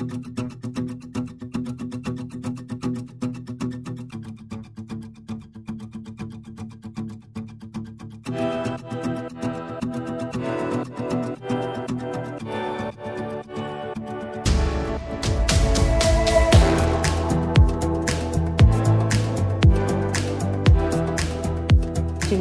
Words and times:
Dzień 0.00 0.08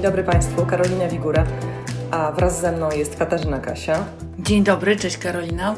dobry 0.02 0.24
Państwu, 0.24 0.66
Karolina 0.66 1.08
Wigura, 1.08 1.46
a 2.12 2.32
wraz 2.32 2.62
ze 2.62 2.72
mną 2.72 2.92
jest 2.92 3.16
Katarzyna 3.16 3.60
Kasia. 3.60 4.06
Dzień 4.40 4.64
dobry, 4.64 4.96
cześć 4.96 5.18
Karolina. 5.18 5.76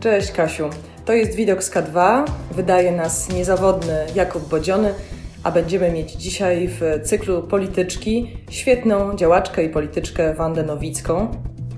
Cześć 0.00 0.32
Kasiu. 0.32 0.70
To 1.06 1.12
jest 1.12 1.34
widok 1.34 1.62
z 1.62 1.70
K2, 1.70 2.24
wydaje 2.50 2.92
nas 2.92 3.28
niezawodny 3.28 4.06
Jakub 4.14 4.48
Bodziony, 4.48 4.94
a 5.42 5.50
będziemy 5.50 5.90
mieć 5.90 6.12
dzisiaj 6.12 6.68
w 6.68 7.00
cyklu 7.04 7.42
Polityczki 7.42 8.36
świetną 8.50 9.16
działaczkę 9.16 9.64
i 9.64 9.68
polityczkę 9.68 10.34
Wandę 10.34 10.62
Nowicką. 10.62 11.28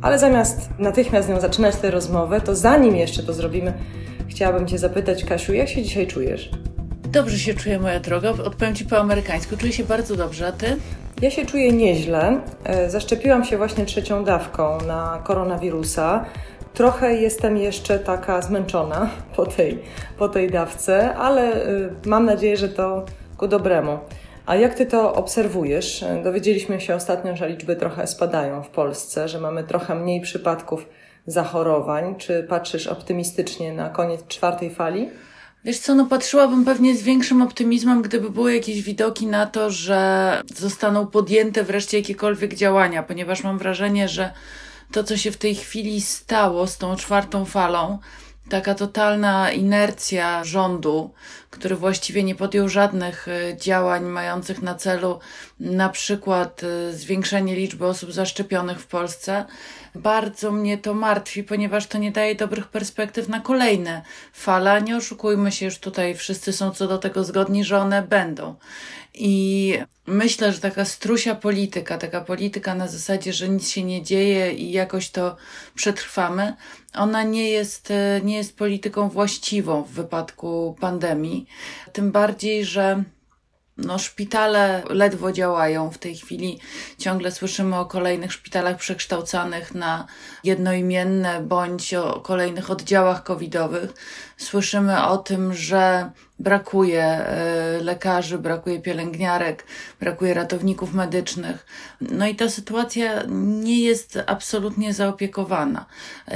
Ale 0.02 0.18
zamiast 0.18 0.68
natychmiast 0.78 1.26
z 1.26 1.30
nią 1.30 1.40
zaczynać 1.40 1.76
tę 1.76 1.90
rozmowę, 1.90 2.40
to 2.40 2.56
zanim 2.56 2.96
jeszcze 2.96 3.22
to 3.22 3.32
zrobimy, 3.32 3.72
chciałabym 4.28 4.66
Cię 4.66 4.78
zapytać, 4.78 5.24
Kasiu, 5.24 5.52
jak 5.52 5.68
się 5.68 5.82
dzisiaj 5.82 6.06
czujesz? 6.06 6.50
Dobrze 7.08 7.38
się 7.38 7.54
czuję, 7.54 7.78
moja 7.78 8.00
droga. 8.00 8.30
Odpowiem 8.30 8.74
Ci 8.74 8.84
po 8.84 8.98
amerykańsku. 8.98 9.56
Czuję 9.56 9.72
się 9.72 9.84
bardzo 9.84 10.16
dobrze, 10.16 10.46
a 10.46 10.52
Ty? 10.52 10.76
Ja 11.22 11.30
się 11.30 11.46
czuję 11.46 11.72
nieźle. 11.72 12.40
E, 12.64 12.90
zaszczepiłam 12.90 13.44
się 13.44 13.56
właśnie 13.56 13.86
trzecią 13.86 14.24
dawką 14.24 14.78
na 14.86 15.22
koronawirusa. 15.24 16.24
Trochę 16.78 17.14
jestem 17.14 17.56
jeszcze 17.56 17.98
taka 17.98 18.42
zmęczona 18.42 19.10
po 19.36 19.46
tej, 19.46 19.78
po 20.18 20.28
tej 20.28 20.50
dawce, 20.50 21.14
ale 21.14 21.52
e, 21.52 21.90
mam 22.06 22.24
nadzieję, 22.24 22.56
że 22.56 22.68
to 22.68 23.04
ku 23.36 23.48
dobremu. 23.48 23.98
A 24.46 24.56
jak 24.56 24.74
ty 24.74 24.86
to 24.86 25.14
obserwujesz? 25.14 26.04
Dowiedzieliśmy 26.24 26.80
się 26.80 26.94
ostatnio, 26.94 27.36
że 27.36 27.48
liczby 27.48 27.76
trochę 27.76 28.06
spadają 28.06 28.62
w 28.62 28.68
Polsce, 28.68 29.28
że 29.28 29.40
mamy 29.40 29.64
trochę 29.64 29.94
mniej 29.94 30.20
przypadków 30.20 30.86
zachorowań. 31.26 32.14
Czy 32.18 32.42
patrzysz 32.42 32.86
optymistycznie 32.86 33.72
na 33.72 33.88
koniec 33.88 34.26
czwartej 34.26 34.70
fali? 34.70 35.08
Wiesz 35.64 35.78
co, 35.78 35.94
no 35.94 36.06
patrzyłabym 36.06 36.64
pewnie 36.64 36.96
z 36.96 37.02
większym 37.02 37.42
optymizmem, 37.42 38.02
gdyby 38.02 38.30
były 38.30 38.54
jakieś 38.54 38.82
widoki 38.82 39.26
na 39.26 39.46
to, 39.46 39.70
że 39.70 40.42
zostaną 40.56 41.06
podjęte 41.06 41.64
wreszcie 41.64 41.98
jakiekolwiek 41.98 42.54
działania, 42.54 43.02
ponieważ 43.02 43.44
mam 43.44 43.58
wrażenie, 43.58 44.08
że 44.08 44.30
to, 44.92 45.04
co 45.04 45.16
się 45.16 45.30
w 45.30 45.36
tej 45.36 45.54
chwili 45.54 46.00
stało 46.00 46.66
z 46.66 46.78
tą 46.78 46.96
czwartą 46.96 47.44
falą, 47.44 47.98
taka 48.48 48.74
totalna 48.74 49.52
inercja 49.52 50.44
rządu, 50.44 51.10
który 51.50 51.76
właściwie 51.76 52.22
nie 52.22 52.34
podjął 52.34 52.68
żadnych 52.68 53.28
e, 53.28 53.56
działań 53.56 54.04
mających 54.04 54.62
na 54.62 54.74
celu 54.74 55.18
na 55.60 55.88
przykład 55.88 56.62
e, 56.64 56.92
zwiększenie 56.92 57.56
liczby 57.56 57.86
osób 57.86 58.12
zaszczepionych 58.12 58.80
w 58.80 58.86
Polsce, 58.86 59.44
bardzo 59.94 60.50
mnie 60.50 60.78
to 60.78 60.94
martwi, 60.94 61.44
ponieważ 61.44 61.86
to 61.86 61.98
nie 61.98 62.12
daje 62.12 62.34
dobrych 62.34 62.66
perspektyw 62.66 63.28
na 63.28 63.40
kolejne 63.40 64.02
fale. 64.32 64.82
Nie 64.82 64.96
oszukujmy 64.96 65.52
się, 65.52 65.66
już 65.66 65.78
tutaj 65.78 66.14
wszyscy 66.14 66.52
są 66.52 66.70
co 66.70 66.88
do 66.88 66.98
tego 66.98 67.24
zgodni, 67.24 67.64
że 67.64 67.78
one 67.78 68.02
będą. 68.02 68.54
I 69.20 69.74
myślę, 70.06 70.52
że 70.52 70.60
taka 70.60 70.84
strusia 70.84 71.34
polityka, 71.34 71.98
taka 71.98 72.20
polityka 72.20 72.74
na 72.74 72.88
zasadzie, 72.88 73.32
że 73.32 73.48
nic 73.48 73.68
się 73.68 73.84
nie 73.84 74.02
dzieje 74.02 74.52
i 74.52 74.72
jakoś 74.72 75.10
to 75.10 75.36
przetrwamy, 75.74 76.56
ona 76.94 77.22
nie 77.22 77.50
jest, 77.50 77.92
nie 78.22 78.36
jest 78.36 78.56
polityką 78.56 79.08
właściwą 79.08 79.82
w 79.82 79.90
wypadku 79.90 80.76
pandemii. 80.80 81.46
Tym 81.92 82.12
bardziej, 82.12 82.64
że 82.64 83.04
no, 83.78 83.98
szpitale 83.98 84.82
ledwo 84.90 85.32
działają 85.32 85.90
w 85.90 85.98
tej 85.98 86.16
chwili. 86.16 86.58
Ciągle 86.98 87.32
słyszymy 87.32 87.76
o 87.76 87.86
kolejnych 87.86 88.32
szpitalach 88.32 88.76
przekształcanych 88.76 89.74
na 89.74 90.06
jednoimienne 90.44 91.40
bądź 91.42 91.94
o 91.94 92.20
kolejnych 92.20 92.70
oddziałach 92.70 93.22
covidowych. 93.22 93.94
Słyszymy 94.38 95.06
o 95.06 95.18
tym, 95.18 95.54
że 95.54 96.10
brakuje 96.38 97.04
e, 97.04 97.78
lekarzy, 97.82 98.38
brakuje 98.38 98.80
pielęgniarek, 98.80 99.64
brakuje 100.00 100.34
ratowników 100.34 100.94
medycznych. 100.94 101.66
No 102.00 102.26
i 102.26 102.34
ta 102.34 102.48
sytuacja 102.48 103.22
nie 103.28 103.82
jest 103.82 104.18
absolutnie 104.26 104.94
zaopiekowana. 104.94 105.86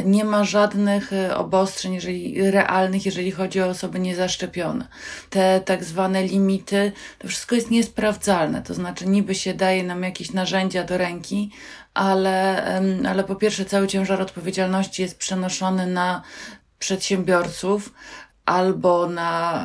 Nie 0.05 0.25
ma 0.25 0.45
żadnych 0.45 1.13
e, 1.13 1.37
obostrzeń 1.37 1.95
jeżeli, 1.95 2.51
realnych, 2.51 3.07
jeżeli 3.07 3.31
chodzi 3.31 3.61
o 3.63 3.67
osoby 3.67 4.01
niezaszczepione. 4.01 4.87
Te 5.31 5.61
tak 5.61 5.85
zwane 5.85 6.23
limity, 6.23 6.93
to 7.19 7.29
wszystko 7.29 7.55
jest 7.55 7.71
niesprawdzalne. 7.71 8.63
To 8.63 8.75
znaczy, 8.75 9.09
niby 9.09 9.35
się 9.35 9.55
daje 9.55 9.85
nam 9.85 10.03
jakieś 10.03 10.33
narzędzia 10.33 10.85
do 10.85 10.99
ręki, 10.99 11.51
ale, 11.95 12.65
ale 13.09 13.25
po 13.25 13.35
pierwsze, 13.35 13.65
cały 13.65 13.89
ciężar 13.89 14.21
odpowiedzialności 14.21 15.03
jest 15.03 15.19
przenoszony 15.19 15.87
na 15.87 16.23
przedsiębiorców, 16.83 17.93
albo 18.47 19.07
na, 19.09 19.65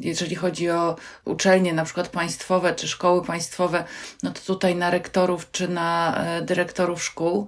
jeżeli 0.00 0.34
chodzi 0.34 0.70
o 0.70 0.96
uczelnie, 1.24 1.72
na 1.72 1.84
przykład 1.84 2.08
państwowe 2.08 2.74
czy 2.74 2.88
szkoły 2.88 3.24
państwowe, 3.24 3.84
no 4.22 4.30
to 4.30 4.40
tutaj 4.40 4.76
na 4.76 4.90
rektorów 4.90 5.50
czy 5.50 5.68
na 5.68 6.16
e, 6.16 6.42
dyrektorów 6.42 7.04
szkół. 7.04 7.46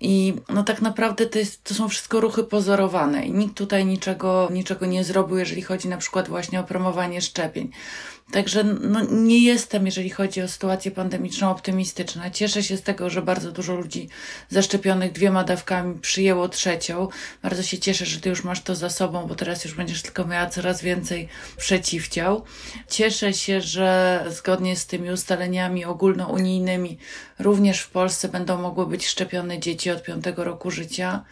I 0.00 0.34
no 0.48 0.62
tak 0.62 0.82
naprawdę 0.82 1.26
to, 1.26 1.38
jest, 1.38 1.64
to 1.64 1.74
są 1.74 1.88
wszystko 1.88 2.20
ruchy 2.20 2.44
pozorowane 2.44 3.26
i 3.26 3.32
nikt 3.32 3.54
tutaj 3.54 3.86
niczego, 3.86 4.48
niczego 4.52 4.86
nie 4.86 5.04
zrobił, 5.04 5.38
jeżeli 5.38 5.62
chodzi 5.62 5.88
na 5.88 5.96
przykład 5.96 6.28
właśnie 6.28 6.60
o 6.60 6.64
promowanie 6.64 7.22
szczepień. 7.22 7.70
Także 8.32 8.64
no, 8.64 9.00
nie 9.10 9.44
jestem, 9.44 9.86
jeżeli 9.86 10.10
chodzi 10.10 10.42
o 10.42 10.48
sytuację 10.48 10.90
pandemiczną, 10.90 11.50
optymistyczna. 11.50 12.30
Cieszę 12.30 12.62
się 12.62 12.76
z 12.76 12.82
tego, 12.82 13.10
że 13.10 13.22
bardzo 13.22 13.52
dużo 13.52 13.74
ludzi 13.74 14.08
zaszczepionych 14.48 15.12
dwiema 15.12 15.44
dawkami 15.44 16.00
przyjęło 16.00 16.48
trzecią. 16.48 17.08
Bardzo 17.42 17.62
się 17.62 17.78
cieszę, 17.78 18.06
że 18.06 18.20
ty 18.20 18.28
już 18.28 18.44
masz 18.44 18.62
to 18.62 18.74
za 18.74 18.90
sobą, 18.90 19.26
bo 19.26 19.34
teraz 19.34 19.64
już 19.64 19.74
będziesz 19.74 20.02
tylko 20.02 20.26
miała 20.26 20.46
coraz 20.46 20.82
więcej 20.82 21.28
przeciwciał. 21.56 22.44
Cieszę 22.88 23.32
się, 23.32 23.60
że 23.60 24.24
zgodnie 24.28 24.76
z 24.76 24.86
tymi 24.86 25.10
ustaleniami 25.10 25.84
ogólnounijnymi 25.84 26.98
również 27.38 27.80
w 27.80 27.90
Polsce 27.90 28.28
będą 28.28 28.58
mogły 28.62 28.86
być 28.86 29.06
szczepione 29.06 29.58
dzieci 29.58 29.90
od 29.90 30.02
piątego 30.02 30.44
roku 30.44 30.70
życia. 30.70 31.24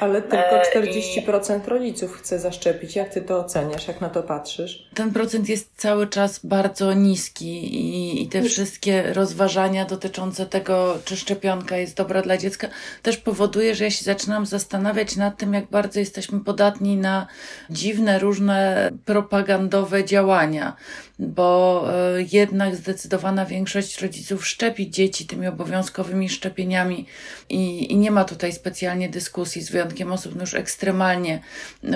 Ale 0.00 0.22
tylko 0.22 0.80
40% 0.80 1.60
e, 1.66 1.70
rodziców 1.70 2.16
chce 2.16 2.38
zaszczepić. 2.38 2.96
Jak 2.96 3.08
ty 3.08 3.22
to 3.22 3.38
oceniasz? 3.38 3.88
Jak 3.88 4.00
na 4.00 4.08
to 4.10 4.22
patrzysz? 4.22 4.88
Ten 4.94 5.12
procent 5.12 5.48
jest 5.48 5.70
cały 5.76 6.06
czas 6.06 6.40
bardzo 6.46 6.94
niski 6.94 7.76
i, 7.76 8.22
i 8.22 8.28
te 8.28 8.42
wszystkie 8.42 9.12
rozważania 9.12 9.84
dotyczące 9.84 10.46
tego, 10.46 10.98
czy 11.04 11.16
szczepionka 11.16 11.76
jest 11.76 11.96
dobra 11.96 12.22
dla 12.22 12.36
dziecka, 12.36 12.68
też 13.02 13.16
powoduje, 13.16 13.74
że 13.74 13.84
ja 13.84 13.90
się 13.90 14.04
zaczynam 14.04 14.46
zastanawiać 14.46 15.16
nad 15.16 15.36
tym, 15.36 15.54
jak 15.54 15.66
bardzo 15.66 16.00
jesteśmy 16.00 16.40
podatni 16.40 16.96
na 16.96 17.26
dziwne, 17.70 18.18
różne 18.18 18.90
propagandowe 19.04 20.04
działania 20.04 20.76
bo 21.18 21.84
e, 21.88 22.22
jednak 22.32 22.76
zdecydowana 22.76 23.46
większość 23.46 24.02
rodziców 24.02 24.46
szczepi 24.46 24.90
dzieci 24.90 25.26
tymi 25.26 25.46
obowiązkowymi 25.46 26.28
szczepieniami 26.28 27.06
i, 27.48 27.92
i 27.92 27.96
nie 27.96 28.10
ma 28.10 28.24
tutaj 28.24 28.52
specjalnie 28.52 29.08
dyskusji, 29.08 29.62
z 29.62 29.70
wyjątkiem 29.70 30.12
osób 30.12 30.34
no 30.34 30.40
już 30.40 30.54
ekstremalnie 30.54 31.40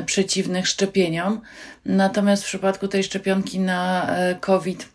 przeciwnych 0.07 0.69
szczepieniom. 0.69 1.41
Natomiast 1.85 2.43
w 2.43 2.47
przypadku 2.47 2.89
tej 2.89 3.05
szczepionki 3.05 3.61
na 3.61 4.07
e, 4.17 4.35
COVID, 4.35 4.89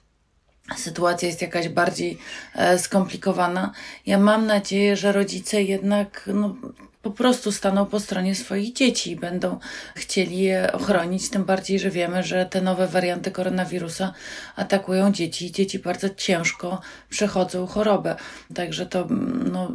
sytuacja 0.76 1.28
jest 1.28 1.42
jakaś 1.42 1.70
bardziej 1.70 2.18
e, 2.56 2.80
skomplikowana. 2.80 3.72
Ja 4.06 4.20
mam 4.20 4.46
nadzieję, 4.46 4.98
że 4.98 5.12
rodzice 5.12 5.64
jednak 5.64 6.30
no, 6.34 6.56
po 7.04 7.12
prostu 7.12 7.52
staną 7.52 7.86
po 7.86 8.00
stronie 8.00 8.36
swoich 8.36 8.74
dzieci 8.74 9.12
i 9.12 9.16
będą 9.16 9.60
chcieli 9.96 10.38
je 10.38 10.72
ochronić, 10.72 11.30
tym 11.30 11.46
bardziej, 11.46 11.80
że 11.80 11.92
wiemy, 11.92 12.24
że 12.24 12.46
te 12.46 12.62
nowe 12.62 12.88
warianty 12.88 13.32
koronawirusa 13.32 14.14
atakują 14.56 15.12
dzieci 15.12 15.46
i 15.46 15.52
dzieci 15.52 15.80
bardzo 15.80 16.10
ciężko 16.10 16.82
przechodzą 17.10 17.68
chorobę. 17.68 18.16
Także 18.54 18.86
to 18.86 19.08
no, 19.52 19.72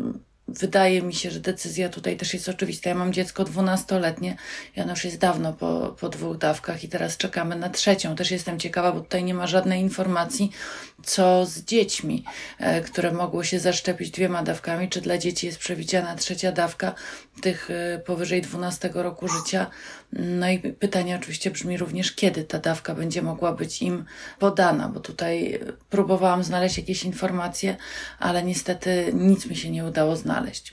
wydaje 0.49 1.03
mi 1.03 1.15
się, 1.15 1.31
że 1.31 1.41
decyzja 1.41 1.89
tutaj 1.89 2.17
też 2.17 2.35
jest 2.35 2.49
oczywista. 2.49 2.91
Ja 2.91 2.97
mam 2.97 3.13
dziecko 3.13 3.45
dwunastoletnie 3.45 4.37
ono 4.77 4.91
już 4.91 5.05
jest 5.05 5.19
dawno 5.19 5.53
po, 5.53 5.97
po 6.01 6.09
dwóch 6.09 6.39
dawkach 6.39 6.85
i 6.85 6.89
teraz 6.89 7.17
czekamy 7.17 7.57
na 7.57 7.71
trzecią. 7.71 8.17
Też 8.17 8.31
jestem 8.31 8.59
ciekawa, 8.59 8.93
bo 8.93 9.01
tutaj 9.01 9.25
nie 9.25 9.35
ma 9.35 9.47
żadnej 9.47 9.81
informacji, 9.81 10.51
co 11.05 11.47
z 11.47 11.65
dziećmi, 11.65 12.25
e, 12.59 12.81
które 12.81 13.13
mogły 13.13 13.45
się 13.45 13.59
zaszczepić 13.61 14.11
dwiema 14.11 14.43
dawkami, 14.43 14.89
czy 14.89 15.01
dla 15.01 15.19
dzieci 15.19 15.47
jest 15.47 15.59
przewidziana 15.59 16.17
trzecia 16.17 16.53
dawka 16.53 16.95
tych 17.43 17.71
e, 17.71 17.99
powyżej 17.99 18.43
12 18.43 18.91
roku 18.95 19.29
życia. 19.29 19.71
No 20.13 20.51
i 20.51 20.59
pytanie 20.59 21.17
oczywiście 21.17 21.51
brzmi 21.51 21.77
również, 21.77 22.13
kiedy 22.13 22.45
ta 22.45 22.59
dawka 22.59 22.95
będzie 22.95 23.23
mogła 23.23 23.53
być 23.53 23.83
im 23.83 24.05
podana, 24.39 24.89
bo 24.89 25.01
tutaj 25.01 25.61
próbowałam 25.91 26.45
znaleźć 26.45 26.79
jakieś 26.79 27.05
informacje, 27.05 27.77
ale 28.19 28.43
niestety 28.43 29.11
nic 29.15 29.47
mi 29.47 29.57
się 29.57 29.71
nie 29.71 29.85
udało 29.85 30.17
znaleźć. 30.17 30.73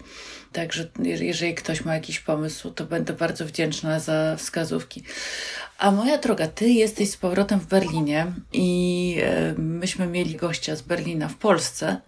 Także 0.56 0.88
jeżeli 1.00 1.56
ktoś 1.56 1.86
ma 1.86 1.94
jakiś 1.94 2.20
pomysł, 2.20 2.72
to 2.72 2.86
będę 2.86 3.14
bardzo 3.14 3.46
wdzięczna 3.46 4.00
za 4.00 4.36
wskazówki. 4.36 5.04
A 5.78 5.92
moja 5.92 6.18
droga, 6.18 6.48
ty 6.48 6.70
jesteś 6.70 7.10
z 7.10 7.18
powrotem 7.18 7.60
w 7.60 7.66
Berlinie 7.66 8.28
i 8.54 9.18
e, 9.22 9.54
myśmy 9.58 10.08
mieli 10.08 10.36
gościa 10.36 10.76
z 10.76 10.82
Berlina 10.82 11.28
w 11.28 11.36
Polsce, 11.36 12.02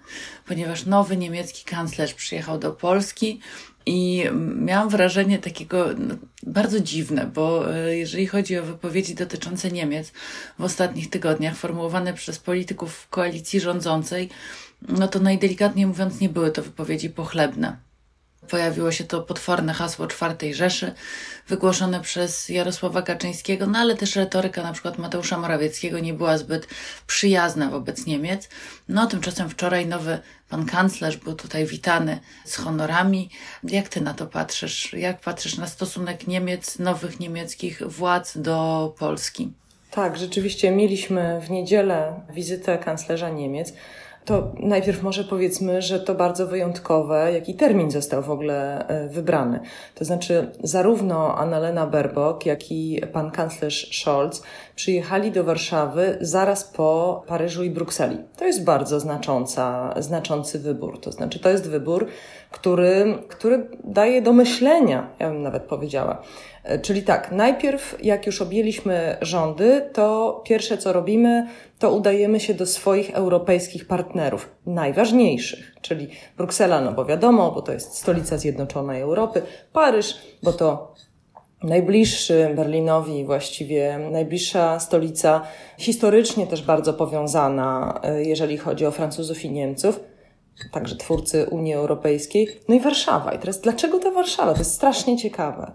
ponieważ 0.45 0.85
nowy 0.85 1.17
niemiecki 1.17 1.65
kanclerz 1.65 2.13
przyjechał 2.13 2.59
do 2.59 2.71
Polski 2.71 3.39
i 3.85 4.23
miałam 4.55 4.89
wrażenie 4.89 5.39
takiego 5.39 5.85
no, 5.97 6.15
bardzo 6.43 6.79
dziwne, 6.79 7.31
bo 7.33 7.75
e, 7.75 7.97
jeżeli 7.97 8.27
chodzi 8.27 8.57
o 8.57 8.63
wypowiedzi 8.63 9.15
dotyczące 9.15 9.71
Niemiec 9.71 10.11
w 10.59 10.63
ostatnich 10.63 11.09
tygodniach, 11.09 11.55
formułowane 11.55 12.13
przez 12.13 12.39
polityków 12.39 13.07
koalicji 13.09 13.59
rządzącej, 13.59 14.29
no 14.81 15.07
to 15.07 15.19
najdelikatniej 15.19 15.85
mówiąc, 15.85 16.19
nie 16.19 16.29
były 16.29 16.51
to 16.51 16.61
wypowiedzi 16.61 17.09
pochlebne. 17.09 17.86
Pojawiło 18.49 18.91
się 18.91 19.03
to 19.03 19.21
potworne 19.21 19.73
hasło 19.73 20.07
czwartej 20.07 20.55
Rzeszy, 20.55 20.93
wygłoszone 21.47 22.01
przez 22.01 22.49
Jarosława 22.49 23.01
Kaczyńskiego, 23.01 23.67
no 23.67 23.79
ale 23.79 23.95
też 23.95 24.15
retoryka 24.15 24.63
na 24.63 24.73
przykład 24.73 24.97
Mateusza 24.97 25.37
Morawieckiego 25.37 25.99
nie 25.99 26.13
była 26.13 26.37
zbyt 26.37 26.67
przyjazna 27.07 27.69
wobec 27.69 28.05
Niemiec. 28.05 28.49
No 28.89 29.07
tymczasem 29.07 29.49
wczoraj 29.49 29.87
nowy 29.87 30.19
pan 30.49 30.65
kanclerz 30.65 31.17
był 31.17 31.33
tutaj 31.33 31.65
witany 31.65 32.19
z 32.45 32.55
honorami. 32.55 33.29
Jak 33.63 33.89
ty 33.89 34.01
na 34.01 34.13
to 34.13 34.27
patrzysz? 34.27 34.93
Jak 34.93 35.21
patrzysz 35.21 35.57
na 35.57 35.67
stosunek 35.67 36.27
Niemiec, 36.27 36.79
nowych 36.79 37.19
niemieckich 37.19 37.81
władz 37.87 38.37
do 38.37 38.93
Polski? 38.99 39.51
Tak, 39.91 40.17
rzeczywiście 40.17 40.71
mieliśmy 40.71 41.41
w 41.41 41.49
niedzielę 41.49 42.21
wizytę 42.29 42.77
kanclerza 42.77 43.29
Niemiec 43.29 43.73
to 44.27 44.51
najpierw 44.59 45.03
może 45.03 45.23
powiedzmy, 45.23 45.81
że 45.81 45.99
to 45.99 46.15
bardzo 46.15 46.47
wyjątkowe, 46.47 47.33
jaki 47.33 47.55
termin 47.55 47.91
został 47.91 48.23
w 48.23 48.31
ogóle 48.31 48.87
e, 48.87 49.09
wybrany. 49.09 49.59
To 49.95 50.05
znaczy, 50.05 50.51
zarówno 50.63 51.37
Annalena 51.37 51.87
Baerbock, 51.87 52.45
jak 52.45 52.71
i 52.71 53.01
pan 53.13 53.31
kanclerz 53.31 53.89
Scholz 54.01 54.43
przyjechali 54.75 55.31
do 55.31 55.43
Warszawy 55.43 56.17
zaraz 56.21 56.63
po 56.63 57.23
Paryżu 57.27 57.63
i 57.63 57.69
Brukseli. 57.69 58.17
To 58.37 58.45
jest 58.45 58.63
bardzo 58.63 58.99
znacząca, 58.99 59.93
znaczący 59.97 60.59
wybór. 60.59 61.01
To 61.01 61.11
znaczy, 61.11 61.39
to 61.39 61.49
jest 61.49 61.69
wybór, 61.69 62.07
który, 62.59 63.17
który 63.27 63.69
daje 63.83 64.21
do 64.21 64.33
myślenia, 64.33 65.09
ja 65.19 65.29
bym 65.29 65.41
nawet 65.41 65.63
powiedziała. 65.63 66.21
E, 66.63 66.79
czyli 66.79 67.03
tak, 67.03 67.31
najpierw 67.31 67.97
jak 68.03 68.25
już 68.25 68.41
objęliśmy 68.41 69.17
rządy, 69.21 69.89
to 69.93 70.41
pierwsze 70.45 70.77
co 70.77 70.93
robimy, 70.93 71.47
to 71.79 71.91
udajemy 71.91 72.39
się 72.39 72.53
do 72.53 72.65
swoich 72.65 73.09
europejskich 73.09 73.87
partnerów, 73.87 74.49
najważniejszych, 74.65 75.75
czyli 75.81 76.07
Bruksela, 76.37 76.81
no 76.81 76.91
bo 76.91 77.05
wiadomo, 77.05 77.51
bo 77.51 77.61
to 77.61 77.73
jest 77.73 77.97
stolica 77.97 78.37
Zjednoczonej 78.37 79.01
Europy, 79.01 79.41
Paryż, 79.73 80.17
bo 80.43 80.53
to 80.53 80.93
najbliższy 81.63 82.53
Berlinowi, 82.55 83.25
właściwie 83.25 83.99
najbliższa 84.11 84.79
stolica, 84.79 85.41
historycznie 85.77 86.47
też 86.47 86.63
bardzo 86.63 86.93
powiązana, 86.93 87.99
e, 88.03 88.23
jeżeli 88.23 88.57
chodzi 88.57 88.85
o 88.85 88.91
Francuzów 88.91 89.45
i 89.45 89.51
Niemców, 89.51 89.99
także 90.71 90.95
twórcy 90.95 91.45
Unii 91.51 91.73
Europejskiej, 91.73 92.47
no 92.67 92.75
i 92.75 92.79
Warszawa. 92.79 93.33
I 93.33 93.39
teraz 93.39 93.61
dlaczego 93.61 93.99
ta 93.99 94.11
Warszawa? 94.11 94.53
To 94.53 94.59
jest 94.59 94.73
strasznie 94.73 95.17
ciekawe. 95.17 95.71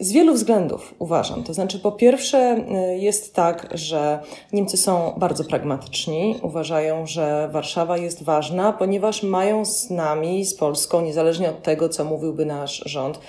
Z 0.00 0.12
wielu 0.12 0.34
względów 0.34 0.94
uważam. 0.98 1.42
To 1.42 1.54
znaczy, 1.54 1.78
po 1.78 1.92
pierwsze, 1.92 2.64
y, 2.92 2.98
jest 2.98 3.34
tak, 3.34 3.68
że 3.74 4.18
Niemcy 4.52 4.76
są 4.76 5.12
bardzo 5.16 5.44
pragmatyczni. 5.44 6.38
Uważają, 6.42 7.06
że 7.06 7.48
Warszawa 7.52 7.98
jest 7.98 8.22
ważna, 8.22 8.72
ponieważ 8.72 9.22
mają 9.22 9.64
z 9.64 9.90
nami, 9.90 10.44
z 10.44 10.54
Polską, 10.54 11.00
niezależnie 11.00 11.50
od 11.50 11.62
tego, 11.62 11.88
co 11.88 12.04
mówiłby 12.04 12.46
nasz 12.46 12.82
rząd, 12.86 13.20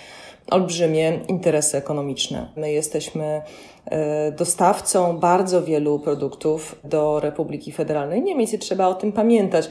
olbrzymie 0.51 1.19
interesy 1.27 1.77
ekonomiczne. 1.77 2.49
My 2.55 2.71
jesteśmy 2.71 3.41
y, 3.87 3.91
dostawcą 4.31 5.17
bardzo 5.17 5.63
wielu 5.63 5.99
produktów 5.99 6.75
do 6.83 7.19
Republiki 7.19 7.71
Federalnej 7.71 8.21
Niemiec 8.21 8.53
i 8.53 8.59
trzeba 8.59 8.87
o 8.87 8.95
tym 8.95 9.11
pamiętać. 9.11 9.69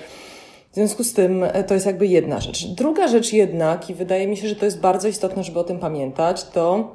W 0.76 0.78
związku 0.78 1.04
z 1.04 1.12
tym 1.12 1.44
e, 1.44 1.64
to 1.64 1.74
jest 1.74 1.86
jakby 1.86 2.06
jedna 2.06 2.40
rzecz. 2.40 2.66
Druga 2.66 3.08
rzecz 3.08 3.32
jednak, 3.32 3.90
i 3.90 3.94
wydaje 3.94 4.26
mi 4.26 4.36
się, 4.36 4.48
że 4.48 4.56
to 4.56 4.64
jest 4.64 4.80
bardzo 4.80 5.08
istotne, 5.08 5.44
żeby 5.44 5.58
o 5.58 5.64
tym 5.64 5.78
pamiętać, 5.78 6.44
to 6.44 6.94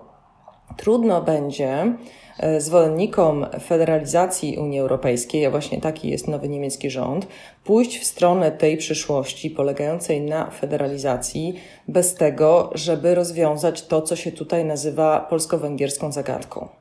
trudno 0.78 1.22
będzie 1.22 1.96
e, 2.40 2.62
zwolennikom 2.62 3.46
federalizacji 3.64 4.58
Unii 4.58 4.80
Europejskiej, 4.80 5.46
a 5.46 5.52
właśnie 5.52 5.82
taki 5.82 6.10
jest 6.10 6.28
nowy 6.28 6.50
niemiecki 6.50 6.90
rząd, 6.90 7.28
pójść 7.64 8.00
w 8.00 8.06
stronę 8.06 8.52
tej 8.52 8.78
przyszłości 8.78 9.50
polegającej 9.50 10.22
na 10.22 10.52
federalizacji 10.52 11.54
bez 11.88 12.16
tego, 12.16 12.70
żeby 12.74 13.16
rozwiązać 13.16 13.88
to, 13.88 14.02
co 14.02 14.16
się 14.16 14.32
tutaj 14.32 14.66
nazywa 14.66 15.20
polsko-węgierską 15.30 16.12
zagadką. 16.12 16.81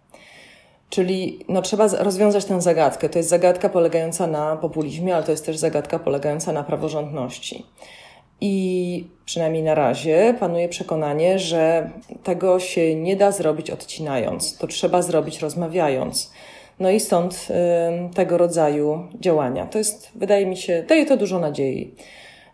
Czyli 0.90 1.44
no, 1.48 1.62
trzeba 1.62 1.88
rozwiązać 1.88 2.44
tę 2.44 2.60
zagadkę. 2.60 3.08
To 3.08 3.18
jest 3.18 3.28
zagadka 3.28 3.68
polegająca 3.68 4.26
na 4.26 4.56
populizmie, 4.56 5.14
ale 5.14 5.24
to 5.24 5.30
jest 5.30 5.46
też 5.46 5.56
zagadka 5.56 5.98
polegająca 5.98 6.52
na 6.52 6.64
praworządności. 6.64 7.66
I 8.40 9.04
przynajmniej 9.24 9.62
na 9.62 9.74
razie 9.74 10.34
panuje 10.40 10.68
przekonanie, 10.68 11.38
że 11.38 11.90
tego 12.24 12.60
się 12.60 12.94
nie 12.94 13.16
da 13.16 13.32
zrobić 13.32 13.70
odcinając. 13.70 14.56
To 14.56 14.66
trzeba 14.66 15.02
zrobić 15.02 15.38
rozmawiając. 15.38 16.32
No 16.80 16.90
i 16.90 17.00
stąd 17.00 17.48
y, 18.10 18.14
tego 18.14 18.38
rodzaju 18.38 19.08
działania. 19.20 19.66
To 19.66 19.78
jest, 19.78 20.10
wydaje 20.14 20.46
mi 20.46 20.56
się, 20.56 20.84
daje 20.88 21.06
to 21.06 21.16
dużo 21.16 21.38
nadziei. 21.38 21.94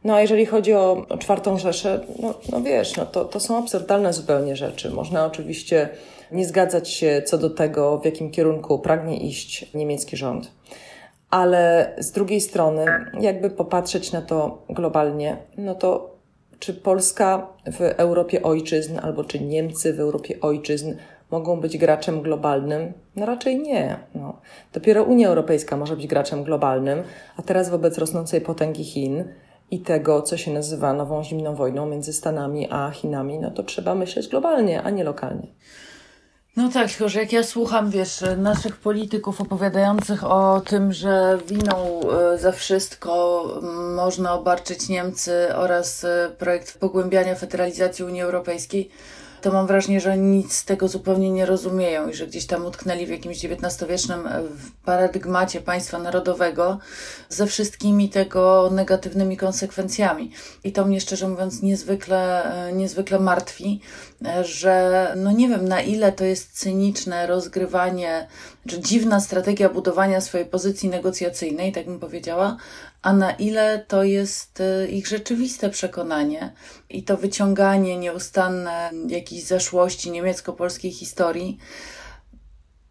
No 0.05 0.15
a 0.15 0.21
jeżeli 0.21 0.47
chodzi 0.47 0.75
o, 0.75 1.07
czwartą 1.19 1.59
Rzeszę, 1.59 2.01
no, 2.19 2.35
no 2.53 2.61
wiesz, 2.61 2.97
no 2.97 3.07
to, 3.07 3.25
to 3.25 3.41
są 3.41 3.59
absurdalne 3.59 4.13
zupełnie 4.13 4.57
rzeczy. 4.57 4.91
Można 4.91 5.27
oczywiście 5.27 5.89
nie 6.33 6.47
zgadzać 6.47 6.91
się 6.91 7.23
co 7.27 7.39
do 7.39 7.51
tego, 7.51 7.99
w 7.99 8.05
jakim 8.05 8.31
kierunku 8.31 8.79
pragnie 8.79 9.17
iść 9.17 9.75
niemiecki 9.75 10.17
rząd. 10.17 10.51
Ale 11.31 11.95
z 11.99 12.13
drugiej 12.13 12.41
strony, 12.41 12.85
jakby 13.21 13.51
popatrzeć 13.51 14.13
na 14.13 14.23
to 14.23 14.63
globalnie, 14.69 15.37
no 15.57 15.75
to 15.75 16.17
czy 16.59 16.75
Polska 16.75 17.47
w 17.73 17.81
Europie 17.81 18.43
ojczyzn, 18.43 18.99
albo 19.03 19.25
czy 19.25 19.41
Niemcy 19.41 19.93
w 19.93 20.01
Europie 20.01 20.41
ojczyzn 20.41 20.95
mogą 21.31 21.61
być 21.61 21.79
graczem 21.79 22.23
globalnym? 22.23 22.93
No 23.17 23.27
raczej 23.27 23.59
nie. 23.59 23.97
No. 24.15 24.37
Dopiero 24.73 25.05
Unia 25.05 25.29
Europejska 25.29 25.77
może 25.77 25.97
być 25.97 26.07
graczem 26.07 26.45
globalnym, 26.45 27.03
a 27.37 27.43
teraz 27.43 27.71
wobec 27.71 27.99
rosnącej 27.99 28.41
potęgi 28.41 28.85
Chin 28.85 29.25
i 29.71 29.81
tego, 29.81 30.23
co 30.23 30.37
się 30.37 30.53
nazywa 30.53 30.93
nową 30.93 31.25
zimną 31.25 31.55
wojną 31.55 31.87
między 31.87 32.13
Stanami 32.13 32.69
a 32.71 32.91
Chinami, 32.91 33.39
no 33.39 33.51
to 33.51 33.63
trzeba 33.63 33.95
myśleć 33.95 34.29
globalnie, 34.29 34.83
a 34.83 34.91
nie 34.91 35.05
lokalnie. 35.05 35.47
No 36.57 36.69
tak, 36.69 36.91
tylko 36.91 37.09
że 37.09 37.21
jak 37.21 37.33
ja 37.33 37.43
słucham, 37.43 37.91
wiesz, 37.91 38.25
naszych 38.37 38.77
polityków 38.77 39.41
opowiadających 39.41 40.25
o 40.25 40.61
tym, 40.61 40.93
że 40.93 41.39
winą 41.47 42.01
e, 42.11 42.39
za 42.39 42.53
wszystko 42.53 43.45
można 43.97 44.35
obarczyć 44.35 44.89
Niemcy 44.89 45.57
oraz 45.57 46.05
e, 46.05 46.31
projekt 46.39 46.79
pogłębiania 46.79 47.35
federalizacji 47.35 48.05
Unii 48.05 48.23
Europejskiej, 48.23 48.91
to 49.47 49.53
mam 49.53 49.67
wrażenie, 49.67 50.01
że 50.01 50.19
nic 50.19 50.53
z 50.53 50.65
tego 50.65 50.89
zupełnie 50.89 51.31
nie 51.31 51.47
rozumieją 51.47 52.09
i 52.09 52.15
że 52.15 52.27
gdzieś 52.27 52.47
tam 52.47 52.67
utknęli 52.67 53.07
w 53.07 53.09
jakimś 53.09 53.45
XIX-wiecznym 53.45 54.27
e, 54.27 54.43
paradygmacie 54.85 55.61
państwa 55.61 55.99
narodowego 55.99 56.79
ze 57.29 57.47
wszystkimi 57.47 58.09
tego 58.09 58.71
negatywnymi 58.73 59.37
konsekwencjami. 59.37 60.31
I 60.65 60.73
to 60.73 60.85
mnie 60.85 61.01
szczerze 61.01 61.29
mówiąc 61.29 61.63
niezwykle, 61.63 62.45
e, 62.45 62.73
niezwykle 62.73 63.19
martwi, 63.19 63.81
e, 64.25 64.45
że 64.45 65.13
no 65.17 65.33
nie 65.33 65.49
wiem 65.49 65.69
na 65.69 65.81
ile 65.81 66.13
to 66.13 66.25
jest 66.25 66.59
cyniczne 66.59 67.27
rozgrywanie, 67.27 68.27
czy 68.69 68.81
dziwna 68.81 69.21
strategia 69.21 69.69
budowania 69.69 70.21
swojej 70.21 70.47
pozycji 70.47 70.89
negocjacyjnej, 70.89 71.73
tak 71.73 71.85
bym 71.87 72.01
powiedziała, 72.01 72.57
a 73.03 73.13
na 73.13 73.33
ile 73.33 73.85
to 73.89 74.05
jest 74.05 74.61
y, 74.61 74.89
ich 74.89 75.07
rzeczywiste 75.07 75.71
przekonanie 75.71 76.53
i 76.91 77.03
to 77.03 77.17
wyciąganie 77.17 77.97
nieustanne 77.97 78.91
jakiejś 79.09 79.45
zaszłości 79.45 80.11
niemiecko-polskiej 80.11 80.93
historii 80.93 81.59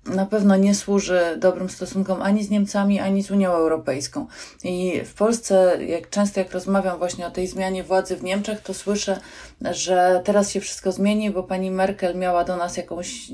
na 0.06 0.26
pewno 0.26 0.56
nie 0.56 0.76
służy 0.76 1.22
dobrym 1.38 1.70
stosunkom 1.70 2.22
ani 2.22 2.44
z 2.44 2.50
Niemcami, 2.50 3.00
ani 3.00 3.24
z 3.24 3.32
Unią 3.32 3.52
Europejską. 3.52 4.28
I 4.64 5.02
w 5.06 5.14
Polsce, 5.14 5.78
jak 5.88 6.10
często 6.10 6.40
jak 6.40 6.52
rozmawiam 6.52 6.98
właśnie 6.98 7.28
o 7.28 7.32
tej 7.32 7.48
zmianie 7.48 7.84
władzy 7.84 8.16
w 8.16 8.24
Niemczech, 8.24 8.62
to 8.62 8.74
słyszę, 8.74 9.20
że 9.62 10.22
teraz 10.26 10.52
się 10.52 10.60
wszystko 10.60 10.92
zmieni, 10.92 11.32
bo 11.32 11.44
pani 11.44 11.72
Merkel 11.72 12.18
miała 12.18 12.44
do 12.44 12.58
nas 12.58 12.78
jakąś 12.78 13.30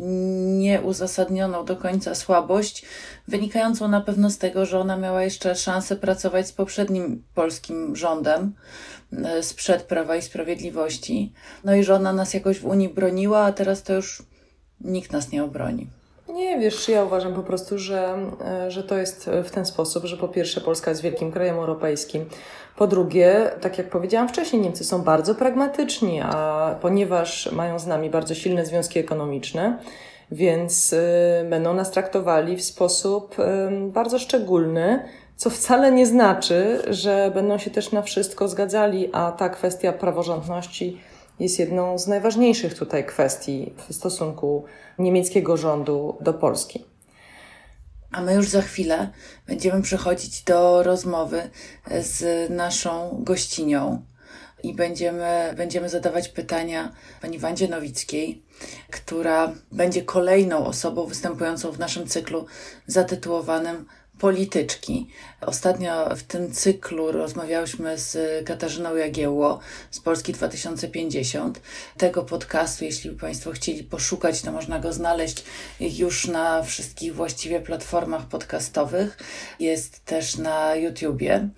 nieuzasadnioną 0.57 1.65
do 1.65 1.75
końca 1.75 2.15
słabość, 2.15 2.85
wynikającą 3.27 3.87
na 3.87 4.01
pewno 4.01 4.29
z 4.29 4.37
tego, 4.37 4.65
że 4.65 4.79
ona 4.79 4.97
miała 4.97 5.23
jeszcze 5.23 5.55
szansę 5.55 5.95
pracować 5.95 6.47
z 6.47 6.53
poprzednim 6.53 7.23
polskim 7.35 7.95
rządem 7.95 8.53
e, 9.25 9.43
sprzed 9.43 9.83
Prawa 9.83 10.15
i 10.15 10.21
Sprawiedliwości. 10.21 11.33
No 11.63 11.75
i 11.75 11.83
że 11.83 11.95
ona 11.95 12.13
nas 12.13 12.33
jakoś 12.33 12.59
w 12.59 12.65
Unii 12.65 12.89
broniła, 12.89 13.39
a 13.39 13.51
teraz 13.51 13.83
to 13.83 13.93
już 13.93 14.23
nikt 14.81 15.11
nas 15.11 15.31
nie 15.31 15.43
obroni. 15.43 16.00
Nie, 16.33 16.59
wiesz, 16.59 16.89
ja 16.89 17.03
uważam 17.03 17.33
po 17.33 17.43
prostu, 17.43 17.77
że, 17.77 18.17
e, 18.45 18.71
że 18.71 18.83
to 18.83 18.97
jest 18.97 19.29
w 19.43 19.51
ten 19.51 19.65
sposób, 19.65 20.05
że 20.05 20.17
po 20.17 20.27
pierwsze 20.27 20.61
Polska 20.61 20.91
jest 20.91 21.01
wielkim 21.01 21.31
krajem 21.31 21.55
europejskim, 21.55 22.25
po 22.77 22.87
drugie, 22.87 23.51
tak 23.61 23.77
jak 23.77 23.89
powiedziałam 23.89 24.29
wcześniej, 24.29 24.61
Niemcy 24.61 24.83
są 24.83 25.01
bardzo 25.01 25.35
pragmatyczni, 25.35 26.21
a 26.21 26.75
ponieważ 26.81 27.51
mają 27.51 27.79
z 27.79 27.87
nami 27.87 28.09
bardzo 28.09 28.35
silne 28.35 28.65
związki 28.65 28.99
ekonomiczne, 28.99 29.79
więc 30.31 30.95
będą 31.49 31.73
nas 31.73 31.91
traktowali 31.91 32.57
w 32.57 32.63
sposób 32.63 33.35
bardzo 33.87 34.19
szczególny, 34.19 35.03
co 35.35 35.49
wcale 35.49 35.91
nie 35.91 36.05
znaczy, 36.05 36.81
że 36.89 37.31
będą 37.33 37.57
się 37.57 37.69
też 37.69 37.91
na 37.91 38.01
wszystko 38.01 38.47
zgadzali, 38.47 39.09
a 39.13 39.31
ta 39.31 39.49
kwestia 39.49 39.93
praworządności 39.93 40.97
jest 41.41 41.59
jedną 41.59 41.97
z 41.97 42.07
najważniejszych 42.07 42.73
tutaj 42.73 43.05
kwestii 43.05 43.73
w 43.89 43.93
stosunku 43.93 44.65
niemieckiego 44.99 45.57
rządu 45.57 46.17
do 46.21 46.33
Polski. 46.33 46.85
A 48.11 48.21
my 48.21 48.33
już 48.33 48.49
za 48.49 48.61
chwilę 48.61 49.09
będziemy 49.47 49.81
przechodzić 49.81 50.43
do 50.43 50.83
rozmowy 50.83 51.49
z 52.01 52.49
naszą 52.49 53.17
gościnią 53.23 54.05
i 54.63 54.73
będziemy, 54.73 55.53
będziemy 55.57 55.89
zadawać 55.89 56.29
pytania 56.29 56.91
pani 57.21 57.39
Wandzie 57.39 57.67
Nowickiej, 57.67 58.43
która 58.91 59.53
będzie 59.71 60.01
kolejną 60.01 60.65
osobą 60.65 61.05
występującą 61.05 61.71
w 61.71 61.79
naszym 61.79 62.07
cyklu 62.07 62.45
zatytułowanym 62.87 63.85
polityczki. 64.21 65.07
Ostatnio 65.41 66.15
w 66.15 66.23
tym 66.23 66.51
cyklu 66.51 67.11
rozmawiałyśmy 67.11 67.97
z 67.97 68.17
Katarzyną 68.45 68.95
Jagiełło 68.95 69.59
z 69.91 69.99
Polski 69.99 70.33
2050. 70.33 71.61
Tego 71.97 72.23
podcastu, 72.23 72.85
jeśli 72.85 73.09
Państwo 73.09 73.51
chcieli 73.51 73.83
poszukać, 73.83 74.41
to 74.41 74.51
można 74.51 74.79
go 74.79 74.93
znaleźć 74.93 75.43
już 75.79 76.27
na 76.27 76.63
wszystkich 76.63 77.15
właściwie 77.15 77.59
platformach 77.59 78.25
podcastowych. 78.25 79.17
Jest 79.59 80.05
też 80.05 80.37
na 80.37 80.75
YouTubie. 80.75 81.49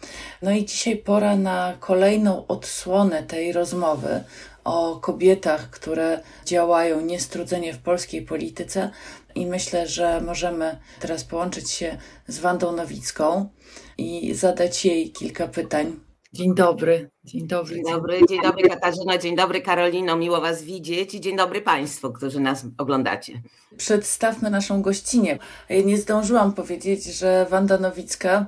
No 0.41 0.51
i 0.51 0.65
dzisiaj 0.65 0.98
pora 0.98 1.36
na 1.36 1.77
kolejną 1.79 2.48
odsłonę 2.48 3.24
tej 3.24 3.53
rozmowy 3.53 4.24
o 4.63 4.96
kobietach, 5.01 5.70
które 5.70 6.20
działają 6.46 7.01
niestrudzenie 7.01 7.74
w 7.74 7.77
polskiej 7.77 8.22
polityce, 8.22 8.89
i 9.35 9.45
myślę, 9.45 9.87
że 9.87 10.21
możemy 10.21 10.77
teraz 10.99 11.23
połączyć 11.23 11.71
się 11.71 11.97
z 12.27 12.39
Wandą 12.39 12.71
Nowicką 12.71 13.49
i 13.97 14.33
zadać 14.33 14.85
jej 14.85 15.11
kilka 15.11 15.47
pytań. 15.47 15.99
Dzień 16.33 16.55
dobry. 16.55 17.09
Dzień 17.23 17.47
dobry. 17.47 17.75
Dzień 17.75 17.83
dobry, 17.83 18.19
dzień 18.29 18.41
dobry 18.41 18.69
Katarzyna, 18.69 19.17
dzień 19.17 19.35
dobry 19.35 19.61
Karolino, 19.61 20.17
miło 20.17 20.41
Was 20.41 20.63
widzieć 20.63 21.13
i 21.13 21.21
dzień 21.21 21.37
dobry 21.37 21.61
Państwu, 21.61 22.13
którzy 22.13 22.39
nas 22.39 22.65
oglądacie. 22.77 23.41
Przedstawmy 23.77 24.49
naszą 24.49 24.81
gościnę. 24.81 25.37
Nie 25.85 25.97
zdążyłam 25.97 26.53
powiedzieć, 26.53 27.03
że 27.03 27.47
Wanda 27.49 27.77
Nowicka, 27.77 28.45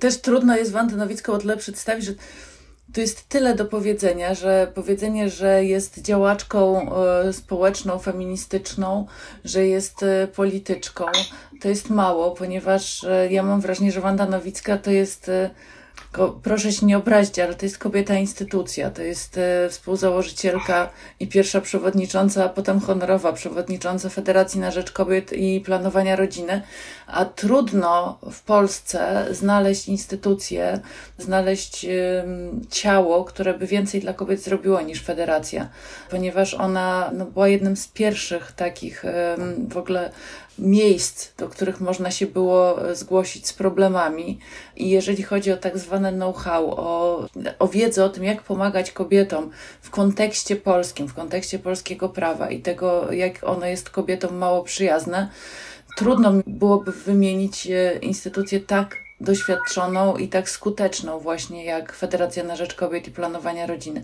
też 0.00 0.20
trudno 0.20 0.56
jest 0.56 0.72
Wandę 0.72 0.96
Nowicką 0.96 1.32
o 1.32 1.38
tyle 1.38 1.56
przedstawić, 1.56 2.04
że 2.04 2.14
tu 2.94 3.00
jest 3.00 3.28
tyle 3.28 3.54
do 3.54 3.64
powiedzenia, 3.64 4.34
że 4.34 4.72
powiedzenie, 4.74 5.30
że 5.30 5.64
jest 5.64 6.02
działaczką 6.02 6.90
e, 6.96 7.32
społeczną, 7.32 7.98
feministyczną, 7.98 9.06
że 9.44 9.66
jest 9.66 10.02
e, 10.02 10.28
polityczką, 10.28 11.04
to 11.60 11.68
jest 11.68 11.90
mało, 11.90 12.30
ponieważ 12.30 13.04
e, 13.04 13.32
ja 13.32 13.42
mam 13.42 13.60
wrażenie, 13.60 13.92
że 13.92 14.00
Wanda 14.00 14.26
Nowicka 14.26 14.78
to 14.78 14.90
jest 14.90 15.30
proszę 16.42 16.72
się 16.72 16.86
nie 16.86 16.98
obrazić, 16.98 17.38
ale 17.38 17.54
to 17.54 17.66
jest 17.66 17.78
kobieta 17.78 18.14
instytucja, 18.14 18.90
to 18.90 19.02
jest 19.02 19.40
współzałożycielka 19.70 20.90
i 21.20 21.26
pierwsza 21.28 21.60
przewodnicząca, 21.60 22.44
a 22.44 22.48
potem 22.48 22.80
honorowa 22.80 23.32
przewodnicząca 23.32 24.08
Federacji 24.08 24.60
na 24.60 24.70
Rzecz 24.70 24.92
Kobiet 24.92 25.32
i 25.32 25.60
Planowania 25.60 26.16
Rodziny, 26.16 26.62
a 27.06 27.24
trudno 27.24 28.18
w 28.32 28.42
Polsce 28.42 29.26
znaleźć 29.30 29.88
instytucję, 29.88 30.80
znaleźć 31.18 31.86
ciało, 32.70 33.24
które 33.24 33.54
by 33.54 33.66
więcej 33.66 34.00
dla 34.00 34.12
kobiet 34.12 34.42
zrobiło 34.42 34.80
niż 34.80 35.02
Federacja, 35.02 35.68
ponieważ 36.10 36.54
ona 36.54 37.10
no, 37.14 37.24
była 37.24 37.48
jednym 37.48 37.76
z 37.76 37.88
pierwszych 37.88 38.52
takich 38.52 39.04
w 39.68 39.76
ogóle 39.76 40.10
miejsc, 40.58 41.36
do 41.36 41.48
których 41.48 41.80
można 41.80 42.10
się 42.10 42.26
było 42.26 42.88
e, 42.90 42.94
zgłosić 42.94 43.48
z 43.48 43.52
problemami. 43.52 44.38
I 44.76 44.88
jeżeli 44.90 45.22
chodzi 45.22 45.52
o 45.52 45.56
tak 45.56 45.78
zwane 45.78 46.12
know-how, 46.12 46.70
o, 46.70 47.26
o 47.58 47.68
wiedzę 47.68 48.04
o 48.04 48.08
tym, 48.08 48.24
jak 48.24 48.42
pomagać 48.42 48.92
kobietom 48.92 49.50
w 49.82 49.90
kontekście 49.90 50.56
polskim, 50.56 51.08
w 51.08 51.14
kontekście 51.14 51.58
polskiego 51.58 52.08
prawa 52.08 52.50
i 52.50 52.60
tego, 52.60 53.12
jak 53.12 53.44
ono 53.44 53.66
jest 53.66 53.90
kobietom 53.90 54.36
mało 54.36 54.62
przyjazne, 54.62 55.28
trudno 55.96 56.32
byłoby 56.46 56.92
wymienić 56.92 57.66
e, 57.66 57.98
instytucję 57.98 58.60
tak 58.60 58.96
doświadczoną 59.20 60.16
i 60.16 60.28
tak 60.28 60.50
skuteczną 60.50 61.18
właśnie 61.18 61.64
jak 61.64 61.92
Federacja 61.92 62.44
na 62.44 62.56
Rzecz 62.56 62.74
Kobiet 62.74 63.08
i 63.08 63.10
Planowania 63.10 63.66
Rodziny. 63.66 64.02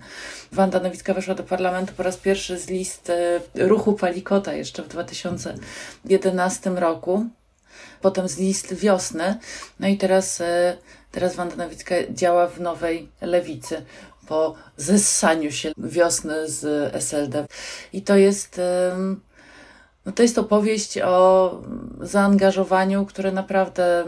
Wanda 0.53 0.81
Nowicka 0.81 1.15
weszła 1.15 1.35
do 1.35 1.43
parlamentu 1.43 1.93
po 1.97 2.03
raz 2.03 2.17
pierwszy 2.17 2.59
z 2.59 2.69
list 2.69 3.11
e, 3.11 3.41
ruchu 3.55 3.93
Palikota 3.93 4.53
jeszcze 4.53 4.83
w 4.83 4.89
2011 4.89 6.71
roku, 6.71 7.27
potem 8.01 8.29
z 8.29 8.39
list 8.39 8.75
wiosny, 8.75 9.39
no 9.81 9.89
i 9.89 9.97
teraz, 9.97 10.41
e, 10.41 10.77
teraz 11.13 11.37
Wanda 11.37 11.57
Nowicka 11.57 11.95
działa 12.11 12.47
w 12.47 12.61
nowej 12.61 13.09
lewicy 13.21 13.85
po 14.29 14.55
zessaniu 14.77 15.53
się 15.53 15.73
wiosny 15.79 16.49
z 16.49 16.95
SLD. 16.95 17.47
I 17.93 18.03
to 18.03 18.17
jest 18.17 18.61
no 20.07 20.13
to 20.13 20.23
jest 20.23 20.39
opowieść 20.39 20.99
o 20.99 21.61
zaangażowaniu, 22.01 23.07
które 23.07 23.33
naprawdę 23.33 24.05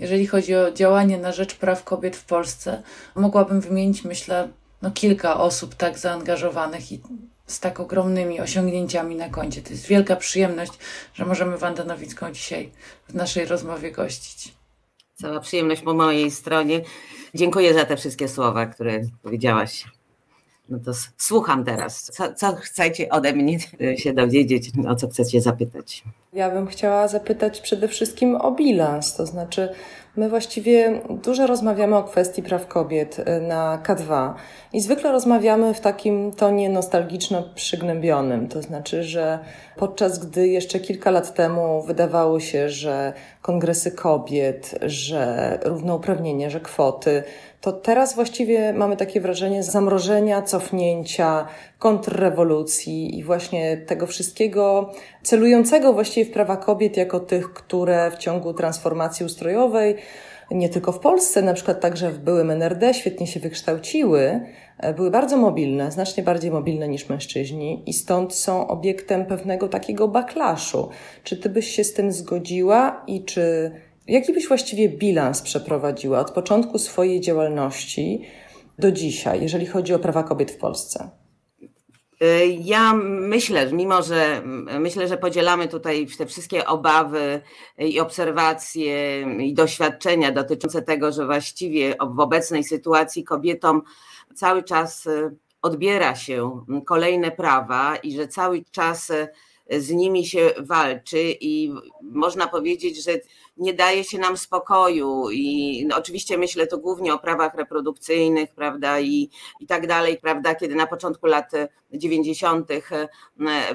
jeżeli 0.00 0.26
chodzi 0.26 0.54
o 0.54 0.72
działanie 0.72 1.18
na 1.18 1.32
rzecz 1.32 1.54
praw 1.54 1.84
kobiet 1.84 2.16
w 2.16 2.24
Polsce, 2.24 2.82
mogłabym 3.14 3.60
wymienić, 3.60 4.04
myślę, 4.04 4.48
no 4.82 4.90
kilka 4.90 5.40
osób 5.40 5.74
tak 5.74 5.98
zaangażowanych 5.98 6.92
i 6.92 7.00
z 7.46 7.60
tak 7.60 7.80
ogromnymi 7.80 8.40
osiągnięciami 8.40 9.16
na 9.16 9.28
koncie. 9.28 9.62
To 9.62 9.70
jest 9.70 9.86
wielka 9.86 10.16
przyjemność, 10.16 10.72
że 11.14 11.24
możemy 11.24 11.58
Wandę 11.58 11.84
Nowicką 11.84 12.32
dzisiaj 12.32 12.70
w 13.08 13.14
naszej 13.14 13.44
rozmowie 13.44 13.92
gościć. 13.92 14.54
Cała 15.14 15.40
przyjemność 15.40 15.82
po 15.82 15.94
mojej 15.94 16.30
stronie. 16.30 16.80
Dziękuję 17.34 17.74
za 17.74 17.84
te 17.84 17.96
wszystkie 17.96 18.28
słowa, 18.28 18.66
które 18.66 19.00
powiedziałaś. 19.22 19.84
No 20.68 20.78
to 20.78 20.92
słucham 21.16 21.64
teraz. 21.64 22.02
Co, 22.02 22.32
co 22.34 22.56
chcecie 22.56 23.08
ode 23.08 23.32
mnie 23.32 23.58
się 23.96 24.12
dowiedzieć, 24.12 24.70
o 24.88 24.94
co 24.94 25.08
chcecie 25.08 25.40
zapytać? 25.40 26.04
Ja 26.32 26.50
bym 26.50 26.66
chciała 26.66 27.08
zapytać 27.08 27.60
przede 27.60 27.88
wszystkim 27.88 28.36
o 28.36 28.52
bilans, 28.52 29.16
to 29.16 29.26
znaczy 29.26 29.68
my 30.18 30.28
właściwie 30.28 31.00
dużo 31.22 31.46
rozmawiamy 31.46 31.96
o 31.96 32.02
kwestii 32.02 32.42
praw 32.42 32.66
kobiet 32.66 33.18
y, 33.18 33.40
na 33.40 33.82
K2 33.86 34.34
i 34.72 34.80
zwykle 34.80 35.12
rozmawiamy 35.12 35.74
w 35.74 35.80
takim 35.80 36.32
tonie 36.32 36.70
nostalgiczno-przygnębionym, 36.70 38.48
to 38.48 38.62
znaczy, 38.62 39.02
że 39.02 39.38
podczas 39.76 40.18
gdy 40.18 40.48
jeszcze 40.48 40.80
kilka 40.80 41.10
lat 41.10 41.34
temu 41.34 41.82
wydawało 41.82 42.40
się, 42.40 42.68
że 42.68 43.12
kongresy 43.42 43.90
kobiet, 43.92 44.78
że 44.82 45.58
równouprawnienie, 45.62 46.50
że 46.50 46.60
kwoty, 46.60 47.22
to 47.60 47.72
teraz 47.72 48.14
właściwie 48.14 48.72
mamy 48.72 48.96
takie 48.96 49.20
wrażenie 49.20 49.62
zamrożenia, 49.62 50.42
cofnięcia, 50.42 51.46
kontrrewolucji 51.78 53.18
i 53.18 53.24
właśnie 53.24 53.76
tego 53.76 54.06
wszystkiego 54.06 54.92
celującego 55.28 55.92
właściwie 55.92 56.30
w 56.30 56.32
prawa 56.32 56.56
kobiet 56.56 56.96
jako 56.96 57.20
tych, 57.20 57.52
które 57.52 58.10
w 58.10 58.18
ciągu 58.18 58.54
transformacji 58.54 59.26
ustrojowej 59.26 59.96
nie 60.50 60.68
tylko 60.68 60.92
w 60.92 60.98
Polsce, 60.98 61.42
na 61.42 61.54
przykład 61.54 61.80
także 61.80 62.10
w 62.10 62.18
byłym 62.18 62.50
NRD 62.50 62.94
świetnie 62.94 63.26
się 63.26 63.40
wykształciły, 63.40 64.40
e, 64.78 64.94
były 64.94 65.10
bardzo 65.10 65.36
mobilne, 65.36 65.92
znacznie 65.92 66.22
bardziej 66.22 66.50
mobilne 66.50 66.88
niż 66.88 67.08
mężczyźni 67.08 67.82
i 67.86 67.92
stąd 67.92 68.34
są 68.34 68.68
obiektem 68.68 69.26
pewnego 69.26 69.68
takiego 69.68 70.08
backlashu. 70.08 70.88
Czy 71.24 71.36
ty 71.36 71.48
byś 71.48 71.68
się 71.68 71.84
z 71.84 71.92
tym 71.92 72.12
zgodziła 72.12 73.04
i 73.06 73.24
czy 73.24 73.70
jaki 74.06 74.32
byś 74.32 74.48
właściwie 74.48 74.88
bilans 74.88 75.42
przeprowadziła 75.42 76.20
od 76.20 76.30
początku 76.30 76.78
swojej 76.78 77.20
działalności 77.20 78.22
do 78.78 78.92
dzisiaj, 78.92 79.42
jeżeli 79.42 79.66
chodzi 79.66 79.94
o 79.94 79.98
prawa 79.98 80.22
kobiet 80.22 80.50
w 80.50 80.56
Polsce? 80.56 81.10
Ja 82.60 82.94
myślę, 83.04 83.72
mimo 83.72 84.02
że 84.02 84.42
myślę, 84.80 85.08
że 85.08 85.16
podzielamy 85.16 85.68
tutaj 85.68 86.06
te 86.18 86.26
wszystkie 86.26 86.66
obawy 86.66 87.40
i 87.78 88.00
obserwacje 88.00 89.22
i 89.22 89.54
doświadczenia 89.54 90.32
dotyczące 90.32 90.82
tego, 90.82 91.12
że 91.12 91.26
właściwie 91.26 91.96
w 92.14 92.20
obecnej 92.20 92.64
sytuacji 92.64 93.24
kobietom 93.24 93.82
cały 94.34 94.62
czas 94.62 95.08
odbiera 95.62 96.14
się 96.14 96.64
kolejne 96.86 97.30
prawa 97.30 97.96
i 97.96 98.16
że 98.16 98.28
cały 98.28 98.64
czas 98.70 99.12
z 99.70 99.90
nimi 99.90 100.26
się 100.26 100.50
walczy 100.58 101.36
i 101.40 101.72
można 102.02 102.48
powiedzieć, 102.48 103.04
że 103.04 103.12
nie 103.58 103.74
daje 103.74 104.04
się 104.04 104.18
nam 104.18 104.36
spokoju 104.36 105.30
i 105.30 105.86
no, 105.88 105.96
oczywiście 105.96 106.38
myślę 106.38 106.66
tu 106.66 106.78
głównie 106.78 107.14
o 107.14 107.18
prawach 107.18 107.54
reprodukcyjnych, 107.54 108.54
prawda, 108.54 109.00
i, 109.00 109.30
i 109.60 109.66
tak 109.66 109.86
dalej, 109.86 110.18
prawda, 110.22 110.54
kiedy 110.54 110.74
na 110.74 110.86
początku 110.86 111.26
lat 111.26 111.50
90. 111.92 112.68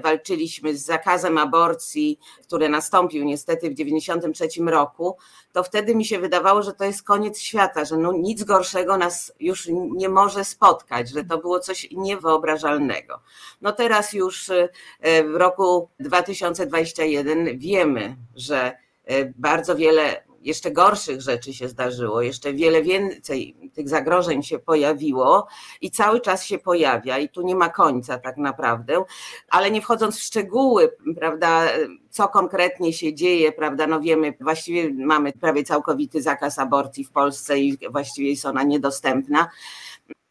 walczyliśmy 0.03 0.77
z 0.77 0.85
zakazem 0.85 1.37
aborcji, 1.37 2.19
który 2.43 2.69
nastąpił 2.69 3.23
niestety 3.23 3.69
w 3.69 3.73
93 3.73 4.47
roku, 4.65 5.17
to 5.51 5.63
wtedy 5.63 5.95
mi 5.95 6.05
się 6.05 6.19
wydawało, 6.19 6.63
że 6.63 6.73
to 6.73 6.83
jest 6.83 7.03
koniec 7.03 7.39
świata, 7.39 7.85
że 7.85 7.97
no 7.97 8.11
nic 8.11 8.43
gorszego 8.43 8.97
nas 8.97 9.33
już 9.39 9.69
nie 9.71 10.09
może 10.09 10.45
spotkać, 10.45 11.09
że 11.09 11.23
to 11.23 11.37
było 11.37 11.59
coś 11.59 11.87
niewyobrażalnego. 11.91 13.21
No 13.61 13.71
teraz 13.71 14.13
już 14.13 14.49
e, 14.49 14.69
w 15.23 15.35
roku 15.35 15.89
2021 15.99 17.59
wiemy, 17.59 18.17
że 18.35 18.57
e, 18.65 18.82
bardzo 19.35 19.75
wiele 19.75 20.23
jeszcze 20.43 20.71
gorszych 20.71 21.21
rzeczy 21.21 21.53
się 21.53 21.69
zdarzyło, 21.69 22.21
jeszcze 22.21 22.53
wiele 22.53 22.81
więcej 22.81 23.55
tych 23.73 23.89
zagrożeń 23.89 24.43
się 24.43 24.59
pojawiło 24.59 25.47
i 25.81 25.91
cały 25.91 26.21
czas 26.21 26.45
się 26.45 26.59
pojawia 26.59 27.17
i 27.17 27.29
tu 27.29 27.41
nie 27.41 27.55
ma 27.55 27.69
końca 27.69 28.17
tak 28.17 28.37
naprawdę, 28.37 29.03
ale 29.49 29.71
nie 29.71 29.81
wchodząc 29.81 30.17
w 30.17 30.23
szczegóły, 30.23 30.95
prawda, 31.19 31.67
co 32.09 32.27
konkretnie 32.27 32.93
się 32.93 33.13
dzieje, 33.13 33.51
prawda, 33.51 33.87
no 33.87 34.01
wiemy, 34.01 34.33
właściwie 34.41 34.93
mamy 34.93 35.33
prawie 35.33 35.63
całkowity 35.63 36.21
zakaz 36.21 36.59
aborcji 36.59 37.03
w 37.03 37.11
Polsce 37.11 37.59
i 37.59 37.77
właściwie 37.91 38.29
jest 38.29 38.45
ona 38.45 38.63
niedostępna, 38.63 39.49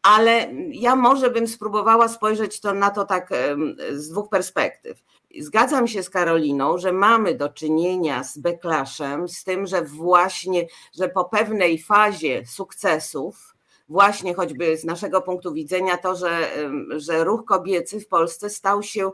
ale 0.03 0.47
ja 0.71 0.95
może 0.95 1.29
bym 1.29 1.47
spróbowała 1.47 2.07
spojrzeć 2.07 2.59
to 2.59 2.73
na 2.73 2.89
to 2.89 3.05
tak 3.05 3.29
z 3.91 4.09
dwóch 4.09 4.29
perspektyw. 4.29 5.03
Zgadzam 5.39 5.87
się 5.87 6.03
z 6.03 6.09
Karoliną, 6.09 6.77
że 6.77 6.91
mamy 6.91 7.35
do 7.35 7.49
czynienia 7.49 8.23
z 8.23 8.37
backlashem, 8.37 9.27
z 9.27 9.43
tym, 9.43 9.67
że 9.67 9.81
właśnie, 9.81 10.67
że 10.93 11.09
po 11.09 11.25
pewnej 11.25 11.81
fazie 11.81 12.45
sukcesów, 12.45 13.55
właśnie 13.89 14.33
choćby 14.33 14.77
z 14.77 14.83
naszego 14.83 15.21
punktu 15.21 15.53
widzenia, 15.53 15.97
to, 15.97 16.15
że, 16.15 16.49
że 16.89 17.23
ruch 17.23 17.45
kobiecy 17.45 17.99
w 17.99 18.07
Polsce 18.07 18.49
stał 18.49 18.83
się 18.83 19.11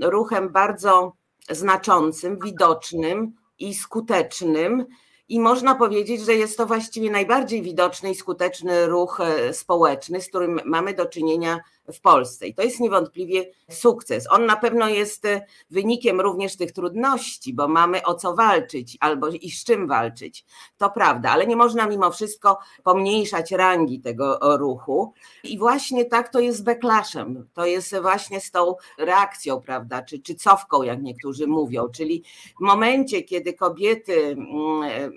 ruchem 0.00 0.48
bardzo 0.48 1.12
znaczącym, 1.50 2.38
widocznym 2.38 3.32
i 3.58 3.74
skutecznym. 3.74 4.86
I 5.28 5.40
można 5.40 5.74
powiedzieć, 5.74 6.20
że 6.20 6.34
jest 6.34 6.56
to 6.56 6.66
właściwie 6.66 7.10
najbardziej 7.10 7.62
widoczny 7.62 8.10
i 8.10 8.14
skuteczny 8.14 8.86
ruch 8.86 9.20
e, 9.20 9.54
społeczny, 9.54 10.20
z 10.20 10.28
którym 10.28 10.60
mamy 10.64 10.94
do 10.94 11.06
czynienia 11.06 11.60
w 11.92 12.00
Polsce. 12.00 12.46
I 12.46 12.54
to 12.54 12.62
jest 12.62 12.80
niewątpliwie 12.80 13.50
sukces. 13.70 14.26
On 14.30 14.46
na 14.46 14.56
pewno 14.56 14.88
jest 14.88 15.24
e, 15.24 15.46
wynikiem 15.70 16.20
również 16.20 16.56
tych 16.56 16.72
trudności, 16.72 17.54
bo 17.54 17.68
mamy 17.68 18.02
o 18.02 18.14
co 18.14 18.34
walczyć 18.34 18.96
albo 19.00 19.28
i 19.28 19.50
z 19.50 19.64
czym 19.64 19.88
walczyć. 19.88 20.44
To 20.78 20.90
prawda, 20.90 21.30
ale 21.30 21.46
nie 21.46 21.56
można 21.56 21.86
mimo 21.86 22.10
wszystko 22.10 22.58
pomniejszać 22.82 23.52
rangi 23.52 24.00
tego 24.00 24.38
ruchu. 24.56 25.12
I 25.44 25.58
właśnie 25.58 26.04
tak 26.04 26.28
to 26.28 26.40
jest 26.40 26.58
z 26.58 26.62
backlashem. 26.62 27.48
To 27.54 27.66
jest 27.66 27.96
właśnie 28.02 28.40
z 28.40 28.50
tą 28.50 28.74
reakcją, 28.98 29.60
prawda, 29.60 30.02
czy, 30.02 30.18
czy 30.18 30.34
cofką, 30.34 30.82
jak 30.82 31.02
niektórzy 31.02 31.46
mówią. 31.46 31.88
Czyli 31.88 32.24
w 32.60 32.60
momencie, 32.60 33.22
kiedy 33.22 33.52
kobiety 33.52 34.26
mm, 34.26 35.12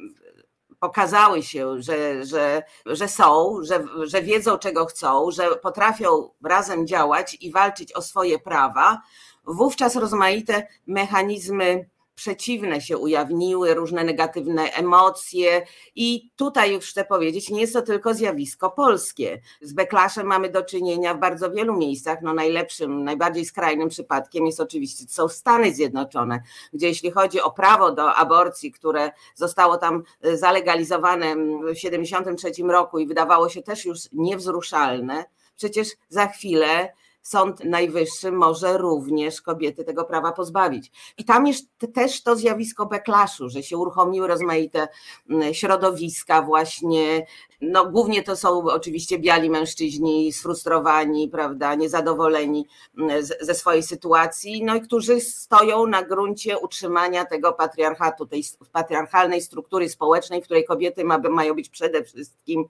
pokazały 0.80 1.44
się, 1.44 1.82
że, 1.82 2.26
że, 2.26 2.64
że 2.86 3.08
są, 3.08 3.58
że, 3.64 3.86
że 4.04 4.22
wiedzą, 4.22 4.58
czego 4.58 4.86
chcą, 4.86 5.32
że 5.32 5.56
potrafią 5.56 6.30
razem 6.44 6.88
działać 6.88 7.38
i 7.42 7.52
walczyć 7.52 7.94
o 7.94 8.02
swoje 8.02 8.40
prawa, 8.40 9.02
wówczas 9.46 9.96
rozmaite 9.96 10.68
mechanizmy 10.88 11.90
przeciwne 12.18 12.82
się 12.82 12.98
ujawniły, 12.98 13.74
różne 13.74 14.04
negatywne 14.04 14.64
emocje 14.64 15.66
i 15.96 16.30
tutaj 16.36 16.74
już 16.74 16.90
chcę 16.90 17.06
powiedzieć, 17.06 17.50
nie 17.50 17.62
jest 17.62 17.74
to 17.74 17.82
tylko 17.82 18.14
zjawisko 18.14 18.72
polskie. 18.72 19.42
Z 19.62 19.74
backlashem 19.74 20.28
mamy 20.28 20.50
do 20.50 20.64
czynienia 20.64 21.14
w 21.14 21.20
bardzo 21.20 21.52
wielu 21.52 21.78
miejscach, 21.78 22.20
no 22.22 22.34
najlepszym, 22.34 23.04
najbardziej 23.04 23.46
skrajnym 23.46 23.90
przypadkiem 23.90 24.46
jest 24.46 24.60
oczywiście, 24.60 25.06
są 25.08 25.28
Stany 25.28 25.74
Zjednoczone, 25.74 26.42
gdzie 26.74 26.88
jeśli 26.88 27.12
chodzi 27.12 27.42
o 27.42 27.52
prawo 27.52 27.92
do 27.92 28.14
aborcji, 28.16 28.72
które 28.72 29.12
zostało 29.36 29.78
tam 29.78 30.04
zalegalizowane 30.34 31.36
w 31.36 31.74
1973 31.74 32.64
roku 32.64 33.00
i 33.00 33.08
wydawało 33.08 33.50
się 33.50 33.62
też 33.62 33.86
już 33.86 34.00
niewzruszalne, 34.14 35.26
przecież 35.56 35.88
za 36.10 36.28
chwilę 36.28 36.94
Sąd 37.28 37.66
Najwyższy 37.66 38.32
może 38.32 38.78
również 38.78 39.42
kobiety 39.42 39.84
tego 39.84 40.06
prawa 40.06 40.32
pozbawić. 40.32 40.92
I 41.18 41.26
tam 41.26 41.48
jest 41.48 41.68
też 41.94 42.24
to 42.24 42.36
zjawisko 42.36 42.86
backlashu, 42.86 43.50
że 43.50 43.64
się 43.64 43.78
uruchomiły 43.78 44.28
rozmaite 44.28 44.88
mm, 45.30 45.54
środowiska 45.54 46.42
właśnie, 46.42 47.26
no 47.62 47.92
głównie 47.92 48.24
to 48.24 48.36
są 48.36 48.64
oczywiście 48.64 49.20
biali 49.20 49.50
mężczyźni 49.50 50.34
sfrustrowani, 50.34 51.30
prawda, 51.30 51.76
niezadowoleni 51.76 52.68
mm, 52.98 53.26
ze 53.42 53.56
swojej 53.56 53.84
sytuacji, 53.84 54.64
no 54.64 54.76
i 54.76 54.82
którzy 54.82 55.22
stoją 55.22 55.88
na 55.88 56.04
gruncie 56.04 56.60
utrzymania 56.60 57.26
tego 57.26 57.54
patriarchatu, 57.54 58.26
tej 58.26 58.44
patriarchalnej 58.72 59.42
struktury 59.42 59.90
społecznej, 59.90 60.42
w 60.42 60.46
której 60.46 60.66
kobiety 60.66 61.04
ma, 61.04 61.18
mają 61.18 61.54
być 61.54 61.70
przede 61.70 62.04
wszystkim, 62.04 62.66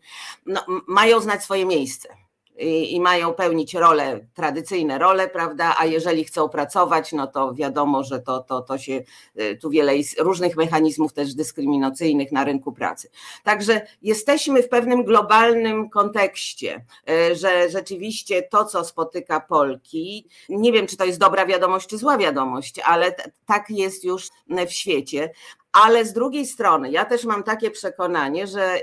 no, 0.45 0.61
mają 0.87 1.19
znać 1.19 1.43
swoje 1.43 1.65
miejsce 1.65 2.26
i, 2.57 2.95
i, 2.95 3.01
mają 3.01 3.33
pełnić 3.33 3.73
role, 3.73 4.19
tradycyjne 4.33 4.97
role, 4.97 5.27
prawda? 5.29 5.75
A 5.77 5.85
jeżeli 5.85 6.23
chcą 6.23 6.49
pracować, 6.49 7.13
no 7.13 7.27
to 7.27 7.53
wiadomo, 7.53 8.03
że 8.03 8.19
to, 8.19 8.39
to, 8.39 8.61
to 8.61 8.77
się 8.77 9.03
y, 9.39 9.57
tu 9.61 9.69
wiele 9.69 9.93
różnych 10.17 10.57
mechanizmów 10.57 11.13
też 11.13 11.33
dyskryminacyjnych 11.33 12.31
na 12.31 12.43
rynku 12.43 12.71
pracy. 12.71 13.09
Także 13.43 13.87
jesteśmy 14.01 14.63
w 14.63 14.69
pewnym 14.69 15.03
globalnym 15.03 15.89
kontekście, 15.89 16.85
y, 17.09 17.35
że 17.35 17.69
rzeczywiście 17.69 18.43
to, 18.43 18.65
co 18.65 18.83
spotyka 18.83 19.39
Polki, 19.39 20.27
nie 20.49 20.71
wiem, 20.71 20.87
czy 20.87 20.97
to 20.97 21.05
jest 21.05 21.19
dobra 21.19 21.45
wiadomość, 21.45 21.87
czy 21.87 21.97
zła 21.97 22.17
wiadomość, 22.17 22.79
ale 22.79 23.15
tak 23.45 23.69
jest 23.69 24.03
już 24.03 24.29
w 24.67 24.71
świecie. 24.71 25.29
Ale 25.71 26.05
z 26.05 26.13
drugiej 26.13 26.45
strony, 26.45 26.91
ja 26.91 27.05
też 27.05 27.25
mam 27.25 27.43
takie 27.43 27.71
przekonanie, 27.71 28.47
że, 28.47 28.79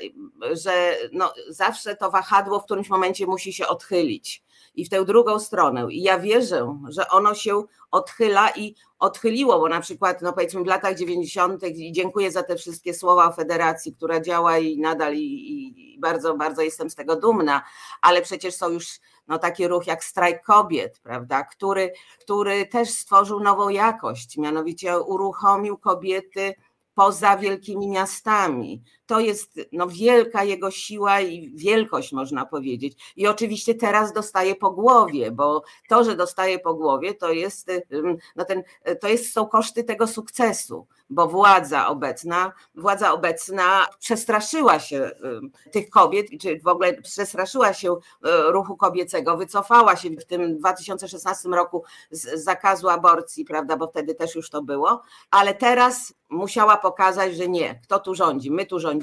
że 0.53 0.97
no 1.13 1.33
zawsze 1.49 1.97
to 1.97 2.11
wahadło 2.11 2.61
w 2.61 2.65
którymś 2.65 2.89
momencie 2.89 3.27
musi 3.27 3.53
się 3.53 3.67
odchylić 3.67 4.45
i 4.75 4.85
w 4.85 4.89
tę 4.89 5.05
drugą 5.05 5.41
stronę. 5.41 5.87
I 5.91 6.03
ja 6.03 6.19
wierzę, 6.19 6.79
że 6.89 7.09
ono 7.09 7.35
się 7.35 7.63
odchyla 7.91 8.51
i 8.51 8.75
odchyliło, 8.99 9.59
bo 9.59 9.69
na 9.69 9.81
przykład, 9.81 10.23
no 10.23 10.33
powiedzmy 10.33 10.65
w 10.65 10.67
latach 10.67 10.97
90. 10.97 11.63
i 11.63 11.93
dziękuję 11.93 12.31
za 12.31 12.43
te 12.43 12.57
wszystkie 12.57 12.95
słowa 12.95 13.29
o 13.29 13.33
federacji, 13.33 13.95
która 13.95 14.21
działa 14.21 14.59
i 14.59 14.79
nadal 14.79 15.15
i, 15.15 15.51
i 15.95 15.99
bardzo, 15.99 16.35
bardzo 16.35 16.63
jestem 16.63 16.91
z 16.91 16.95
tego 16.95 17.17
dumna, 17.17 17.63
ale 18.03 18.23
przecież 18.23 18.55
są 18.55 18.69
już 18.69 18.87
no, 19.29 19.39
taki 19.39 19.69
ruch 19.69 19.87
jak 19.87 20.05
strajk 20.05 20.43
kobiet, 20.43 21.01
prawda, 21.03 21.45
który, 21.45 21.93
który 22.21 22.67
też 22.67 22.91
stworzył 22.91 23.41
nową 23.41 23.69
jakość, 23.69 24.37
mianowicie 24.37 25.01
uruchomił 25.01 25.79
kobiety 25.79 26.55
poza 26.95 27.35
wielkimi 27.37 27.89
miastami. 27.89 28.83
To 29.07 29.21
jest 29.21 29.61
no, 29.73 29.87
wielka 29.89 30.45
jego 30.45 30.71
siła 30.71 31.21
i 31.21 31.53
wielkość, 31.55 32.13
można 32.13 32.47
powiedzieć. 32.47 33.13
I 33.17 33.27
oczywiście 33.27 33.75
teraz 33.75 34.13
dostaje 34.13 34.55
po 34.55 34.71
głowie, 34.71 35.31
bo 35.31 35.63
to, 35.89 36.05
że 36.05 36.17
dostaje 36.17 36.59
po 36.59 36.75
głowie, 36.75 37.15
to 37.15 37.33
jest, 37.33 37.71
no 38.37 38.45
ten, 38.45 38.63
to 39.01 39.09
jest, 39.09 39.33
są 39.33 39.47
koszty 39.47 39.85
tego 39.85 40.07
sukcesu, 40.07 40.87
bo 41.11 41.29
władza 41.29 41.89
obecna, 41.89 42.53
władza 42.75 43.13
obecna 43.13 43.87
przestraszyła 43.99 44.79
się 44.79 45.11
tych 45.73 45.91
kobiet, 45.91 46.27
czy 46.41 46.61
w 46.61 46.69
ogóle 46.69 47.03
przestraszyła 47.03 47.73
się 47.73 47.93
e, 47.93 47.99
ruchu 48.53 48.77
kobiecego, 48.77 49.37
wycofała 49.37 49.97
się 49.97 50.11
w 50.11 50.25
tym 50.25 50.59
2016 50.59 51.49
roku 51.49 51.85
z 52.11 52.45
zakazu 52.45 52.89
aborcji, 52.89 53.45
prawda, 53.45 53.77
bo 53.77 53.89
wtedy 53.89 54.15
też 54.15 54.35
już 54.35 54.51
to 54.51 54.63
było, 54.63 55.03
ale 55.31 55.55
teraz 55.55 56.15
musiała 56.29 56.77
pokazać, 56.77 57.37
że 57.37 57.49
nie, 57.49 57.81
kto 57.83 57.99
tu 57.99 58.15
rządzi, 58.15 58.51
my 58.51 58.67
tu 58.67 58.81
rządzimy 58.81 58.94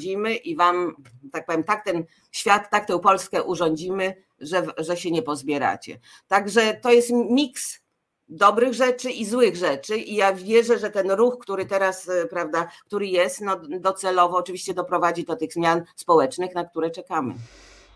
i 0.43 0.55
wam, 0.55 0.95
tak 1.31 1.45
powiem, 1.45 1.63
tak 1.63 1.85
ten 1.85 2.05
świat, 2.31 2.69
tak 2.71 2.87
tę 2.87 2.99
Polskę 2.99 3.43
urządzimy, 3.43 4.15
że, 4.39 4.63
że 4.77 4.97
się 4.97 5.11
nie 5.11 5.21
pozbieracie. 5.21 5.99
Także 6.27 6.73
to 6.73 6.91
jest 6.91 7.09
miks 7.29 7.81
dobrych 8.29 8.73
rzeczy 8.73 9.11
i 9.11 9.25
złych 9.25 9.55
rzeczy 9.55 9.97
i 9.97 10.15
ja 10.15 10.33
wierzę, 10.33 10.79
że 10.79 10.89
ten 10.89 11.11
ruch, 11.11 11.37
który 11.39 11.65
teraz, 11.65 12.09
e, 12.09 12.25
prawda, 12.25 12.67
który 12.85 13.07
jest, 13.07 13.41
no 13.41 13.55
docelowo 13.79 14.37
oczywiście 14.37 14.73
doprowadzi 14.73 15.23
do 15.23 15.35
tych 15.35 15.53
zmian 15.53 15.83
społecznych, 15.95 16.55
na 16.55 16.65
które 16.65 16.91
czekamy. 16.91 17.33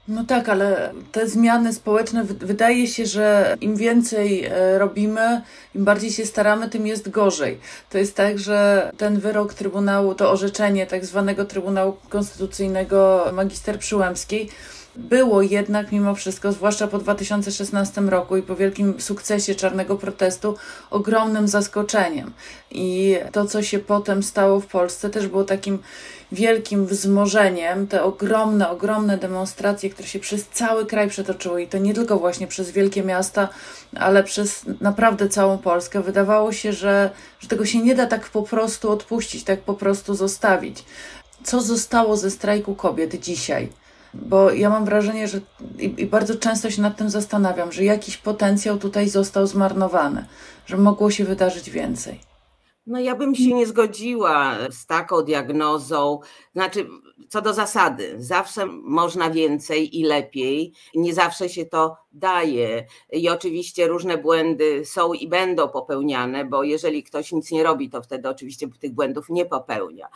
No 0.08 0.26
tak, 0.26 0.50
ale 0.50 0.94
te 1.12 1.28
zmiany 1.28 1.74
społeczne, 1.74 2.24
wydaje 2.24 2.88
się, 2.88 3.06
że 3.06 3.58
im 3.62 3.76
więcej 3.76 4.46
e, 4.46 4.80
robimy, 4.80 5.42
im 5.76 5.86
bardziej 5.86 6.12
się 6.12 6.26
staramy, 6.26 6.70
tym 6.70 6.88
jest 6.88 7.10
gorzej. 7.10 7.60
To 7.90 7.98
jest 7.98 8.16
tak, 8.16 8.40
że 8.40 8.92
ten 8.98 9.20
wyrok 9.20 9.54
Trybunału, 9.54 10.16
to 10.16 10.32
orzeczenie 10.32 10.88
tak 10.88 11.06
zwanego 11.06 11.46
Trybunału 11.46 11.98
Konstytucyjnego 12.10 13.26
magister 13.34 13.80
Przyłębskiej, 13.80 14.50
było 14.98 15.42
jednak 15.42 15.92
mimo 15.92 16.16
wszystko, 16.16 16.52
zwłaszcza 16.52 16.88
po 16.88 16.98
2016 16.98 18.02
roku 18.02 18.38
i 18.38 18.42
po 18.42 18.56
wielkim 18.56 19.02
sukcesie 19.02 19.56
czarnego 19.56 19.96
protestu, 19.96 20.56
ogromnym 20.92 21.48
zaskoczeniem. 21.48 22.34
I 22.72 23.18
to, 23.32 23.46
co 23.46 23.64
się 23.64 23.80
potem 23.80 24.24
stało 24.24 24.60
w 24.60 24.66
Polsce, 24.66 25.10
też 25.10 25.28
było 25.28 25.44
takim 25.44 25.80
wielkim 26.32 26.86
wzmożeniem. 26.86 27.88
Te 27.88 28.04
ogromne, 28.04 28.70
ogromne 28.70 29.18
demonstracje, 29.18 29.90
które 29.90 30.08
się 30.08 30.20
przez 30.20 30.48
cały 30.48 30.86
kraj 30.86 31.10
przetoczyły 31.10 31.62
i 31.62 31.68
to 31.68 31.78
nie 31.78 31.94
tylko 31.94 32.20
właśnie 32.20 32.48
przez 32.48 32.72
wielkie 32.72 33.04
miasta, 33.04 33.50
ale 33.96 34.24
przez 34.24 34.66
naprawdę 34.82 35.30
całą 35.30 35.58
Polskę. 35.58 36.02
Wydawało 36.02 36.52
się, 36.52 36.74
że, 36.74 37.10
że 37.40 37.48
tego 37.48 37.66
się 37.66 37.82
nie 37.82 37.96
da 37.96 38.06
tak 38.06 38.30
po 38.30 38.44
prostu 38.44 38.92
odpuścić, 38.92 39.44
tak 39.44 39.62
po 39.62 39.74
prostu 39.74 40.16
zostawić. 40.16 40.84
Co 41.44 41.62
zostało 41.62 42.18
ze 42.18 42.32
strajku 42.32 42.76
kobiet 42.76 43.20
dzisiaj? 43.20 43.70
Bo 44.16 44.52
ja 44.52 44.70
mam 44.70 44.86
wrażenie, 44.86 45.28
że 45.28 45.42
i, 45.80 45.94
i, 45.98 46.06
bardzo 46.06 46.36
często 46.36 46.72
się 46.72 46.82
nad 46.82 46.98
tym 46.98 47.10
zastanawiam, 47.10 47.72
że 47.72 47.84
jakiś 47.84 48.18
potencjał 48.18 48.78
tutaj 48.78 49.10
został 49.10 49.48
zmarnowany, 49.48 50.26
że 50.66 50.78
mogło 50.78 51.12
się 51.12 51.26
wydarzyć 51.26 51.70
więcej. 51.70 52.20
No 52.88 53.00
ja 53.00 53.16
bym 53.16 53.36
się 53.36 53.54
nie 53.54 53.68
zgodziła 53.68 54.58
z 54.70 54.86
taką 54.86 55.22
diagnozą. 55.22 56.20
Znaczy, 56.54 56.88
co 57.30 57.42
do 57.42 57.54
zasady, 57.54 58.16
zawsze 58.18 58.66
można 58.66 59.30
więcej 59.30 60.00
i 60.00 60.04
lepiej. 60.04 60.74
Nie 60.96 61.14
zawsze 61.14 61.50
się 61.50 61.66
to 61.66 61.98
daje. 62.12 62.86
I 63.12 63.30
oczywiście 63.30 63.88
różne 63.88 64.18
błędy 64.18 64.86
są 64.86 65.14
i 65.14 65.28
będą 65.28 65.70
popełniane, 65.70 66.46
bo 66.46 66.64
jeżeli 66.64 67.04
ktoś 67.04 67.32
nic 67.32 67.52
nie 67.52 67.64
robi, 67.64 67.90
to 67.90 68.02
wtedy 68.02 68.30
oczywiście 68.30 68.68
tych 68.80 68.94
błędów 68.94 69.30
nie 69.30 69.46
popełnia. 69.46 70.08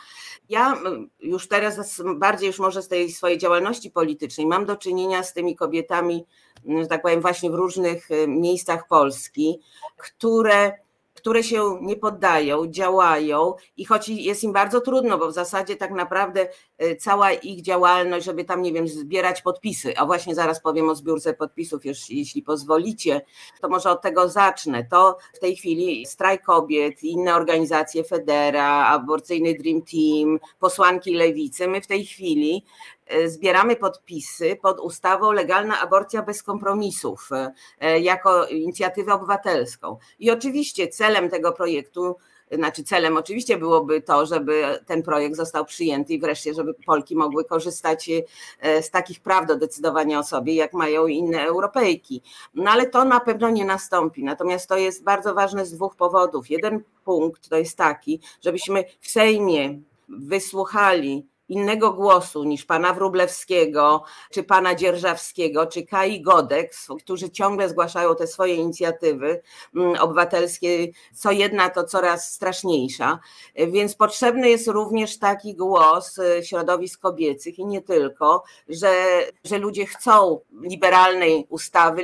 Ja 0.48 0.82
już 1.20 1.48
teraz 1.48 2.02
bardziej 2.16 2.46
już 2.46 2.58
może 2.58 2.82
z 2.82 2.88
tej 2.88 3.12
swojej 3.12 3.38
działalności 3.38 3.90
politycznej 3.90 4.46
mam 4.46 4.64
do 4.64 4.76
czynienia 4.76 5.22
z 5.22 5.32
tymi 5.32 5.56
kobietami, 5.56 6.26
że 6.80 6.86
tak 6.86 7.02
powiem, 7.02 7.20
właśnie 7.20 7.50
w 7.50 7.54
różnych 7.54 8.10
e, 8.10 8.28
miejscach 8.28 8.88
Polski, 8.88 9.60
które 9.96 10.72
które 11.14 11.42
się 11.42 11.78
nie 11.82 11.96
poddają, 11.96 12.66
działają 12.66 13.54
i 13.76 13.84
choć 13.84 14.08
jest 14.08 14.44
im 14.44 14.52
bardzo 14.52 14.80
trudno, 14.80 15.18
bo 15.18 15.28
w 15.28 15.34
zasadzie 15.34 15.76
tak 15.76 15.90
naprawdę 15.90 16.48
cała 16.98 17.32
ich 17.32 17.62
działalność, 17.62 18.26
żeby 18.26 18.44
tam, 18.44 18.62
nie 18.62 18.72
wiem, 18.72 18.88
zbierać 18.88 19.42
podpisy, 19.42 19.98
a 19.98 20.06
właśnie 20.06 20.34
zaraz 20.34 20.60
powiem 20.60 20.88
o 20.88 20.94
zbiórce 20.94 21.34
podpisów, 21.34 21.82
jeśli 22.08 22.42
pozwolicie, 22.42 23.20
to 23.60 23.68
może 23.68 23.90
od 23.90 24.02
tego 24.02 24.28
zacznę. 24.28 24.84
To 24.90 25.18
w 25.34 25.38
tej 25.38 25.56
chwili 25.56 26.06
strajk 26.06 26.42
kobiet, 26.42 27.02
inne 27.02 27.34
organizacje, 27.34 28.04
Federa, 28.04 28.86
aborcyjny 28.86 29.54
Dream 29.54 29.82
Team, 29.82 30.38
posłanki 30.58 31.14
lewicy, 31.14 31.68
my 31.68 31.80
w 31.80 31.86
tej 31.86 32.06
chwili 32.06 32.64
E, 33.10 33.28
zbieramy 33.28 33.76
podpisy 33.76 34.56
pod 34.62 34.80
ustawą 34.80 35.32
Legalna 35.32 35.80
Aborcja 35.80 36.22
bez 36.22 36.42
kompromisów 36.42 37.30
e, 37.80 38.00
jako 38.00 38.46
inicjatywę 38.46 39.14
obywatelską. 39.14 39.98
I 40.18 40.30
oczywiście 40.30 40.88
celem 40.88 41.30
tego 41.30 41.52
projektu 41.52 42.16
znaczy 42.52 42.84
celem 42.84 43.16
oczywiście 43.16 43.58
byłoby 43.58 44.02
to, 44.02 44.26
żeby 44.26 44.78
ten 44.86 45.02
projekt 45.02 45.36
został 45.36 45.64
przyjęty 45.64 46.12
i 46.12 46.20
wreszcie, 46.20 46.54
żeby 46.54 46.74
Polki 46.74 47.16
mogły 47.16 47.44
korzystać 47.44 48.10
e, 48.60 48.82
z 48.82 48.90
takich 48.90 49.20
praw 49.20 49.46
do 49.46 49.56
decydowania 49.56 50.18
o 50.18 50.22
sobie, 50.24 50.54
jak 50.54 50.72
mają 50.72 51.06
inne 51.06 51.42
Europejki. 51.42 52.22
No 52.54 52.70
ale 52.70 52.86
to 52.86 53.04
na 53.04 53.20
pewno 53.20 53.50
nie 53.50 53.64
nastąpi. 53.64 54.24
Natomiast 54.24 54.68
to 54.68 54.76
jest 54.76 55.04
bardzo 55.04 55.34
ważne 55.34 55.66
z 55.66 55.72
dwóch 55.72 55.96
powodów. 55.96 56.50
Jeden 56.50 56.82
punkt 57.04 57.48
to 57.48 57.56
jest 57.56 57.78
taki, 57.78 58.20
żebyśmy 58.44 58.84
w 59.00 59.10
Sejmie 59.10 59.78
wysłuchali 60.08 61.26
innego 61.50 61.92
głosu 61.92 62.44
niż 62.44 62.64
pana 62.64 62.92
Wrublewskiego, 62.92 64.02
czy 64.30 64.42
pana 64.42 64.74
Dzierżawskiego, 64.74 65.66
czy 65.66 65.82
Kai 65.82 66.20
Godek, 66.20 66.72
którzy 66.98 67.30
ciągle 67.30 67.68
zgłaszają 67.68 68.16
te 68.16 68.26
swoje 68.26 68.54
inicjatywy 68.54 69.42
mm, 69.76 69.94
obywatelskie, 70.00 70.88
co 71.14 71.30
jedna 71.30 71.70
to 71.70 71.84
coraz 71.84 72.32
straszniejsza. 72.32 73.18
Więc 73.54 73.94
potrzebny 73.94 74.50
jest 74.50 74.68
również 74.68 75.18
taki 75.18 75.54
głos 75.54 76.18
y, 76.18 76.40
środowisk 76.44 77.00
kobiecych 77.00 77.58
i 77.58 77.66
nie 77.66 77.82
tylko, 77.82 78.44
że, 78.68 78.92
że 79.44 79.58
ludzie 79.58 79.86
chcą 79.86 80.40
liberalnej 80.62 81.46
ustawy, 81.48 82.02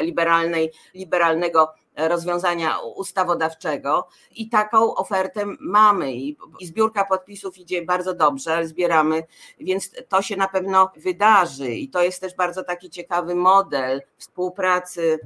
liberalnej, 0.00 0.72
liberalnego 0.94 1.68
rozwiązania 2.08 2.78
ustawodawczego 2.78 4.08
i 4.36 4.48
taką 4.48 4.94
ofertę 4.94 5.44
mamy. 5.60 6.12
I, 6.12 6.36
zbiórka 6.62 7.04
podpisów 7.04 7.58
idzie 7.58 7.84
bardzo 7.84 8.14
dobrze, 8.14 8.66
zbieramy, 8.66 9.22
więc 9.60 9.90
to 10.08 10.22
się 10.22 10.36
na 10.36 10.48
pewno 10.48 10.90
wydarzy. 10.96 11.74
I 11.74 11.88
to 11.88 12.02
jest 12.02 12.20
też 12.20 12.34
bardzo 12.34 12.64
taki 12.64 12.90
ciekawy 12.90 13.34
model 13.34 14.02
współpracy 14.16 15.18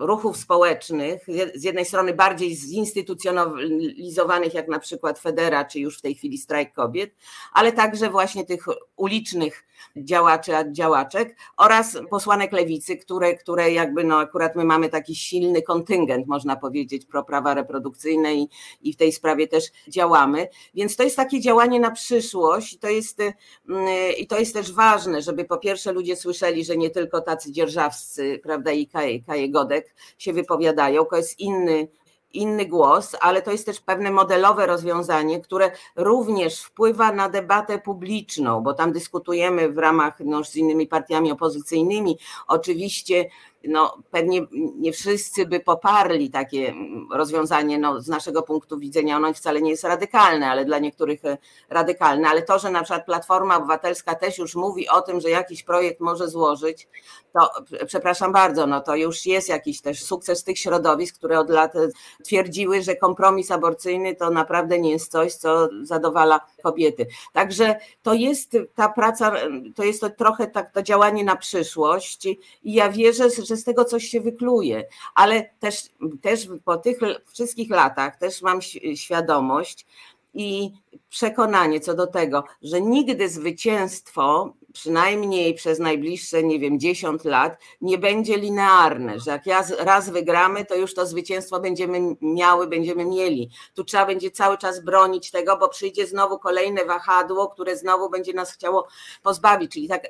ruchów 0.00 0.36
społecznych, 0.36 1.26
z 1.54 1.64
jednej 1.64 1.84
strony 1.84 2.14
bardziej 2.14 2.56
zinstytucjonalizowanych, 2.56 4.54
jak 4.54 4.68
na 4.68 4.78
przykład 4.78 5.18
Federa, 5.18 5.64
czy 5.64 5.80
już 5.80 5.98
w 5.98 6.02
tej 6.02 6.14
chwili 6.14 6.38
strajk 6.38 6.72
kobiet, 6.72 7.14
ale 7.52 7.72
także 7.72 8.10
właśnie 8.10 8.44
tych 8.44 8.64
ulicznych 8.96 9.64
działaczy, 9.96 10.52
działaczek 10.72 11.36
oraz 11.56 11.98
posłanek 12.10 12.52
lewicy, 12.52 12.96
które, 12.96 13.34
które 13.34 13.72
jakby 13.72 14.04
no 14.04 14.18
akurat 14.18 14.56
my 14.56 14.64
mamy 14.64 14.88
taki 14.88 15.14
silny 15.14 15.62
kontyngent, 15.62 16.26
można 16.26 16.56
powiedzieć, 16.56 17.06
pro 17.06 17.24
prawa 17.24 17.54
reprodukcyjne 17.54 18.34
i, 18.34 18.48
i 18.82 18.92
w 18.92 18.96
tej 18.96 19.12
sprawie 19.12 19.48
też 19.48 19.64
działamy. 19.88 20.48
Więc 20.74 20.96
to 20.96 21.02
jest 21.02 21.16
takie 21.16 21.40
działanie 21.40 21.80
na 21.80 21.90
przyszłość 21.90 22.72
i 22.72 22.78
to 22.78 22.88
jest, 22.88 23.20
mm, 23.68 23.88
i 24.18 24.26
to 24.26 24.38
jest 24.38 24.54
też 24.54 24.72
ważne, 24.72 25.22
żeby 25.22 25.44
po 25.44 25.58
pierwsze 25.58 25.92
ludzie 25.92 26.16
słyszeli, 26.16 26.64
że 26.64 26.76
nie 26.76 26.90
tylko 26.90 27.20
tacy 27.20 27.52
dzierżawscy, 27.52 28.40
prawda, 28.42 28.72
i 28.72 28.86
Kaje, 28.86 29.22
Kaje 29.22 29.50
Godek 29.50 29.89
się 30.18 30.32
wypowiadają, 30.32 31.04
to 31.04 31.16
jest 31.16 31.40
inny 31.40 31.88
inny 32.32 32.66
głos, 32.66 33.16
ale 33.20 33.42
to 33.42 33.52
jest 33.52 33.66
też 33.66 33.80
pewne 33.80 34.10
modelowe 34.10 34.66
rozwiązanie, 34.66 35.40
które 35.40 35.70
również 35.96 36.62
wpływa 36.62 37.12
na 37.12 37.28
debatę 37.28 37.78
publiczną, 37.78 38.60
bo 38.60 38.74
tam 38.74 38.92
dyskutujemy 38.92 39.68
w 39.68 39.78
ramach 39.78 40.20
no, 40.20 40.44
z 40.44 40.56
innymi 40.56 40.86
partiami 40.86 41.32
opozycyjnymi. 41.32 42.18
Oczywiście 42.48 43.30
no, 43.64 43.98
pewnie 44.10 44.46
nie 44.76 44.92
wszyscy 44.92 45.46
by 45.46 45.60
poparli 45.60 46.30
takie 46.30 46.74
rozwiązanie, 47.12 47.78
no, 47.78 48.00
z 48.00 48.08
naszego 48.08 48.42
punktu 48.42 48.78
widzenia 48.78 49.16
ono 49.16 49.34
wcale 49.34 49.62
nie 49.62 49.70
jest 49.70 49.84
radykalne, 49.84 50.50
ale 50.50 50.64
dla 50.64 50.78
niektórych 50.78 51.24
e, 51.24 51.38
radykalne, 51.68 52.28
ale 52.28 52.42
to, 52.42 52.58
że 52.58 52.70
na 52.70 52.82
przykład 52.82 53.06
Platforma 53.06 53.56
Obywatelska 53.56 54.14
też 54.14 54.38
już 54.38 54.54
mówi 54.54 54.88
o 54.88 55.00
tym, 55.00 55.20
że 55.20 55.30
jakiś 55.30 55.62
projekt 55.62 56.00
może 56.00 56.28
złożyć, 56.28 56.88
to 57.32 57.50
przepraszam 57.86 58.32
bardzo, 58.32 58.66
no 58.66 58.80
to 58.80 58.96
już 58.96 59.26
jest 59.26 59.48
jakiś 59.48 59.80
też 59.80 60.04
sukces 60.04 60.44
tych 60.44 60.58
środowisk, 60.58 61.16
które 61.16 61.38
od 61.38 61.50
lat 61.50 61.76
e, 61.76 61.88
twierdziły, 62.24 62.82
że 62.82 62.96
kompromis 62.96 63.50
aborcyjny 63.50 64.16
to 64.16 64.30
naprawdę 64.30 64.78
nie 64.78 64.90
jest 64.90 65.12
coś, 65.12 65.34
co 65.34 65.68
zadowala 65.82 66.40
kobiety. 66.62 67.06
Także 67.32 67.80
to 68.02 68.14
jest 68.14 68.56
ta 68.74 68.88
praca, 68.88 69.32
to 69.74 69.84
jest 69.84 70.00
to 70.00 70.10
trochę 70.10 70.46
tak, 70.46 70.72
to 70.72 70.82
działanie 70.82 71.24
na 71.24 71.36
przyszłość 71.36 72.26
i 72.26 72.38
ja 72.64 72.90
wierzę, 72.90 73.30
że 73.30 73.56
z 73.56 73.64
tego 73.64 73.84
coś 73.84 74.04
się 74.04 74.20
wykluje, 74.20 74.84
ale 75.14 75.50
też, 75.60 75.82
też 76.22 76.48
po 76.64 76.76
tych 76.76 76.98
wszystkich 77.32 77.70
latach 77.70 78.16
też 78.16 78.42
mam 78.42 78.60
świadomość 78.94 79.86
i 80.34 80.72
przekonanie 81.08 81.80
co 81.80 81.94
do 81.94 82.06
tego, 82.06 82.44
że 82.62 82.80
nigdy 82.80 83.28
zwycięstwo 83.28 84.54
przynajmniej 84.72 85.54
przez 85.54 85.78
najbliższe, 85.78 86.42
nie 86.42 86.58
wiem, 86.58 86.80
10 86.80 87.24
lat, 87.24 87.58
nie 87.80 87.98
będzie 87.98 88.36
linearne, 88.36 89.20
że 89.20 89.30
jak 89.30 89.68
raz 89.78 90.10
wygramy, 90.10 90.64
to 90.64 90.74
już 90.74 90.94
to 90.94 91.06
zwycięstwo 91.06 91.60
będziemy 91.60 92.16
miały, 92.20 92.66
będziemy 92.66 93.04
mieli. 93.04 93.50
Tu 93.74 93.84
trzeba 93.84 94.06
będzie 94.06 94.30
cały 94.30 94.58
czas 94.58 94.84
bronić 94.84 95.30
tego, 95.30 95.56
bo 95.56 95.68
przyjdzie 95.68 96.06
znowu 96.06 96.38
kolejne 96.38 96.84
wahadło, 96.84 97.48
które 97.48 97.76
znowu 97.76 98.10
będzie 98.10 98.32
nas 98.32 98.52
chciało 98.52 98.88
pozbawić, 99.22 99.72
czyli 99.72 99.88
tak 99.88 100.06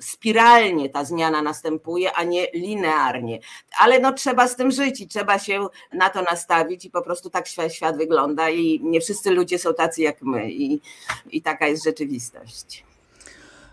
spiralnie 0.00 0.90
ta 0.90 1.04
zmiana 1.04 1.42
następuje, 1.42 2.12
a 2.12 2.24
nie 2.24 2.46
linearnie. 2.54 3.40
Ale 3.78 3.98
no 3.98 4.12
trzeba 4.12 4.48
z 4.48 4.56
tym 4.56 4.70
żyć 4.70 5.00
i 5.00 5.08
trzeba 5.08 5.38
się 5.38 5.66
na 5.92 6.10
to 6.10 6.22
nastawić 6.22 6.84
i 6.84 6.90
po 6.90 7.02
prostu 7.02 7.30
tak 7.30 7.48
świat, 7.48 7.72
świat 7.72 7.96
wygląda 7.96 8.50
i 8.50 8.80
nie 8.82 9.00
wszyscy 9.00 9.30
ludzie 9.30 9.58
są 9.58 9.74
tacy 9.74 10.02
jak 10.02 10.11
my 10.22 10.50
i, 10.50 10.80
i 11.30 11.42
taka 11.42 11.66
jest 11.66 11.84
rzeczywistość. 11.84 12.84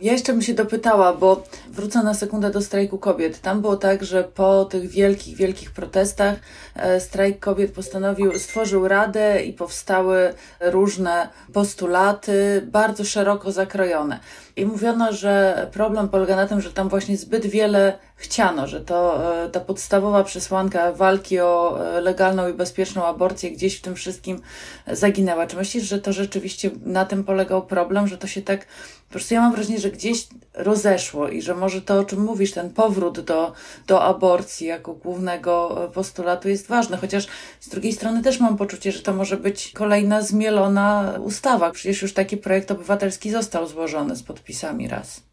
Ja 0.02 0.12
jeszcze 0.12 0.34
bym 0.34 0.42
się 0.42 0.54
dopytała, 0.54 1.14
bo 1.14 1.44
wrócę 1.70 2.04
na 2.04 2.14
sekundę 2.14 2.52
do 2.52 2.62
strajku 2.62 2.98
kobiet. 2.98 3.42
Tam 3.42 3.62
było 3.62 3.78
tak, 3.78 4.04
że 4.04 4.24
po 4.24 4.66
tych 4.66 4.90
wielkich, 4.90 5.36
wielkich 5.36 5.72
protestach 5.72 6.36
e, 6.76 7.00
strajk 7.00 7.40
kobiet 7.40 7.72
postanowił, 7.72 8.40
stworzył 8.40 8.88
radę 8.88 9.44
i 9.44 9.54
powstały 9.54 10.34
różne 10.60 11.30
postulaty, 11.54 12.62
bardzo 12.72 13.06
szeroko 13.06 13.52
zakrojone. 13.52 14.20
I 14.60 14.66
mówiono, 14.66 15.14
że 15.14 15.68
problem 15.72 16.10
polega 16.10 16.36
na 16.36 16.48
tym, 16.48 16.62
że 16.62 16.74
tam 16.74 16.90
właśnie 16.90 17.18
zbyt 17.18 17.46
wiele 17.46 17.98
chciano, 18.16 18.68
że 18.68 18.82
to 18.82 19.30
e, 19.46 19.50
ta 19.50 19.60
podstawowa 19.60 20.24
przesłanka 20.24 20.92
walki 20.92 21.40
o 21.40 21.80
e, 21.98 22.02
legalną 22.02 22.50
i 22.50 22.54
bezpieczną 22.54 23.06
aborcję 23.06 23.52
gdzieś 23.52 23.78
w 23.78 23.82
tym 23.82 23.96
wszystkim 23.96 24.42
zaginęła. 24.88 25.48
Czy 25.48 25.56
myślisz, 25.56 25.84
że 25.84 26.00
to 26.00 26.14
rzeczywiście 26.14 26.70
na 26.86 27.06
tym 27.06 27.24
polegał 27.24 27.66
problem, 27.66 28.08
że 28.08 28.18
to 28.18 28.28
się 28.28 28.42
tak 28.42 28.66
po 29.10 29.14
prostu 29.14 29.34
ja 29.34 29.42
mam 29.42 29.54
wrażenie, 29.54 29.80
że 29.80 29.92
gdzieś 29.92 30.28
rozeszło 30.60 31.30
i 31.30 31.42
że 31.42 31.56
może 31.56 31.82
to, 31.82 32.00
o 32.00 32.04
czym 32.04 32.24
mówisz, 32.24 32.52
ten 32.52 32.70
powrót 32.70 33.20
do, 33.20 33.54
do 33.88 34.04
aborcji 34.04 34.68
jako 34.68 34.94
głównego 34.94 35.84
e, 35.86 35.92
postulatu 35.92 36.50
jest 36.50 36.68
ważny, 36.68 36.98
chociaż 36.98 37.28
z 37.60 37.70
drugiej 37.70 37.94
strony 37.94 38.24
też 38.24 38.40
mam 38.40 38.58
poczucie, 38.58 38.92
że 38.92 39.00
to 39.00 39.14
może 39.14 39.38
być 39.38 39.72
kolejna 39.72 40.22
zmielona 40.22 41.14
ustawa. 41.24 41.72
Przecież 41.72 42.02
już 42.02 42.14
taki 42.14 42.38
projekt 42.38 42.72
obywatelski 42.72 43.32
został 43.32 43.68
złożony 43.68 44.16
z 44.16 44.24
podpisami 44.24 44.88
raz. 44.88 45.24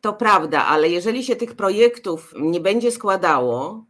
To 0.00 0.12
prawda, 0.12 0.64
ale 0.66 0.88
jeżeli 0.88 1.24
się 1.24 1.36
tych 1.36 1.56
projektów 1.56 2.34
nie 2.40 2.60
będzie 2.60 2.90
składało, 2.90 3.84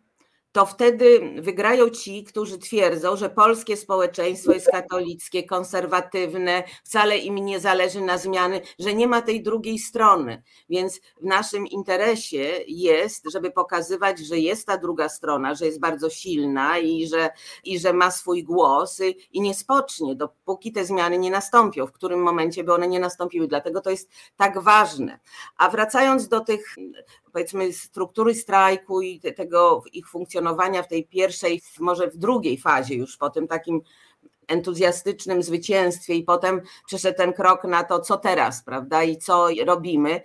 to 0.54 0.66
wtedy 0.66 1.34
wygrają 1.42 1.90
ci, 1.90 2.24
którzy 2.24 2.58
twierdzą, 2.58 3.16
że 3.16 3.30
polskie 3.30 3.76
społeczeństwo 3.76 4.52
jest 4.52 4.70
katolickie, 4.70 5.42
konserwatywne, 5.42 6.62
wcale 6.84 7.18
im 7.18 7.34
nie 7.34 7.60
zależy 7.60 8.00
na 8.00 8.18
zmiany, 8.18 8.60
że 8.78 8.94
nie 8.94 9.08
ma 9.08 9.22
tej 9.22 9.42
drugiej 9.42 9.78
strony. 9.78 10.42
Więc 10.68 11.00
w 11.20 11.24
naszym 11.24 11.66
interesie 11.66 12.50
jest, 12.66 13.24
żeby 13.32 13.50
pokazywać, 13.50 14.18
że 14.18 14.38
jest 14.38 14.66
ta 14.66 14.78
druga 14.78 15.08
strona, 15.08 15.54
że 15.54 15.66
jest 15.66 15.80
bardzo 15.80 16.10
silna 16.10 16.78
i 16.78 17.06
że, 17.06 17.30
i 17.64 17.78
że 17.78 17.92
ma 17.92 18.10
swój 18.10 18.44
głos 18.44 19.00
i 19.32 19.40
nie 19.40 19.54
spocznie, 19.54 20.14
dopóki 20.14 20.72
te 20.72 20.84
zmiany 20.84 21.18
nie 21.18 21.30
nastąpią, 21.30 21.86
w 21.86 21.92
którym 21.92 22.22
momencie 22.22 22.64
by 22.64 22.74
one 22.74 22.88
nie 22.88 23.00
nastąpiły. 23.00 23.48
Dlatego 23.48 23.80
to 23.80 23.90
jest 23.90 24.10
tak 24.36 24.58
ważne. 24.60 25.18
A 25.56 25.68
wracając 25.68 26.28
do 26.28 26.40
tych 26.40 26.76
powiedzmy 27.34 27.72
struktury 27.72 28.34
strajku 28.34 29.02
i 29.02 29.20
tego 29.20 29.82
ich 29.92 30.08
funkcjonowania 30.08 30.82
w 30.82 30.88
tej 30.88 31.04
pierwszej, 31.04 31.62
może 31.80 32.10
w 32.10 32.16
drugiej 32.16 32.58
fazie 32.58 32.94
już 32.94 33.16
po 33.16 33.30
tym 33.30 33.48
takim 33.48 33.80
entuzjastycznym 34.48 35.42
zwycięstwie 35.42 36.14
i 36.14 36.22
potem 36.22 36.60
przeszedł 36.86 37.16
ten 37.16 37.32
krok 37.32 37.64
na 37.64 37.84
to, 37.84 38.00
co 38.00 38.16
teraz, 38.16 38.62
prawda, 38.62 39.02
i 39.02 39.16
co 39.16 39.48
robimy, 39.66 40.20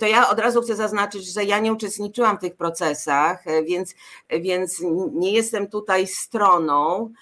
to 0.00 0.06
ja 0.06 0.30
od 0.30 0.38
razu 0.38 0.62
chcę 0.62 0.76
zaznaczyć, 0.76 1.32
że 1.32 1.44
ja 1.44 1.58
nie 1.58 1.72
uczestniczyłam 1.72 2.38
w 2.38 2.40
tych 2.40 2.56
procesach, 2.56 3.44
więc, 3.64 3.94
więc 4.40 4.82
nie 5.12 5.32
jestem 5.32 5.66
tutaj 5.66 6.06
stroną 6.06 7.12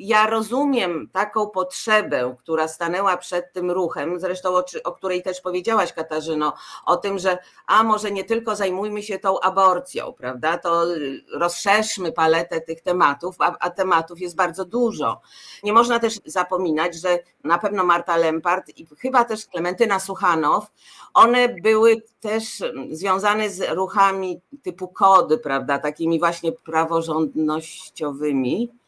ja 0.00 0.26
rozumiem 0.26 1.08
taką 1.12 1.46
potrzebę, 1.46 2.36
która 2.38 2.68
stanęła 2.68 3.16
przed 3.16 3.52
tym 3.52 3.70
ruchem, 3.70 4.20
zresztą 4.20 4.48
o, 4.48 4.64
o, 4.84 4.92
której 4.92 5.22
też 5.22 5.40
powiedziałaś, 5.40 5.92
Katarzyno, 5.92 6.52
o 6.86 6.96
tym, 6.96 7.18
że 7.18 7.38
a 7.66 7.82
może 7.82 8.10
nie 8.10 8.24
tylko 8.24 8.56
zajmujmy 8.56 9.02
się 9.02 9.18
tą 9.18 9.40
aborcją, 9.40 10.12
prawda? 10.12 10.58
To 10.58 10.84
rozszerzmy 11.32 12.12
paletę 12.12 12.60
tych 12.60 12.80
tematów, 12.80 13.36
a, 13.38 13.56
a 13.60 13.70
tematów 13.70 14.20
jest 14.20 14.36
bardzo 14.36 14.64
dużo. 14.64 15.20
Nie 15.62 15.72
można 15.72 15.98
też 15.98 16.20
zapominać, 16.24 16.94
że 16.94 17.18
na 17.44 17.58
pewno 17.58 17.84
Marta 17.84 18.16
Lempart 18.16 18.68
i 18.68 18.86
chyba 18.98 19.24
też 19.24 19.46
Klementyna 19.46 20.00
Suchanow, 20.00 20.66
one 21.14 21.48
były 21.48 22.02
też 22.20 22.62
związane 22.90 23.50
z 23.50 23.74
ruchami 23.74 24.40
typu 24.62 24.88
kody, 24.88 25.38
prawda? 25.38 25.78
Takimi 25.78 26.18
właśnie 26.18 26.52
praworządnościowymi 26.52 28.79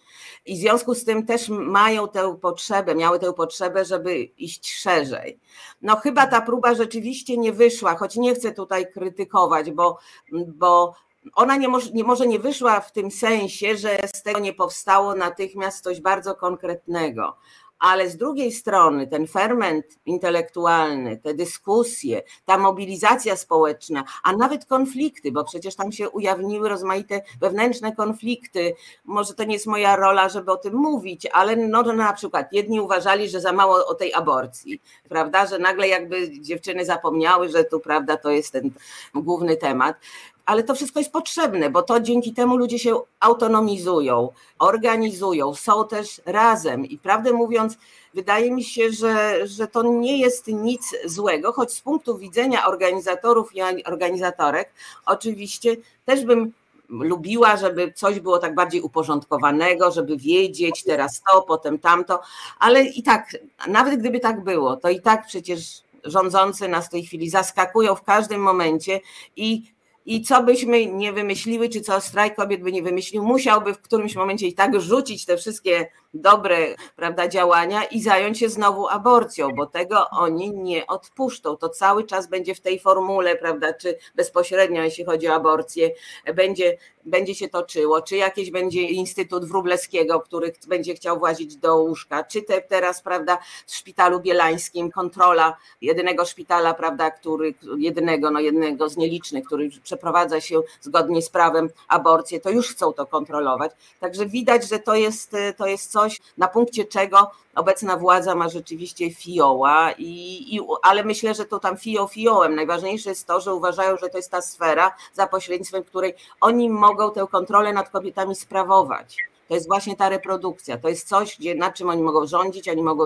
i 0.47 0.57
w 0.57 0.61
związku 0.61 0.95
z 0.95 1.05
tym 1.05 1.27
też 1.27 1.49
mają 1.49 2.09
tę 2.09 2.37
potrzebę, 2.41 2.95
miały 2.95 3.19
tę 3.19 3.33
potrzebę, 3.33 3.85
żeby 3.85 4.19
iść 4.19 4.73
szerzej. 4.75 5.41
No 5.83 5.97
chyba 5.97 6.27
ta 6.27 6.41
próba 6.41 6.75
rzeczywiście 6.75 7.37
nie 7.37 7.53
wyszła, 7.53 7.97
choć 7.97 8.17
nie 8.17 8.35
chcę 8.35 8.53
tutaj 8.53 8.93
krytykować, 8.93 9.71
bo, 9.71 9.99
bo 10.47 10.95
ona 11.35 11.57
nie 11.57 11.69
może, 11.69 11.91
nie 11.91 12.05
może 12.05 12.27
nie 12.27 12.39
wyszła 12.39 12.81
w 12.81 12.93
tym 12.93 13.11
sensie, 13.11 13.77
że 13.77 13.99
z 14.15 14.23
tego 14.23 14.41
nie 14.41 14.53
powstało 14.53 15.15
natychmiast 15.15 15.85
coś 15.85 16.01
bardzo 16.01 16.35
konkretnego 16.35 17.37
ale 17.83 18.11
z 18.11 18.17
drugiej 18.17 18.53
strony 18.53 19.07
ten 19.07 19.27
ferment 19.27 19.87
intelektualny, 20.07 21.17
te 21.17 21.35
dyskusje, 21.35 22.23
ta 22.45 22.59
mobilizacja 22.59 23.37
społeczna, 23.37 24.05
a 24.23 24.33
nawet 24.33 24.67
konflikty, 24.67 25.33
bo 25.33 25.45
przecież 25.45 25.75
tam 25.75 25.93
się 25.93 26.11
ujawniły 26.11 26.69
rozmaite 26.69 27.23
wewnętrzne 27.41 27.97
konflikty. 27.97 28.75
Może 29.05 29.35
to 29.35 29.45
nie 29.45 29.55
jest 29.55 29.67
moja 29.67 29.97
rola, 29.97 30.29
żeby 30.29 30.53
o 30.53 30.57
tym 30.57 30.75
mówić, 30.75 31.27
ale 31.33 31.57
no, 31.57 31.83
na 31.83 32.13
przykład 32.13 32.53
jedni 32.53 32.81
uważali, 32.81 33.29
że 33.29 33.41
za 33.41 33.53
mało 33.53 33.87
o 33.87 33.95
tej 33.95 34.15
aborcji, 34.15 34.83
prawda, 35.09 35.47
że 35.47 35.59
nagle 35.59 35.89
jakby 35.89 36.41
dziewczyny 36.41 36.85
zapomniały, 36.85 37.49
że 37.49 37.65
tu 37.65 37.81
prawda 37.81 38.17
to 38.17 38.31
jest 38.31 38.53
ten 38.53 38.71
główny 39.15 39.57
temat 39.57 39.97
ale 40.47 40.63
to 40.63 40.75
wszystko 40.75 40.99
jest 41.01 41.13
potrzebne, 41.13 41.71
bo 41.71 41.83
to 41.83 42.01
dzięki 42.01 42.33
temu 42.33 42.57
ludzie 42.57 42.79
się 42.79 43.01
autonomizują, 43.21 44.29
organizują, 44.59 45.55
są 45.55 45.89
też 45.89 46.21
razem. 46.27 46.87
I 46.87 46.99
prawdę 46.99 47.33
mówiąc, 47.33 47.79
wydaje 48.15 48.51
mi 48.51 48.65
się, 48.65 48.93
że, 48.93 49.47
że 49.47 49.69
to 49.69 49.83
nie 49.83 50.19
jest 50.19 50.47
nic 50.47 50.97
złego, 51.05 51.53
choć 51.53 51.73
z 51.73 51.81
punktu 51.81 52.19
widzenia 52.19 52.67
organizatorów 52.67 53.57
i 53.57 53.85
organizatorek, 53.85 54.73
oczywiście 55.07 55.77
też 56.05 56.25
bym 56.25 56.53
lubiła, 56.89 57.57
żeby 57.57 57.93
coś 57.93 58.21
było 58.21 58.39
tak 58.39 58.55
bardziej 58.55 58.81
uporządkowanego, 58.81 59.91
żeby 59.91 60.17
wiedzieć 60.17 60.85
teraz 60.85 61.23
to, 61.33 61.43
potem 61.43 61.79
tamto, 61.79 62.21
ale 62.59 62.85
i 62.85 63.03
tak, 63.03 63.37
nawet 63.69 64.01
gdyby 64.01 64.21
tak 64.21 64.45
było, 64.45 64.77
to 64.77 64.91
i 64.91 65.01
tak 65.01 65.27
przecież 65.27 65.83
rządzący 66.05 66.69
nas 66.69 66.87
w 66.87 66.91
tej 66.91 67.05
chwili 67.05 67.31
zaskakują 67.31 67.95
w 67.95 68.03
każdym 68.03 68.41
momencie 68.41 69.01
i 69.37 69.73
i 70.07 70.23
co 70.23 70.43
byśmy 70.43 70.87
nie 70.87 71.13
wymyśliły, 71.13 71.69
czy 71.69 71.81
co 71.81 72.01
strajk 72.01 72.35
kobiet 72.35 72.63
by 72.63 72.73
nie 72.73 72.83
wymyślił, 72.83 73.25
musiałby 73.25 73.75
w 73.75 73.83
którymś 73.83 74.17
momencie 74.17 74.47
i 74.47 74.55
tak 74.55 74.81
rzucić 74.81 75.25
te 75.25 75.37
wszystkie 75.37 75.89
dobre 76.15 76.57
prawda, 76.97 77.29
działania 77.29 77.85
i 77.85 78.03
zająć 78.03 78.39
się 78.39 78.49
znowu 78.49 78.89
aborcją, 78.89 79.49
bo 79.57 79.67
tego 79.67 80.11
oni 80.11 80.51
nie 80.51 80.87
odpuszczą. 80.87 81.57
To 81.57 81.69
cały 81.69 82.05
czas 82.05 82.29
będzie 82.29 82.55
w 82.55 82.61
tej 82.61 82.79
formule, 82.79 83.37
prawda, 83.37 83.73
czy 83.73 83.99
bezpośrednio, 84.15 84.83
jeśli 84.83 85.05
chodzi 85.05 85.29
o 85.29 85.35
aborcję, 85.35 85.91
będzie, 86.35 86.77
będzie 87.05 87.35
się 87.35 87.49
toczyło, 87.49 88.03
czy 88.03 88.17
jakiś 88.17 88.51
będzie 88.51 88.83
Instytut 88.83 89.45
Wróblewskiego, 89.45 90.21
który 90.21 90.53
będzie 90.69 90.95
chciał 90.95 91.19
włazić 91.19 91.57
do 91.57 91.77
łóżka, 91.77 92.25
czy 92.25 92.43
te, 92.43 92.61
teraz, 92.61 93.03
prawda, 93.03 93.39
w 93.67 93.75
szpitalu 93.75 94.21
bielańskim 94.21 94.91
kontrola 94.91 95.57
jedynego 95.81 96.25
szpitala, 96.25 96.75
prawda, 96.75 97.11
który, 97.11 97.55
jednego, 97.79 98.31
no 98.31 98.41
jednego 98.41 98.89
z 98.89 98.97
nielicznych, 98.97 99.45
który 99.45 99.71
przeprowadza 99.83 100.41
się 100.41 100.61
zgodnie 100.81 101.23
z 101.23 101.31
prawem 101.31 101.71
aborcję, 101.89 102.41
to 102.41 102.51
już 102.51 102.71
chcą 102.71 102.93
to 102.93 103.07
kontrolować. 103.07 103.73
Także 104.01 104.27
widać, 104.27 104.69
że 104.69 104.79
to 104.79 104.95
jest, 104.95 105.37
to 105.57 105.67
jest 105.67 105.93
coś, 105.93 106.21
na 106.39 106.49
punkcie 106.49 106.85
czego 106.85 107.31
obecna 107.55 107.97
władza 107.97 108.35
ma 108.35 108.49
rzeczywiście 108.49 109.11
fioła, 109.11 109.93
i, 109.99 110.57
i, 110.57 110.61
ale 110.83 111.05
myślę, 111.05 111.35
że 111.35 111.45
to 111.45 111.59
tam 111.59 111.77
fio 111.77 112.07
fiołem. 112.07 112.55
Najważniejsze 112.55 113.11
jest 113.11 113.27
to, 113.27 113.41
że 113.41 113.55
uważają, 113.55 113.97
że 113.97 114.09
to 114.09 114.17
jest 114.17 114.31
ta 114.31 114.43
sfera, 114.43 114.95
za 115.15 115.27
pośrednictwem 115.27 115.85
której 115.85 116.15
oni 116.41 116.71
mogą 116.71 116.92
tę 117.11 117.27
kontrolę 117.31 117.73
nad 117.73 117.91
kobietami 117.91 118.35
sprawować 118.35 119.17
to 119.53 119.57
jest 119.57 119.67
właśnie 119.67 119.97
ta 119.97 120.09
reprodukcja. 120.09 120.79
To 120.79 120.89
jest 120.89 121.09
coś, 121.09 121.39
gdzie, 121.39 121.55
nad 121.55 121.75
czym 121.75 121.89
oni 121.89 122.03
mogą 122.03 122.27
rządzić, 122.27 122.69
oni 122.69 122.83
mogą 122.83 123.05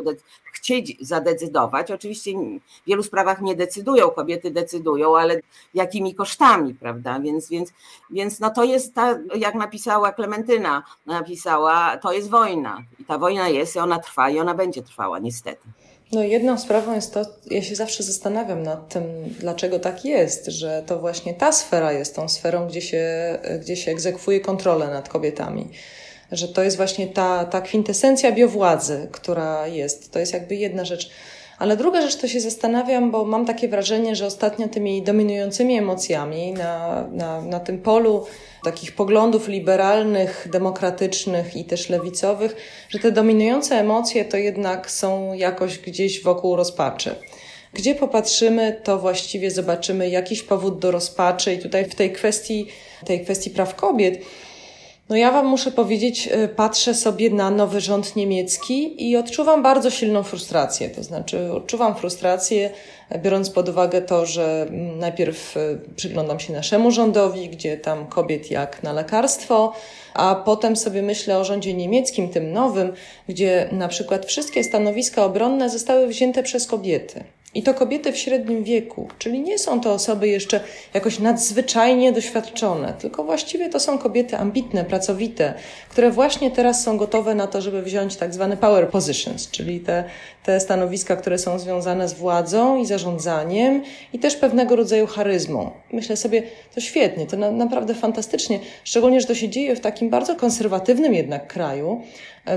chcieć 0.52 0.96
zadecydować. 1.00 1.90
Oczywiście 1.90 2.32
w 2.32 2.86
wielu 2.86 3.02
sprawach 3.02 3.40
nie 3.40 3.56
decydują, 3.56 4.10
kobiety 4.10 4.50
decydują, 4.50 5.16
ale 5.16 5.40
jakimi 5.74 6.14
kosztami, 6.14 6.74
prawda? 6.74 7.20
Więc, 7.20 7.48
więc, 7.48 7.72
więc 8.10 8.40
no 8.40 8.50
to 8.50 8.64
jest 8.64 8.94
ta, 8.94 9.18
jak 9.34 9.54
napisała 9.54 10.12
Klementyna, 10.12 10.82
napisała, 11.06 11.96
to 11.96 12.12
jest 12.12 12.30
wojna. 12.30 12.82
I 13.00 13.04
ta 13.04 13.18
wojna 13.18 13.48
jest 13.48 13.76
i 13.76 13.78
ona 13.78 13.98
trwa 13.98 14.30
i 14.30 14.38
ona 14.38 14.54
będzie 14.54 14.82
trwała, 14.82 15.18
niestety. 15.18 15.68
No 16.12 16.22
jedną 16.22 16.58
sprawą 16.58 16.94
jest 16.94 17.14
to, 17.14 17.26
ja 17.50 17.62
się 17.62 17.76
zawsze 17.76 18.02
zastanawiam 18.02 18.62
nad 18.62 18.88
tym, 18.88 19.02
dlaczego 19.40 19.78
tak 19.78 20.04
jest, 20.04 20.46
że 20.46 20.82
to 20.86 20.98
właśnie 20.98 21.34
ta 21.34 21.52
sfera 21.52 21.92
jest 21.92 22.16
tą 22.16 22.28
sferą, 22.28 22.68
gdzie 22.68 22.82
się, 22.82 23.04
gdzie 23.60 23.76
się 23.76 23.90
egzekwuje 23.90 24.40
kontrolę 24.40 24.88
nad 24.88 25.08
kobietami 25.08 25.70
że 26.32 26.48
to 26.48 26.62
jest 26.62 26.76
właśnie 26.76 27.06
ta, 27.06 27.44
ta 27.44 27.60
kwintesencja 27.60 28.32
biowładzy, 28.32 29.08
która 29.12 29.66
jest. 29.66 30.12
To 30.12 30.18
jest 30.18 30.32
jakby 30.32 30.54
jedna 30.54 30.84
rzecz. 30.84 31.10
Ale 31.58 31.76
druga 31.76 32.02
rzecz 32.02 32.16
to 32.16 32.28
się 32.28 32.40
zastanawiam, 32.40 33.10
bo 33.10 33.24
mam 33.24 33.46
takie 33.46 33.68
wrażenie, 33.68 34.16
że 34.16 34.26
ostatnio 34.26 34.68
tymi 34.68 35.02
dominującymi 35.02 35.78
emocjami 35.78 36.52
na, 36.52 37.06
na, 37.12 37.40
na 37.40 37.60
tym 37.60 37.78
polu 37.78 38.26
takich 38.64 38.92
poglądów 38.92 39.48
liberalnych, 39.48 40.48
demokratycznych 40.52 41.56
i 41.56 41.64
też 41.64 41.88
lewicowych, 41.88 42.56
że 42.88 42.98
te 42.98 43.12
dominujące 43.12 43.74
emocje 43.74 44.24
to 44.24 44.36
jednak 44.36 44.90
są 44.90 45.32
jakoś 45.32 45.78
gdzieś 45.78 46.22
wokół 46.22 46.56
rozpaczy. 46.56 47.14
Gdzie 47.72 47.94
popatrzymy, 47.94 48.80
to 48.84 48.98
właściwie 48.98 49.50
zobaczymy 49.50 50.10
jakiś 50.10 50.42
powód 50.42 50.78
do 50.78 50.90
rozpaczy 50.90 51.54
i 51.54 51.58
tutaj 51.58 51.84
w 51.84 51.94
tej 51.94 52.12
kwestii, 52.12 52.66
tej 53.04 53.24
kwestii 53.24 53.50
praw 53.50 53.74
kobiet 53.74 54.18
No 55.08 55.16
ja 55.16 55.32
Wam 55.32 55.46
muszę 55.46 55.70
powiedzieć, 55.70 56.28
y, 56.44 56.48
patrzę 56.48 56.94
sobie 56.94 57.30
na 57.30 57.50
nowy 57.50 57.80
rząd 57.80 58.16
niemiecki 58.16 59.08
i 59.10 59.16
odczuwam 59.16 59.62
bardzo 59.62 59.90
silną 59.90 60.22
frustrację. 60.22 60.90
To 60.90 61.02
znaczy, 61.02 61.52
odczuwam 61.52 61.94
frustrację, 61.94 62.70
biorąc 63.18 63.50
pod 63.50 63.68
uwagę 63.68 64.02
to, 64.02 64.26
że 64.26 64.66
mm, 64.68 64.98
najpierw 64.98 65.56
y, 65.56 65.80
przyglądam 65.96 66.40
się 66.40 66.52
naszemu 66.52 66.90
rządowi, 66.90 67.48
gdzie 67.48 67.76
tam 67.76 68.06
kobiet 68.06 68.50
jak 68.50 68.82
na 68.82 68.92
lekarstwo, 68.92 69.72
a 70.14 70.34
potem 70.34 70.76
sobie 70.76 71.02
myślę 71.02 71.38
o 71.38 71.44
rządzie 71.44 71.74
niemieckim, 71.74 72.28
tym 72.28 72.52
nowym, 72.52 72.92
gdzie 73.28 73.68
na 73.72 73.88
przykład 73.88 74.26
wszystkie 74.26 74.64
stanowiska 74.64 75.24
obronne 75.24 75.70
zostały 75.70 76.06
wzięte 76.06 76.42
przez 76.42 76.66
kobiety. 76.66 77.24
I 77.56 77.62
to 77.62 77.74
kobiety 77.74 78.12
w 78.12 78.16
średnim 78.16 78.64
wieku, 78.64 79.08
czyli 79.18 79.40
nie 79.40 79.58
są 79.58 79.80
to 79.80 79.92
osoby 79.92 80.28
jeszcze 80.28 80.60
jakoś 80.94 81.18
nadzwyczajnie 81.18 82.12
doświadczone, 82.12 82.94
tylko 82.98 83.24
właściwie 83.24 83.68
to 83.68 83.80
są 83.80 83.98
kobiety 83.98 84.36
ambitne, 84.36 84.84
pracowite, 84.84 85.54
które 85.88 86.10
właśnie 86.10 86.50
teraz 86.50 86.82
są 86.82 86.96
gotowe 86.96 87.34
na 87.34 87.46
to, 87.46 87.62
żeby 87.62 87.82
wziąć 87.82 88.16
tak 88.16 88.34
zwane 88.34 88.56
power 88.56 88.88
positions, 88.88 89.50
czyli 89.50 89.80
te, 89.80 90.04
te 90.44 90.60
stanowiska, 90.60 91.16
które 91.16 91.38
są 91.38 91.58
związane 91.58 92.08
z 92.08 92.14
władzą 92.14 92.76
i 92.76 92.86
zarządzaniem 92.86 93.82
i 94.12 94.18
też 94.18 94.36
pewnego 94.36 94.76
rodzaju 94.76 95.06
charyzmą. 95.06 95.70
Myślę 95.92 96.16
sobie, 96.16 96.42
to 96.74 96.80
świetnie, 96.80 97.26
to 97.26 97.36
na, 97.36 97.50
naprawdę 97.50 97.94
fantastycznie, 97.94 98.60
szczególnie, 98.84 99.20
że 99.20 99.26
to 99.26 99.34
się 99.34 99.48
dzieje 99.48 99.76
w 99.76 99.80
takim 99.80 100.10
bardzo 100.10 100.36
konserwatywnym 100.36 101.14
jednak 101.14 101.46
kraju, 101.46 102.02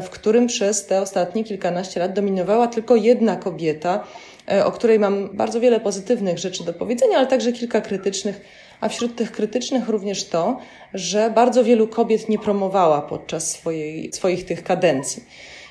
w 0.02 0.10
którym 0.10 0.48
przez 0.48 0.86
te 0.86 1.02
ostatnie 1.02 1.44
kilkanaście 1.44 2.00
lat 2.00 2.14
dominowała 2.14 2.68
tylko 2.68 2.96
jedna 2.96 3.36
kobieta, 3.36 4.04
E, 4.39 4.39
o 4.66 4.72
której 4.72 5.00
mam 5.00 5.30
bardzo 5.38 5.60
wiele 5.60 5.80
pozytywnych 5.80 6.38
rzeczy 6.38 6.64
do 6.64 6.74
powiedzenia, 6.74 7.18
ale 7.18 7.28
także 7.28 7.54
kilka 7.54 7.82
krytycznych, 7.82 8.42
a 8.82 8.90
wśród 8.90 9.16
tych 9.16 9.32
krytycznych 9.32 9.90
również 9.90 10.24
to, 10.24 10.58
że 10.94 11.32
bardzo 11.36 11.64
wielu 11.64 11.88
kobiet 11.88 12.30
nie 12.30 12.40
promowała 12.40 13.02
podczas 13.02 13.52
swojej, 13.52 14.14
swoich 14.14 14.46
tych 14.46 14.64
kadencji. 14.64 15.24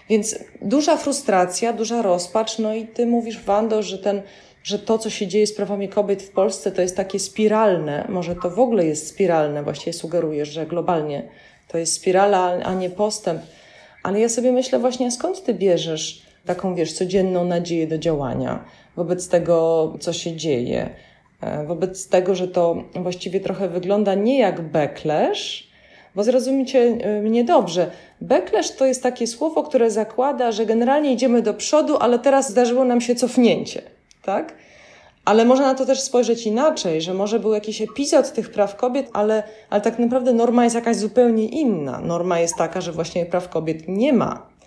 Więc 0.09 0.39
duża 0.63 0.97
frustracja, 0.97 1.73
duża 1.73 2.03
rozpacz, 2.03 2.59
no 2.59 2.75
i 2.75 2.87
ty 2.87 3.07
mówisz, 3.07 3.41
Wando, 3.41 3.83
że 3.83 3.99
ten 3.99 4.23
że 4.63 4.79
to, 4.79 4.99
co 4.99 5.11
się 5.11 5.27
dzieje 5.27 5.47
z 5.47 5.55
prawami 5.55 5.89
kobiet 5.89 6.23
w 6.23 6.31
Polsce, 6.31 6.73
to 6.73 6.83
jest 6.83 6.97
takie 6.97 7.19
spiralne. 7.19 8.07
Może 8.09 8.37
to 8.37 8.51
w 8.51 8.59
ogóle 8.59 8.85
jest 8.85 9.09
spiralne, 9.09 9.63
właściwie 9.63 9.93
sugerujesz, 9.93 10.49
że 10.49 10.67
globalnie 10.67 11.29
to 11.69 11.79
jest 11.79 11.93
spirala, 11.93 12.47
a 12.65 12.75
nie 12.75 12.91
postęp. 12.91 13.43
Ale 14.03 14.21
ja 14.21 14.29
sobie 14.29 14.53
myślę 14.53 14.79
właśnie, 14.79 15.11
skąd 15.11 15.45
ty 15.45 15.55
bierzesz 15.55 16.28
taką, 16.49 16.75
wiesz, 16.75 16.93
codzienną 16.93 17.45
nadzieję 17.45 17.87
do 17.87 17.99
działania 17.99 18.65
wobec 18.99 19.29
tego, 19.29 19.95
co 20.01 20.13
się 20.13 20.37
dzieje. 20.37 20.91
E, 21.41 21.67
wobec 21.67 22.09
tego, 22.09 22.35
że 22.35 22.49
to 22.49 22.77
właściwie 22.95 23.41
trochę 23.41 23.69
wygląda 23.69 24.15
nie 24.15 24.39
jak 24.39 24.61
backlash, 24.61 25.69
bo 26.15 26.25
zrozumiecie 26.25 26.81
e, 26.81 27.23
mnie 27.23 27.45
dobrze. 27.45 27.91
Backlash 28.21 28.71
to 28.71 28.87
jest 28.87 29.03
takie 29.03 29.27
słowo, 29.27 29.63
które 29.63 29.91
zakłada, 29.91 30.53
że 30.53 30.67
generalnie 30.67 31.13
idziemy 31.13 31.43
do 31.43 31.55
przodu, 31.55 31.97
ale 31.97 32.19
teraz 32.19 32.51
zdarzyło 32.51 32.85
nam 32.85 33.01
się 33.01 33.15
cofnięcie, 33.15 33.83
tak? 34.23 34.55
Ale 35.25 35.45
można 35.45 35.67
na 35.67 35.75
to 35.75 35.87
też 35.87 36.01
spojrzeć 36.01 36.47
inaczej, 36.47 37.03
że 37.03 37.15
może 37.15 37.41
był 37.41 37.53
jakiś 37.53 37.83
epizod 37.83 38.33
tych 38.33 38.51
praw 38.51 38.77
kobiet, 38.77 39.11
ale, 39.13 39.43
ale 39.71 39.81
tak 39.81 39.99
naprawdę 39.99 40.33
norma 40.33 40.65
jest 40.65 40.77
jakaś 40.77 40.97
zupełnie 40.97 41.49
inna. 41.49 42.01
Norma 42.01 42.41
jest 42.41 42.55
taka, 42.57 42.81
że 42.81 42.93
właśnie 42.93 43.27
praw 43.27 43.49
kobiet 43.49 43.89
nie 43.89 44.13
ma 44.13 44.58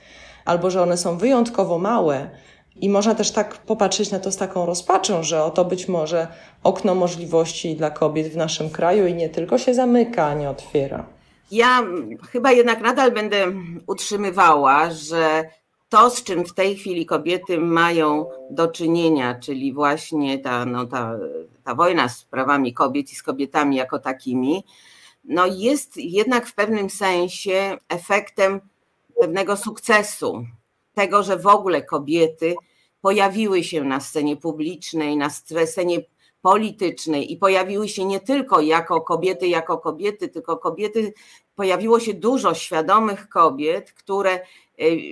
albo 0.46 0.72
że 0.72 0.82
one 0.82 0.98
są 0.98 1.18
wyjątkowo 1.18 1.80
małe. 1.80 2.30
I 2.76 2.90
można 2.90 3.16
też 3.16 3.32
tak 3.32 3.58
popatrzeć 3.58 4.12
na 4.12 4.20
to 4.20 4.32
z 4.32 4.38
taką 4.38 4.66
rozpaczą, 4.66 5.24
że 5.24 5.44
oto 5.44 5.66
być 5.66 5.88
może 5.88 6.28
okno 6.64 6.96
możliwości 6.96 7.76
dla 7.76 7.92
kobiet 7.92 8.28
w 8.28 8.38
naszym 8.38 8.70
kraju 8.70 9.08
i 9.08 9.14
nie 9.14 9.30
tylko 9.30 9.58
się 9.58 9.74
zamyka, 9.74 10.26
a 10.26 10.34
nie 10.34 10.50
otwiera. 10.50 11.06
Ja 11.52 11.84
chyba 12.32 12.52
jednak 12.52 12.82
nadal 12.82 13.12
będę 13.12 13.46
utrzymywała, 13.88 14.92
że 14.92 15.44
to, 15.90 16.10
z 16.10 16.24
czym 16.24 16.46
w 16.46 16.54
tej 16.54 16.76
chwili 16.76 17.06
kobiety 17.06 17.58
mają 17.58 18.26
do 18.50 18.68
czynienia, 18.68 19.40
czyli 19.40 19.74
właśnie 19.74 20.40
ta, 20.40 20.66
no, 20.66 20.86
ta, 20.86 21.18
ta 21.64 21.76
wojna 21.76 22.10
z 22.10 22.24
prawami 22.24 22.74
kobiet 22.74 23.12
i 23.12 23.16
z 23.16 23.24
kobietami 23.24 23.76
jako 23.76 24.00
takimi, 24.00 24.64
no 25.24 25.46
jest 25.46 25.98
jednak 25.98 26.48
w 26.48 26.54
pewnym 26.54 26.90
sensie 26.90 27.78
efektem 27.90 28.62
pewnego 29.22 29.58
sukcesu, 29.58 30.46
tego, 30.94 31.24
że 31.24 31.38
w 31.38 31.48
ogóle 31.48 31.82
kobiety 31.82 32.56
pojawiły 33.02 33.64
się 33.64 33.84
na 33.84 34.00
scenie 34.00 34.38
publicznej, 34.38 35.18
na 35.18 35.30
scenie 35.30 35.98
politycznej 36.42 37.34
i 37.34 37.38
pojawiły 37.38 37.90
się 37.90 38.06
nie 38.06 38.20
tylko 38.20 38.62
jako 38.62 39.02
kobiety, 39.02 39.48
jako 39.48 39.78
kobiety, 39.78 40.30
tylko 40.30 40.58
kobiety, 40.58 41.14
pojawiło 41.56 42.00
się 42.00 42.14
dużo 42.14 42.54
świadomych 42.54 43.30
kobiet, 43.30 43.92
które 43.92 44.32
e, 44.32 44.42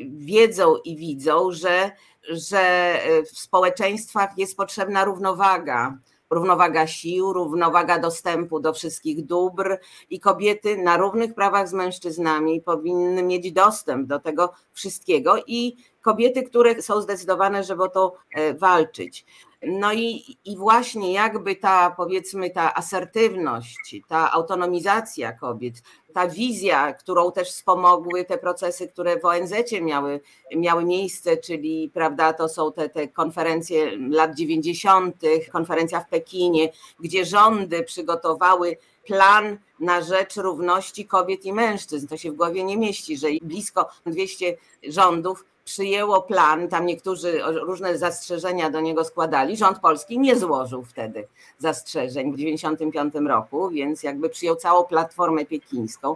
wiedzą 0.09 0.77
i 0.77 0.95
widzą, 0.95 1.51
że, 1.51 1.91
że 2.29 2.59
e, 2.59 3.23
w 3.23 3.39
społeczeństwach 3.39 4.37
jest 4.37 4.57
potrzebna 4.57 5.05
równowaga, 5.05 5.97
równowaga 6.29 6.87
sił, 6.87 7.33
równowaga 7.33 7.99
dostępu 7.99 8.59
do 8.59 8.73
wszystkich 8.73 9.25
dóbr 9.25 9.79
i 10.09 10.19
kobiety 10.19 10.77
na 10.77 10.97
równych 10.97 11.33
prawach 11.33 11.69
z 11.69 11.73
mężczyznami 11.73 12.61
powinny 12.61 13.23
mieć 13.23 13.51
dostęp 13.51 14.07
do 14.07 14.19
tego 14.19 14.53
wszystkiego 14.73 15.35
i 15.47 15.77
kobiety, 16.01 16.43
które 16.43 16.81
są 16.81 17.01
zdecydowane, 17.01 17.63
żeby 17.63 17.83
o 17.83 17.89
to 17.89 18.13
e, 18.31 18.53
walczyć. 18.53 19.25
No 19.61 19.93
i, 19.93 20.37
i 20.45 20.57
właśnie 20.57 21.13
jakby 21.13 21.55
ta, 21.55 21.93
powiedzmy, 21.97 22.49
ta 22.49 22.73
asertywność, 22.75 23.95
ta 24.07 24.31
autonomizacja 24.31 25.31
kobiet, 25.31 25.75
ta 26.13 26.27
wizja, 26.27 26.93
którą 26.93 27.31
też 27.31 27.49
wspomogły 27.51 28.25
te 28.25 28.37
procesy, 28.37 28.87
które 28.87 29.19
w 29.19 29.25
ONZ 29.25 29.53
miały, 29.81 30.21
miały 30.55 30.85
miejsce, 30.85 31.37
czyli 31.37 31.91
prawda, 31.93 32.33
to 32.33 32.49
są 32.49 32.73
te, 32.73 32.89
te 32.89 33.07
konferencje 33.07 33.97
lat 33.97 34.35
90., 34.35 35.15
konferencja 35.51 35.99
w 35.99 36.09
Pekinie, 36.09 36.69
gdzie 36.99 37.25
rządy 37.25 37.83
przygotowały 37.83 38.77
plan 39.05 39.57
na 39.79 40.01
rzecz 40.01 40.35
równości 40.35 41.05
kobiet 41.05 41.45
i 41.45 41.53
mężczyzn. 41.53 42.07
To 42.07 42.17
się 42.17 42.31
w 42.31 42.35
głowie 42.35 42.63
nie 42.63 42.77
mieści, 42.77 43.17
że 43.17 43.27
blisko 43.41 43.89
200 44.05 44.57
rządów 44.83 45.45
przyjęło 45.69 46.21
plan, 46.21 46.67
tam 46.67 46.85
niektórzy 46.85 47.41
różne 47.43 47.97
zastrzeżenia 47.97 48.69
do 48.69 48.81
niego 48.81 49.03
składali. 49.03 49.57
Rząd 49.57 49.79
polski 49.79 50.19
nie 50.19 50.35
złożył 50.35 50.83
wtedy 50.83 51.27
zastrzeżeń 51.59 52.31
w 52.31 52.35
1995 52.35 53.27
roku, 53.27 53.69
więc 53.69 54.03
jakby 54.03 54.29
przyjął 54.29 54.55
całą 54.55 54.83
platformę 54.83 55.45
pekińską. 55.45 56.15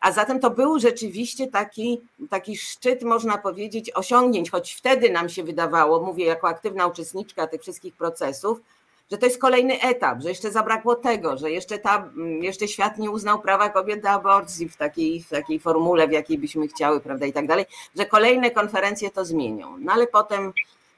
A 0.00 0.12
zatem 0.12 0.40
to 0.40 0.50
był 0.50 0.78
rzeczywiście 0.78 1.46
taki, 1.46 2.00
taki 2.30 2.56
szczyt, 2.56 3.02
można 3.02 3.38
powiedzieć, 3.38 3.90
osiągnięć, 3.94 4.50
choć 4.50 4.74
wtedy 4.74 5.10
nam 5.10 5.28
się 5.28 5.44
wydawało, 5.44 6.00
mówię 6.00 6.24
jako 6.24 6.48
aktywna 6.48 6.86
uczestniczka 6.86 7.46
tych 7.46 7.62
wszystkich 7.62 7.94
procesów, 7.94 8.60
że 9.10 9.18
to 9.18 9.26
jest 9.26 9.40
kolejny 9.40 9.80
etap, 9.80 10.20
że 10.22 10.28
jeszcze 10.28 10.52
zabrakło 10.52 10.94
tego, 10.94 11.38
że 11.38 11.50
jeszcze, 11.50 11.78
ta, 11.78 12.10
jeszcze 12.40 12.68
świat 12.68 12.98
nie 12.98 13.10
uznał 13.10 13.40
prawa 13.40 13.68
kobiet 13.68 14.02
do 14.02 14.10
aborcji 14.10 14.68
w 14.68 14.76
takiej, 14.76 15.22
w 15.22 15.28
takiej 15.28 15.60
formule, 15.60 16.08
w 16.08 16.12
jakiej 16.12 16.38
byśmy 16.38 16.68
chciały, 16.68 17.00
prawda, 17.00 17.26
i 17.26 17.32
tak 17.32 17.46
dalej, 17.46 17.66
że 17.96 18.06
kolejne 18.06 18.50
konferencje 18.50 19.10
to 19.10 19.24
zmienią. 19.24 19.78
No 19.78 19.92
ale 19.92 20.06
potem 20.06 20.52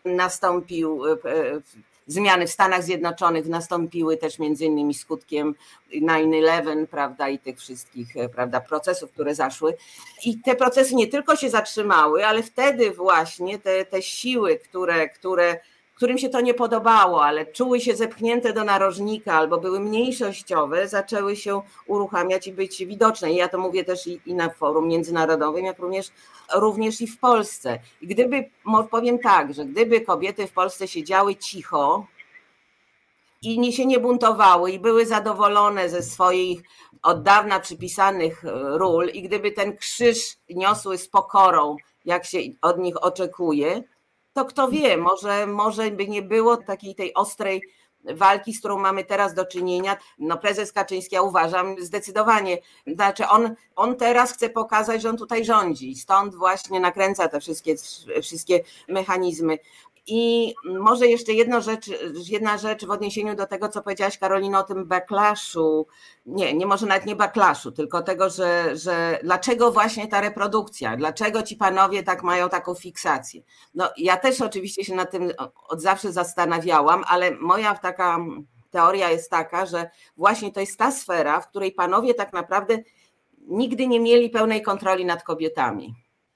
nastąpił 0.04 1.06
e, 1.06 1.12
e, 1.12 1.16
zmiany 2.06 2.46
w 2.46 2.50
Stanach 2.50 2.82
Zjednoczonych 2.82 3.46
nastąpiły 3.46 4.16
też 4.16 4.38
między 4.38 4.64
innymi 4.64 4.94
skutkiem 4.94 5.54
9-11, 5.94 6.86
prawda, 6.86 7.28
i 7.28 7.38
tych 7.38 7.58
wszystkich, 7.58 8.16
e, 8.16 8.28
prawda, 8.28 8.60
procesów, 8.60 9.10
które 9.10 9.34
zaszły. 9.34 9.76
I 10.24 10.38
te 10.38 10.56
procesy 10.56 10.94
nie 10.94 11.06
tylko 11.06 11.36
się 11.36 11.50
zatrzymały, 11.50 12.26
ale 12.26 12.42
wtedy 12.42 12.90
właśnie 12.90 13.58
te, 13.58 13.84
te 13.84 14.02
siły, 14.02 14.56
które, 14.56 15.08
które 15.08 15.60
którym 16.00 16.18
się 16.18 16.28
to 16.28 16.40
nie 16.40 16.54
podobało, 16.54 17.24
ale 17.24 17.46
czuły 17.46 17.80
się 17.80 17.96
zepchnięte 17.96 18.52
do 18.52 18.64
narożnika 18.64 19.34
albo 19.34 19.58
były 19.58 19.80
mniejszościowe, 19.80 20.88
zaczęły 20.88 21.36
się 21.36 21.62
uruchamiać 21.86 22.46
i 22.46 22.52
być 22.52 22.84
widoczne. 22.84 23.32
I 23.32 23.36
ja 23.36 23.48
to 23.48 23.58
mówię 23.58 23.84
też 23.84 24.06
i, 24.06 24.20
i 24.26 24.34
na 24.34 24.50
forum 24.50 24.88
międzynarodowym, 24.88 25.64
jak 25.64 25.78
również, 25.78 26.06
również 26.54 27.00
i 27.00 27.06
w 27.06 27.18
Polsce. 27.18 27.78
I 28.00 28.06
gdyby, 28.06 28.50
powiem 28.90 29.18
tak, 29.18 29.54
że 29.54 29.64
gdyby 29.64 30.00
kobiety 30.00 30.46
w 30.46 30.52
Polsce 30.52 30.88
siedziały 30.88 31.36
cicho, 31.36 32.06
i 33.42 33.58
nie 33.58 33.72
się 33.72 33.86
nie 33.86 34.00
buntowały 34.00 34.72
i 34.72 34.78
były 34.78 35.06
zadowolone 35.06 35.88
ze 35.88 36.02
swoich 36.02 36.62
od 37.02 37.22
dawna 37.22 37.60
przypisanych 37.60 38.44
ról 38.78 39.08
i 39.08 39.22
gdyby 39.22 39.52
ten 39.52 39.76
krzyż 39.76 40.36
niosły 40.50 40.98
z 40.98 41.08
pokorą, 41.08 41.76
jak 42.04 42.24
się 42.24 42.38
od 42.62 42.78
nich 42.78 43.04
oczekuje, 43.04 43.82
to 44.32 44.44
kto 44.44 44.68
wie, 44.68 44.96
może, 44.96 45.46
może 45.46 45.90
by 45.90 46.08
nie 46.08 46.22
było 46.22 46.56
takiej 46.56 46.94
tej 46.94 47.14
ostrej 47.14 47.62
walki, 48.04 48.54
z 48.54 48.58
którą 48.58 48.78
mamy 48.78 49.04
teraz 49.04 49.34
do 49.34 49.46
czynienia. 49.46 49.96
No 50.18 50.38
prezes 50.38 50.72
Kaczyński, 50.72 51.14
ja 51.14 51.22
uważam, 51.22 51.76
zdecydowanie, 51.78 52.58
znaczy 52.86 53.28
on, 53.28 53.54
on 53.76 53.96
teraz 53.96 54.32
chce 54.32 54.50
pokazać, 54.50 55.02
że 55.02 55.10
on 55.10 55.16
tutaj 55.16 55.44
rządzi, 55.44 55.94
stąd 55.94 56.34
właśnie 56.34 56.80
nakręca 56.80 57.28
te 57.28 57.40
wszystkie, 57.40 57.74
wszystkie 58.22 58.60
mechanizmy. 58.88 59.58
I 60.12 60.54
może 60.64 61.06
jeszcze 61.06 61.32
jedna 61.32 61.60
rzecz, 61.60 61.86
jedna 62.28 62.58
rzecz 62.58 62.86
w 62.86 62.90
odniesieniu 62.90 63.36
do 63.36 63.46
tego, 63.46 63.68
co 63.68 63.82
powiedziałaś 63.82 64.18
Karolino 64.18 64.58
o 64.58 64.62
tym 64.62 64.86
backlashu. 64.86 65.86
Nie, 66.26 66.54
nie 66.54 66.66
może 66.66 66.86
nawet 66.86 67.06
nie 67.06 67.16
backlashu, 67.16 67.72
tylko 67.72 68.02
tego, 68.02 68.30
że, 68.30 68.76
że 68.76 69.18
dlaczego 69.22 69.72
właśnie 69.72 70.08
ta 70.08 70.20
reprodukcja, 70.20 70.96
dlaczego 70.96 71.42
ci 71.42 71.56
panowie 71.56 72.02
tak 72.02 72.22
mają 72.22 72.48
taką 72.48 72.74
fiksację. 72.74 73.42
No 73.74 73.90
ja 73.96 74.16
też 74.16 74.40
oczywiście 74.40 74.84
się 74.84 74.94
na 74.94 75.04
tym 75.06 75.32
od 75.68 75.82
zawsze 75.82 76.12
zastanawiałam, 76.12 77.04
ale 77.06 77.30
moja 77.30 77.74
taka 77.74 78.18
teoria 78.70 79.10
jest 79.10 79.30
taka, 79.30 79.66
że 79.66 79.90
właśnie 80.16 80.52
to 80.52 80.60
jest 80.60 80.78
ta 80.78 80.90
sfera, 80.90 81.40
w 81.40 81.48
której 81.48 81.72
panowie 81.72 82.14
tak 82.14 82.32
naprawdę 82.32 82.78
nigdy 83.38 83.86
nie 83.86 84.00
mieli 84.00 84.30
pełnej 84.30 84.62
kontroli 84.62 85.04
nad 85.04 85.22
kobietami 85.22 85.94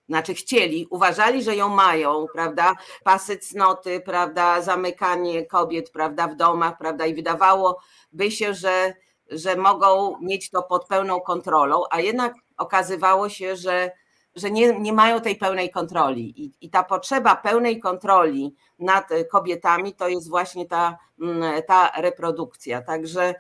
znaczy 0.08 0.34
chcieli, 0.34 0.86
uważali, 0.90 1.42
że 1.42 1.56
ją 1.56 1.68
mają, 1.68 2.26
prawda, 2.32 2.74
pasy 3.04 3.38
cnoty, 3.38 4.00
prawda, 4.00 4.62
zamykanie 4.62 5.46
kobiet, 5.46 5.90
prawda, 5.90 6.28
w 6.28 6.36
domach, 6.36 6.78
prawda, 6.78 7.06
i 7.06 7.14
wydawałoby 7.14 8.30
się, 8.30 8.54
że, 8.54 8.94
że 9.30 9.56
mogą 9.56 10.16
mieć 10.20 10.50
to 10.50 10.62
pod 10.62 10.86
pełną 10.86 11.20
kontrolą, 11.20 11.82
a 11.90 12.00
jednak 12.00 12.34
okazywało 12.56 13.28
się, 13.28 13.56
że, 13.56 13.90
że 14.36 14.50
nie, 14.50 14.80
nie 14.80 14.92
mają 14.92 15.20
tej 15.20 15.36
pełnej 15.36 15.70
kontroli. 15.70 16.42
I, 16.44 16.52
i 16.60 16.70
ta 16.70 16.82
potrzeba 16.82 17.36
pełnej 17.36 17.80
kontroli 17.80 18.54
nad 18.78 19.08
kobietami 19.30 19.94
to 19.94 20.08
jest 20.08 20.28
właśnie 20.28 20.66
ta, 20.66 20.98
mm, 21.20 21.62
ta 21.62 21.92
reprodukcja, 21.96 22.82
także 22.82 23.34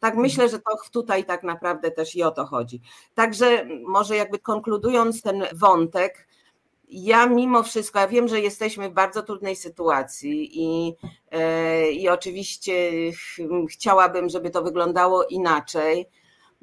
tak 0.00 0.16
myślę, 0.16 0.48
że 0.48 0.58
to 0.58 0.76
tutaj 0.92 1.24
tak 1.24 1.42
naprawdę 1.42 1.90
też 1.90 2.16
i 2.16 2.22
o 2.22 2.30
to 2.30 2.46
chodzi. 2.46 2.80
Także 3.14 3.66
może 3.86 4.16
jakby 4.16 4.38
konkludując 4.38 5.22
ten 5.22 5.44
wątek, 5.52 6.28
ja 6.90 7.26
mimo 7.26 7.62
wszystko, 7.62 7.98
ja 7.98 8.08
wiem, 8.08 8.28
że 8.28 8.40
jesteśmy 8.40 8.90
w 8.90 8.92
bardzo 8.92 9.22
trudnej 9.22 9.56
sytuacji 9.56 10.50
i, 10.52 10.94
e, 11.30 11.90
i 11.90 12.08
oczywiście 12.08 12.92
chciałabym, 13.70 14.28
żeby 14.28 14.50
to 14.50 14.62
wyglądało 14.62 15.24
inaczej. 15.24 16.06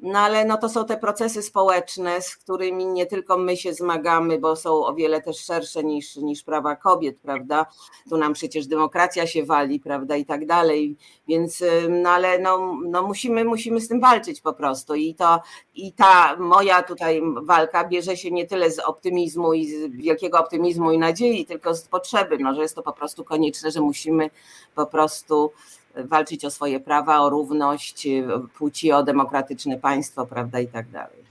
No 0.00 0.18
ale 0.18 0.44
no 0.44 0.56
to 0.56 0.68
są 0.68 0.84
te 0.84 0.96
procesy 0.96 1.42
społeczne, 1.42 2.22
z 2.22 2.36
którymi 2.36 2.86
nie 2.86 3.06
tylko 3.06 3.38
my 3.38 3.56
się 3.56 3.74
zmagamy, 3.74 4.38
bo 4.38 4.56
są 4.56 4.86
o 4.86 4.94
wiele 4.94 5.22
też 5.22 5.44
szersze 5.44 5.84
niż, 5.84 6.16
niż 6.16 6.42
prawa 6.42 6.76
kobiet, 6.76 7.18
prawda? 7.22 7.66
Tu 8.10 8.16
nam 8.16 8.32
przecież 8.32 8.66
demokracja 8.66 9.26
się 9.26 9.44
wali, 9.44 9.80
prawda, 9.80 10.16
i 10.16 10.24
tak 10.24 10.46
dalej. 10.46 10.96
Więc 11.28 11.64
no 11.88 12.10
ale 12.10 12.38
no, 12.38 12.76
no 12.84 13.02
musimy, 13.02 13.44
musimy 13.44 13.80
z 13.80 13.88
tym 13.88 14.00
walczyć 14.00 14.40
po 14.40 14.52
prostu. 14.52 14.94
I 14.94 15.14
to 15.14 15.40
i 15.74 15.92
ta 15.92 16.36
moja 16.36 16.82
tutaj 16.82 17.22
walka 17.42 17.88
bierze 17.88 18.16
się 18.16 18.30
nie 18.30 18.46
tyle 18.46 18.70
z 18.70 18.78
optymizmu 18.78 19.52
i 19.52 19.66
z 19.66 19.90
wielkiego 19.90 20.38
optymizmu 20.38 20.92
i 20.92 20.98
nadziei, 20.98 21.46
tylko 21.46 21.74
z 21.74 21.88
potrzeby, 21.88 22.38
no, 22.38 22.54
że 22.54 22.62
jest 22.62 22.74
to 22.74 22.82
po 22.82 22.92
prostu 22.92 23.24
konieczne, 23.24 23.70
że 23.70 23.80
musimy 23.80 24.30
po 24.74 24.86
prostu 24.86 25.52
walczyć 25.96 26.44
o 26.44 26.50
swoje 26.50 26.80
prawa, 26.80 27.20
o 27.20 27.30
równość 27.30 28.08
płci, 28.58 28.92
o 28.92 29.02
demokratyczne 29.02 29.76
państwo, 29.76 30.26
prawda, 30.26 30.60
i 30.60 30.66
tak 30.66 30.90
dalej. 30.90 31.26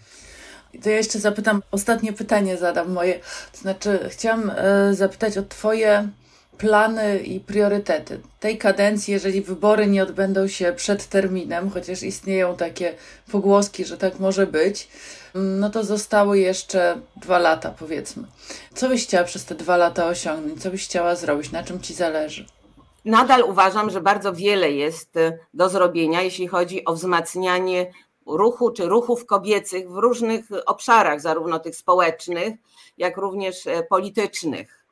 To 0.84 0.90
ja 0.90 0.96
jeszcze 0.96 1.20
zapytam, 1.20 1.62
ostatnie 1.72 2.14
pytanie 2.14 2.58
zadam 2.58 2.92
moje. 2.92 3.20
To 3.52 3.58
znaczy, 3.58 4.00
chciałam 4.10 4.52
e, 4.56 4.94
zapytać 4.94 5.38
o 5.38 5.44
Twoje 5.44 6.10
plany 6.58 7.20
i 7.20 7.40
priorytety 7.40 8.20
tej 8.40 8.58
kadencji, 8.58 9.14
jeżeli 9.14 9.42
wybory 9.42 9.88
nie 9.88 10.04
odbędą 10.04 10.48
się 10.48 10.74
przed 10.76 11.08
terminem, 11.08 11.70
chociaż 11.70 12.04
istnieją 12.04 12.56
takie 12.56 12.94
pogłoski, 13.32 13.86
że 13.86 13.98
tak 13.98 14.20
może 14.20 14.48
być, 14.48 14.88
no 15.36 15.70
to 15.70 15.84
zostały 15.84 16.40
jeszcze 16.40 16.98
dwa 17.16 17.40
lata, 17.40 17.74
powiedzmy. 17.80 18.24
Co 18.76 18.90
byś 18.90 19.08
chciała 19.08 19.24
przez 19.24 19.46
te 19.46 19.56
dwa 19.56 19.78
lata 19.78 20.08
osiągnąć? 20.08 20.62
Co 20.62 20.72
byś 20.72 20.86
chciała 20.86 21.16
zrobić? 21.16 21.52
Na 21.52 21.64
czym 21.64 21.82
ci 21.82 21.94
zależy? 21.94 22.46
Nadal 23.06 23.44
uważam, 23.44 23.90
że 23.90 24.02
bardzo 24.02 24.34
wiele 24.34 24.72
jest 24.72 25.18
e, 25.18 25.40
do 25.54 25.70
zrobienia, 25.70 26.22
jeśli 26.22 26.48
chodzi 26.48 26.86
o 26.86 26.94
wzmacnianie 26.94 27.92
ruchu 28.26 28.72
czy 28.72 28.86
ruchów 28.86 29.26
kobiecych 29.26 29.92
w 29.92 29.98
różnych 29.98 30.46
obszarach, 30.66 31.22
zarówno 31.22 31.60
tych 31.60 31.76
społecznych, 31.76 32.56
jak 32.98 33.18
również 33.18 33.68
e, 33.68 33.84
politycznych. 33.84 34.86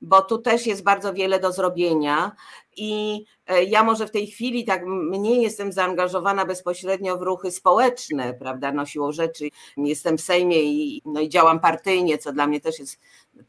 Bo 0.00 0.22
tu 0.22 0.38
też 0.38 0.66
jest 0.66 0.82
bardzo 0.82 1.14
wiele 1.14 1.40
do 1.40 1.52
zrobienia 1.52 2.32
i 2.78 3.24
e, 3.46 3.64
ja 3.64 3.84
może 3.84 4.06
w 4.06 4.10
tej 4.10 4.26
chwili 4.26 4.64
tak 4.64 4.82
mniej 4.86 5.42
jestem 5.42 5.72
zaangażowana 5.72 6.44
bezpośrednio 6.44 7.18
w 7.18 7.22
ruchy 7.22 7.50
społeczne, 7.50 8.34
prawda, 8.34 8.72
no 8.72 8.86
siłą 8.86 9.12
rzeczy 9.12 9.48
jestem 9.76 10.18
w 10.18 10.20
Sejmie 10.20 10.62
i, 10.62 11.02
no 11.04 11.20
i 11.20 11.28
działam 11.28 11.60
partyjnie, 11.60 12.18
co 12.18 12.32
dla 12.32 12.46
mnie 12.46 12.60
też 12.60 12.78
jest 12.78 13.00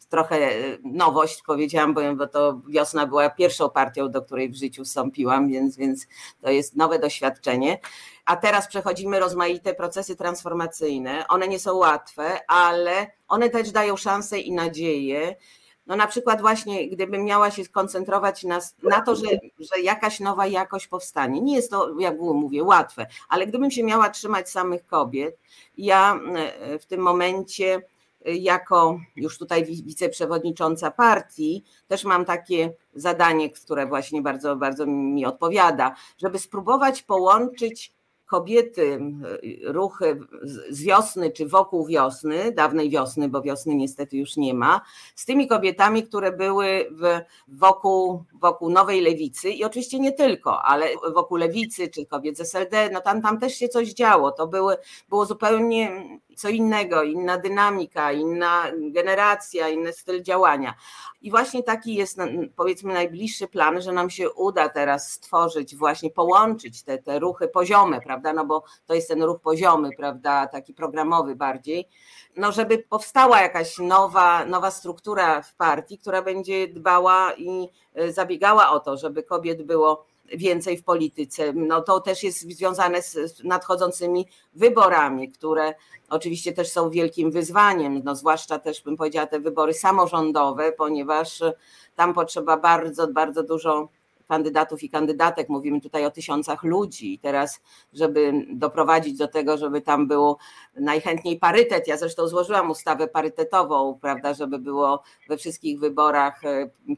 trochę 0.10 0.36
e, 0.36 0.78
nowość, 0.84 1.42
powiedziałam, 1.46 1.94
bo, 1.94 2.16
bo 2.16 2.28
to 2.28 2.62
wiosna 2.68 3.08
była 3.08 3.30
pierwszą 3.30 3.70
partią, 3.70 4.12
do 4.12 4.22
której 4.22 4.50
w 4.50 4.56
życiu 4.56 4.84
wstąpiłam, 4.84 5.50
więc, 5.50 5.78
więc 5.78 6.08
to 6.42 6.50
jest 6.50 6.76
nowe 6.76 7.00
doświadczenie. 7.00 7.80
A 8.26 8.36
teraz 8.36 8.68
przechodzimy 8.68 9.20
rozmaite 9.20 9.74
procesy 9.74 10.16
transformacyjne. 10.16 11.28
One 11.28 11.48
nie 11.48 11.60
są 11.60 11.76
łatwe, 11.76 12.40
ale 12.48 13.08
one 13.28 13.50
też 13.50 13.72
dają 13.72 13.98
szansę 13.98 14.40
i 14.40 14.52
nadzieję. 14.52 15.36
No 15.90 15.96
na 15.96 16.08
przykład 16.08 16.42
właśnie, 16.42 16.90
gdybym 16.90 17.24
miała 17.24 17.52
się 17.52 17.64
skoncentrować 17.64 18.44
na, 18.44 18.60
na 18.84 19.02
to, 19.02 19.16
że, 19.16 19.26
że 19.60 19.82
jakaś 19.82 20.20
nowa 20.20 20.48
jakość 20.48 20.88
powstanie. 20.88 21.42
Nie 21.42 21.56
jest 21.56 21.72
to, 21.72 22.00
jak 22.00 22.20
mówię, 22.20 22.64
łatwe, 22.64 23.08
ale 23.30 23.48
gdybym 23.48 23.72
się 23.72 23.84
miała 23.84 24.10
trzymać 24.10 24.50
samych 24.50 24.86
kobiet, 24.86 25.40
ja 25.78 26.20
e, 26.36 26.80
w 26.80 26.86
tym 26.86 27.02
momencie 27.02 27.82
e, 28.26 28.36
jako 28.36 29.00
już 29.16 29.38
tutaj 29.38 29.66
wiceprzewodnicząca 29.66 30.92
partii, 30.92 31.64
też 31.88 32.04
mam 32.04 32.26
takie 32.26 32.74
zadanie, 32.94 33.50
które 33.50 33.88
właśnie 33.88 34.22
bardzo, 34.22 34.56
bardzo 34.56 34.86
mi 34.86 35.26
odpowiada, 35.26 35.96
żeby 36.18 36.40
spróbować 36.40 37.02
połączyć 37.02 37.94
kobiety, 38.30 39.00
ruchy 39.64 40.20
z 40.70 40.84
wiosny 40.84 41.32
czy 41.32 41.48
wokół 41.48 41.86
wiosny, 41.86 42.52
dawnej 42.52 42.90
wiosny, 42.90 43.30
bo 43.30 43.42
wiosny 43.42 43.76
niestety 43.76 44.18
już 44.18 44.38
nie 44.38 44.54
ma, 44.54 44.82
z 45.16 45.26
tymi 45.26 45.48
kobietami, 45.48 46.04
które 46.04 46.32
były 46.32 46.90
w, 46.92 47.20
wokół, 47.48 48.24
wokół 48.42 48.70
Nowej 48.70 49.02
Lewicy 49.02 49.50
i 49.50 49.64
oczywiście 49.64 50.00
nie 50.00 50.12
tylko, 50.12 50.62
ale 50.62 50.88
wokół 51.14 51.38
Lewicy 51.38 51.88
czy 51.88 52.06
kobiet 52.06 52.38
z 52.38 52.42
SLD, 52.42 52.90
no 52.94 53.02
tam, 53.02 53.22
tam 53.22 53.40
też 53.40 53.54
się 53.56 53.68
coś 53.68 53.94
działo. 53.94 54.32
To 54.32 54.48
były, 54.48 54.78
było 55.10 55.26
zupełnie 55.26 56.04
co 56.38 56.50
innego, 56.50 57.04
inna 57.04 57.38
dynamika, 57.38 58.12
inna 58.12 58.64
generacja, 58.92 59.70
inny 59.70 59.94
styl 59.94 60.24
działania. 60.24 60.74
I 61.22 61.32
właśnie 61.32 61.64
taki 61.64 61.96
jest 61.96 62.18
powiedzmy 62.56 62.94
najbliższy 62.94 63.48
plan, 63.48 63.82
że 63.82 63.92
nam 63.92 64.10
się 64.10 64.32
uda 64.32 64.70
teraz 64.70 65.12
stworzyć, 65.12 65.76
właśnie 65.76 66.10
połączyć 66.10 66.84
te, 66.84 66.98
te 66.98 67.20
ruchy 67.20 67.48
poziome, 67.48 68.02
prawda, 68.02 68.34
no 68.34 68.46
bo 68.46 68.64
to 68.86 68.94
jest 68.94 69.08
ten 69.08 69.24
ruch 69.24 69.42
poziomy, 69.42 69.90
prawda, 69.98 70.48
taki 70.48 70.74
programowy 70.74 71.36
bardziej, 71.36 71.88
no 72.38 72.52
żeby 72.52 72.78
powstała 72.78 73.42
jakaś 73.42 73.78
nowa, 73.78 74.46
nowa 74.46 74.72
struktura 74.72 75.42
w 75.42 75.56
partii, 75.56 75.98
która 75.98 76.22
będzie 76.22 76.68
dbała 76.68 77.34
i 77.34 77.70
e, 77.94 78.12
zabiegała 78.12 78.70
o 78.70 78.80
to, 78.80 78.98
żeby 78.98 79.24
kobiet 79.24 79.64
było 79.64 80.06
więcej 80.38 80.78
w 80.78 80.84
polityce. 80.84 81.54
No 81.54 81.82
to 81.82 82.00
też 82.00 82.24
jest 82.24 82.42
związane 82.42 83.02
z 83.02 83.44
nadchodzącymi 83.44 84.28
wyborami, 84.54 85.32
które 85.32 85.74
oczywiście 86.10 86.54
też 86.54 86.72
są 86.72 86.90
wielkim 86.90 87.32
wyzwaniem, 87.32 88.02
no 88.04 88.16
zwłaszcza 88.16 88.60
też 88.60 88.84
bym 88.84 88.98
powiedziała 88.98 89.28
te 89.28 89.40
wybory 89.40 89.74
samorządowe, 89.74 90.72
ponieważ 90.72 91.44
tam 91.96 92.14
potrzeba 92.14 92.58
bardzo, 92.58 93.08
bardzo 93.08 93.44
dużo 93.44 93.90
kandydatów 94.30 94.84
i 94.84 94.90
kandydatek, 94.90 95.50
mówimy 95.50 95.82
tutaj 95.82 96.06
o 96.06 96.12
tysiącach 96.12 96.64
ludzi. 96.64 97.14
I 97.14 97.20
teraz, 97.20 97.62
żeby 97.94 98.46
doprowadzić 98.50 99.18
do 99.18 99.28
tego, 99.28 99.58
żeby 99.58 99.82
tam 99.82 100.08
było 100.08 100.38
najchętniej 100.76 101.40
parytet, 101.40 101.88
ja 101.88 101.98
zresztą 101.98 102.28
złożyłam 102.28 102.72
ustawę 102.72 103.08
parytetową, 103.08 104.00
prawda, 104.02 104.34
żeby 104.34 104.60
było 104.60 105.04
we 105.30 105.38
wszystkich 105.38 105.80
wyborach 105.80 106.42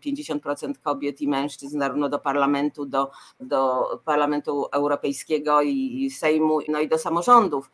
50% 0.06 0.70
e, 0.70 0.74
kobiet 0.84 1.22
i 1.22 1.28
mężczyzn, 1.28 1.80
zarówno 1.80 2.10
do 2.10 2.20
parlamentu, 2.20 2.86
do, 2.86 3.12
do 3.40 3.84
parlamentu 4.06 4.66
europejskiego 4.72 5.62
i 5.62 6.10
Sejmu, 6.10 6.60
no 6.68 6.80
i 6.80 6.88
do 6.88 6.98
samorządów 6.98 7.72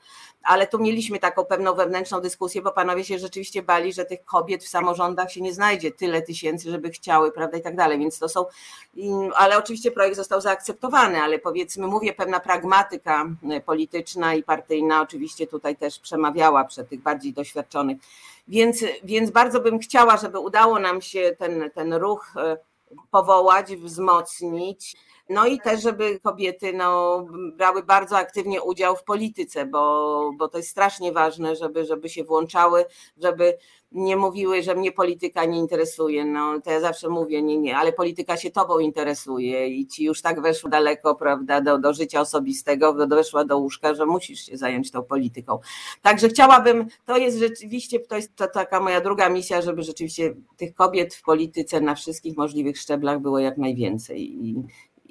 ale 0.47 0.67
tu 0.67 0.79
mieliśmy 0.79 1.19
taką 1.19 1.45
pewną 1.45 1.75
wewnętrzną 1.75 2.21
dyskusję, 2.21 2.61
bo 2.61 2.71
panowie 2.71 3.03
się 3.03 3.19
rzeczywiście 3.19 3.63
bali, 3.63 3.93
że 3.93 4.05
tych 4.05 4.25
kobiet 4.25 4.63
w 4.63 4.67
samorządach 4.67 5.31
się 5.31 5.41
nie 5.41 5.53
znajdzie 5.53 5.91
tyle 5.91 6.21
tysięcy, 6.21 6.71
żeby 6.71 6.89
chciały, 6.89 7.31
prawda, 7.31 7.57
i 7.57 7.61
tak 7.61 7.75
dalej, 7.75 7.99
więc 7.99 8.19
to 8.19 8.29
są, 8.29 8.45
ale 9.35 9.57
oczywiście 9.57 9.91
projekt 9.91 10.15
został 10.15 10.41
zaakceptowany, 10.41 11.21
ale 11.21 11.39
powiedzmy, 11.39 11.87
mówię, 11.87 12.13
pewna 12.13 12.39
pragmatyka 12.39 13.25
e, 13.51 13.61
polityczna 13.61 14.33
i 14.33 14.43
partyjna 14.43 15.01
oczywiście 15.01 15.47
tutaj 15.47 15.75
też 15.75 15.99
przemawiała 15.99 16.63
przed 16.63 16.89
tych 16.89 17.01
bardziej 17.01 17.33
doświadczonych, 17.33 17.97
więc, 18.47 18.83
więc 19.03 19.31
bardzo 19.31 19.59
bym 19.59 19.79
chciała, 19.79 20.17
żeby 20.17 20.39
udało 20.39 20.79
nam 20.79 21.01
się 21.01 21.35
ten, 21.39 21.71
ten 21.75 21.93
ruch 21.93 22.33
e, 22.37 22.57
powołać, 23.11 23.75
wzmocnić, 23.75 24.95
No 25.29 25.45
i 25.45 25.59
też, 25.59 25.81
żeby 25.81 26.19
kobiety 26.19 26.73
no, 26.73 27.25
brały 27.57 27.83
bardzo 27.83 28.17
aktywnie 28.17 28.61
udział 28.61 28.95
w 28.95 29.03
polityce, 29.03 29.65
bo, 29.65 30.31
bo 30.37 30.47
to 30.47 30.57
jest 30.57 30.69
strasznie 30.69 31.11
ważne, 31.11 31.55
żeby, 31.55 31.85
żeby 31.85 32.09
się 32.09 32.23
włączały, 32.23 32.85
żeby 33.17 33.57
nie 33.91 34.15
mówiły, 34.15 34.63
że 34.63 34.75
mnie 34.75 34.91
polityka 34.91 35.45
nie 35.45 35.59
interesuje. 35.59 36.25
No 36.25 36.61
to 36.61 36.71
ja 36.71 36.79
zawsze 36.79 37.09
mówię, 37.09 37.41
nie, 37.41 37.57
nie, 37.57 37.77
ale 37.77 37.93
polityka 37.93 38.37
się 38.37 38.51
tobą 38.51 38.79
interesuje 38.79 39.67
i 39.67 39.87
ci 39.87 40.03
już 40.03 40.21
tak 40.21 40.41
weszło 40.41 40.69
daleko, 40.69 41.15
prawda, 41.15 41.61
do, 41.61 41.77
do 41.77 41.93
życia 41.93 42.21
osobistego, 42.21 42.93
weszła 42.93 43.45
do 43.45 43.57
łóżka, 43.57 43.93
że 43.93 44.05
musisz 44.05 44.45
się 44.45 44.57
zająć 44.57 44.91
tą 44.91 45.03
polityką. 45.03 45.59
Także 46.01 46.29
chciałabym, 46.29 46.87
to 47.05 47.17
jest 47.17 47.37
rzeczywiście, 47.37 47.99
to 47.99 48.15
jest 48.15 48.35
to 48.35 48.47
taka 48.47 48.79
moja 48.79 49.01
druga 49.01 49.29
misja, 49.29 49.61
żeby 49.61 49.83
rzeczywiście 49.83 50.33
tych 50.57 50.73
kobiet 50.73 51.15
w 51.15 51.23
polityce 51.23 51.81
na 51.81 51.95
wszystkich 51.95 52.37
możliwych 52.37 52.77
szczeblach 52.77 53.19
było 53.19 53.39
jak 53.39 53.57
najwięcej. 53.57 54.45
I, 54.45 54.55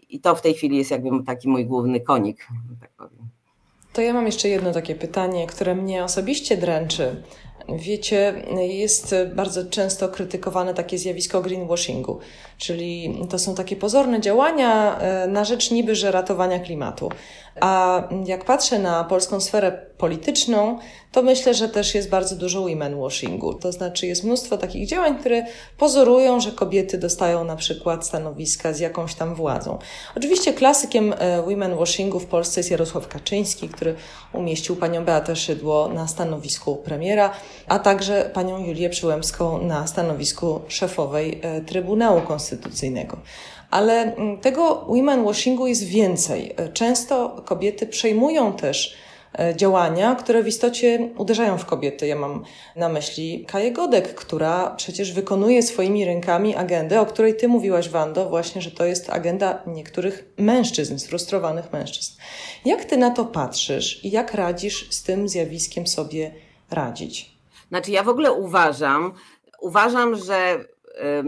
i 0.09 0.21
to 0.21 0.35
w 0.35 0.43
tej 0.43 0.55
chwili 0.55 0.77
jest 0.77 0.91
jakby 0.91 1.25
taki 1.27 1.49
mój 1.49 1.67
główny 1.67 2.01
konik, 2.01 2.47
tak 2.81 2.91
powiem. 2.91 3.29
To 3.93 4.01
ja 4.03 4.13
mam 4.13 4.27
jeszcze 4.27 4.49
jedno 4.49 4.73
takie 4.73 4.95
pytanie, 4.95 5.47
które 5.47 5.75
mnie 5.75 6.05
osobiście 6.05 6.57
dręczy. 6.57 7.23
Wiecie, 7.69 8.45
jest 8.69 9.15
bardzo 9.35 9.71
często 9.71 10.09
krytykowane 10.09 10.75
takie 10.75 10.99
zjawisko 10.99 11.43
greenwashingu, 11.43 12.19
czyli 12.59 13.21
to 13.31 13.39
są 13.39 13.55
takie 13.55 13.77
pozorne 13.77 14.21
działania 14.21 14.99
e, 14.99 15.27
na 15.27 15.45
rzecz 15.45 15.71
niby, 15.71 15.95
że 15.95 16.11
ratowania 16.11 16.59
klimatu. 16.59 17.09
A 17.61 18.03
jak 18.27 18.45
patrzę 18.45 18.79
na 18.79 19.05
polską 19.05 19.41
sferę 19.41 19.73
polityczną, 19.99 20.79
to 21.13 21.23
myślę, 21.23 21.55
że 21.55 21.69
też 21.69 21.95
jest 21.95 22.09
bardzo 22.09 22.37
dużo 22.37 22.63
women 22.63 23.01
washingu. 23.01 23.55
To 23.55 23.73
znaczy 23.73 24.07
jest 24.07 24.25
mnóstwo 24.25 24.59
takich 24.59 24.89
działań, 24.89 25.19
które 25.19 25.47
pozorują, 25.79 26.41
że 26.41 26.53
kobiety 26.53 26.99
dostają 26.99 27.45
na 27.45 27.57
przykład 27.57 28.07
stanowiska 28.07 28.73
z 28.73 28.81
jakąś 28.81 29.15
tam 29.15 29.35
władzą. 29.35 29.79
Oczywiście 30.17 30.53
klasykiem 30.53 31.15
e, 31.19 31.43
women 31.43 31.77
washingu 31.77 32.21
w 32.21 32.27
Polsce 32.27 32.61
jest 32.61 32.71
Jarosław 32.71 33.09
Kaczyński, 33.09 33.69
który 33.69 33.95
umieścił 34.33 34.77
panią 34.77 35.05
Beatę 35.05 35.37
Szydło 35.37 35.89
na 35.89 36.09
stanowisku 36.09 36.77
premiera, 36.77 37.31
a 37.69 37.79
także 37.79 38.31
panią 38.35 38.59
Julię 38.59 38.91
Przyłębską 38.91 39.63
na 39.63 39.87
stanowisku 39.87 40.61
szefowej 40.69 41.41
e, 41.43 41.61
Trybunału 41.61 42.21
Konstytucyjnego. 42.21 42.46
Ale 43.71 44.15
mm, 44.15 44.41
tego 44.41 44.85
women 44.89 45.25
washingu 45.25 45.67
jest 45.67 45.85
więcej. 45.85 46.55
E, 46.57 46.69
często 46.69 47.43
kobiety 47.45 47.87
przejmują 47.87 48.53
też 48.53 48.97
e, 49.39 49.57
działania, 49.57 50.15
które 50.15 50.43
w 50.43 50.49
istocie 50.49 51.09
uderzają 51.17 51.59
w 51.59 51.67
kobiety. 51.67 52.07
Ja 52.07 52.17
mam 52.17 52.45
na 52.77 52.89
myśli 52.89 53.45
Kaję 53.49 53.73
Godek, 53.73 54.15
która 54.15 54.71
przecież 54.71 55.13
wykonuje 55.13 55.63
swoimi 55.63 56.05
rękami 56.05 56.57
agendę, 56.57 57.01
o 57.01 57.07
której 57.07 57.37
ty 57.37 57.49
mówiłaś, 57.49 57.89
Wando, 57.89 58.29
właśnie, 58.29 58.63
że 58.63 58.71
to 58.71 58.85
jest 58.85 59.11
agenda 59.11 59.63
niektórych 59.67 60.25
mężczyzn, 60.39 60.99
sfrustrowanych 60.99 61.73
mężczyzn. 61.73 62.17
Jak 62.65 62.85
ty 62.85 62.97
na 62.97 63.11
to 63.11 63.25
patrzysz 63.25 64.05
i 64.05 64.11
jak 64.11 64.35
radzisz 64.35 64.91
z 64.91 65.03
tym 65.03 65.29
zjawiskiem 65.29 65.87
sobie 65.87 66.35
radzić? 66.71 67.37
Znaczy, 67.69 67.91
ja 67.91 68.03
w 68.03 68.09
ogóle 68.09 68.33
uważam, 68.33 69.13
uważam, 69.61 70.17
że 70.17 70.59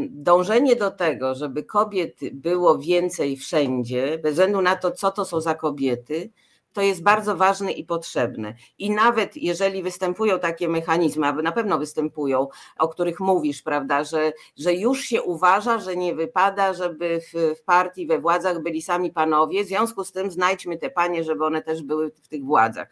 dążenie 0.08 0.76
do 0.76 0.90
tego, 0.90 1.34
żeby 1.34 1.64
kobiet 1.64 2.20
było 2.32 2.78
więcej 2.78 3.36
wszędzie, 3.36 4.18
bez 4.18 4.32
względu 4.32 4.62
na 4.62 4.76
to, 4.76 4.90
co 4.90 5.10
to 5.10 5.24
są 5.24 5.40
za 5.40 5.54
kobiety, 5.54 6.30
to 6.72 6.82
jest 6.82 7.02
bardzo 7.02 7.36
ważne 7.36 7.72
i 7.72 7.84
potrzebne. 7.84 8.54
I 8.78 8.90
nawet 8.90 9.36
jeżeli 9.36 9.82
występują 9.82 10.38
takie 10.38 10.68
mechanizmy, 10.68 11.26
a 11.26 11.32
na 11.32 11.52
pewno 11.52 11.78
występują, 11.78 12.48
o 12.78 12.88
których 12.88 13.20
mówisz, 13.20 13.62
prawda, 13.62 14.04
że, 14.04 14.32
że 14.56 14.74
już 14.74 15.00
się 15.00 15.22
uważa, 15.22 15.78
że 15.78 15.96
nie 15.96 16.14
wypada, 16.14 16.72
żeby 16.74 17.20
w, 17.20 17.58
w 17.60 17.62
partii, 17.62 18.06
we 18.06 18.18
władzach 18.18 18.62
byli 18.62 18.82
sami 18.82 19.12
panowie, 19.12 19.64
w 19.64 19.68
związku 19.68 20.04
z 20.04 20.12
tym 20.12 20.30
znajdźmy 20.30 20.78
te 20.78 20.90
panie, 20.90 21.24
żeby 21.24 21.44
one 21.44 21.62
też 21.62 21.82
były 21.82 22.10
w 22.10 22.28
tych 22.28 22.44
władzach. 22.44 22.88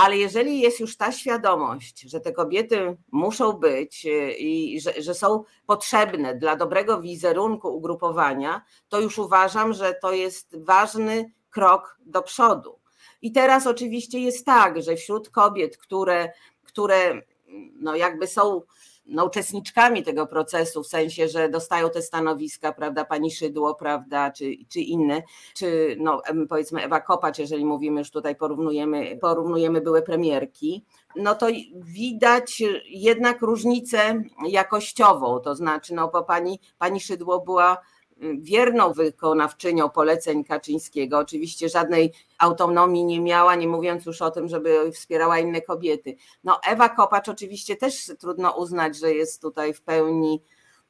Ale 0.00 0.16
jeżeli 0.16 0.60
jest 0.60 0.80
już 0.80 0.96
ta 0.96 1.12
świadomość, 1.12 2.00
że 2.00 2.20
te 2.20 2.32
kobiety 2.32 2.96
muszą 3.12 3.52
być 3.52 4.06
y, 4.06 4.32
i 4.32 4.80
że, 4.80 5.02
że, 5.02 5.14
są 5.14 5.44
potrzebne 5.66 6.34
dla 6.34 6.56
dobrego 6.56 7.00
wizerunku 7.00 7.76
ugrupowania, 7.76 8.62
to 8.88 9.00
już 9.00 9.18
uważam, 9.18 9.72
że 9.72 9.94
to 9.94 10.12
jest 10.12 10.64
ważny 10.64 11.32
krok 11.50 11.98
do 12.06 12.22
przodu. 12.22 12.78
I 13.22 13.32
teraz 13.32 13.66
oczywiście 13.66 14.20
jest 14.20 14.46
tak, 14.46 14.82
że 14.82 14.96
wśród 14.96 15.30
kobiet, 15.30 15.76
które, 15.76 16.32
które 16.64 17.22
no 17.74 17.96
jakby 17.96 18.26
są 18.26 18.62
no, 19.10 19.24
uczestniczkami 19.24 20.02
tego 20.02 20.26
procesu, 20.26 20.82
w 20.82 20.86
sensie, 20.86 21.28
że 21.28 21.48
dostają 21.48 21.90
te 21.90 22.02
stanowiska, 22.02 22.72
prawda, 22.72 23.04
pani 23.04 23.30
Szydło, 23.30 23.74
prawda, 23.74 24.30
czy, 24.30 24.44
czy 24.68 24.80
inne, 24.80 25.22
czy 25.54 25.96
no, 26.00 26.22
powiedzmy 26.48 26.84
Ewa 26.84 27.00
Kopacz, 27.00 27.38
jeżeli 27.38 27.64
mówimy 27.64 28.00
już 28.00 28.10
tutaj, 28.10 28.36
porównujemy, 28.36 29.18
porównujemy 29.20 29.80
były 29.80 30.02
premierki, 30.02 30.84
no 31.16 31.34
to 31.34 31.46
widać 31.74 32.62
jednak 32.86 33.42
różnicę 33.42 34.22
jakościową, 34.48 35.40
to 35.40 35.54
znaczy, 35.54 35.94
no 35.94 36.08
bo 36.08 36.22
pani, 36.22 36.60
pani 36.78 37.00
Szydło 37.00 37.40
była 37.40 37.78
wierną 38.38 38.92
wykonawczynią 38.92 39.90
poleceń 39.90 40.44
Kaczyńskiego. 40.44 41.18
Oczywiście 41.18 41.68
żadnej 41.68 42.12
autonomii 42.38 43.04
nie 43.04 43.20
miała, 43.20 43.54
nie 43.54 43.68
mówiąc 43.68 44.06
już 44.06 44.22
o 44.22 44.30
tym, 44.30 44.48
żeby 44.48 44.92
wspierała 44.92 45.38
inne 45.38 45.62
kobiety. 45.62 46.16
No 46.44 46.60
Ewa 46.66 46.88
Kopacz 46.88 47.28
oczywiście 47.28 47.76
też 47.76 48.12
trudno 48.18 48.56
uznać, 48.56 48.98
że 48.98 49.14
jest 49.14 49.42
tutaj 49.42 49.74
w 49.74 49.82
pełni 49.82 50.42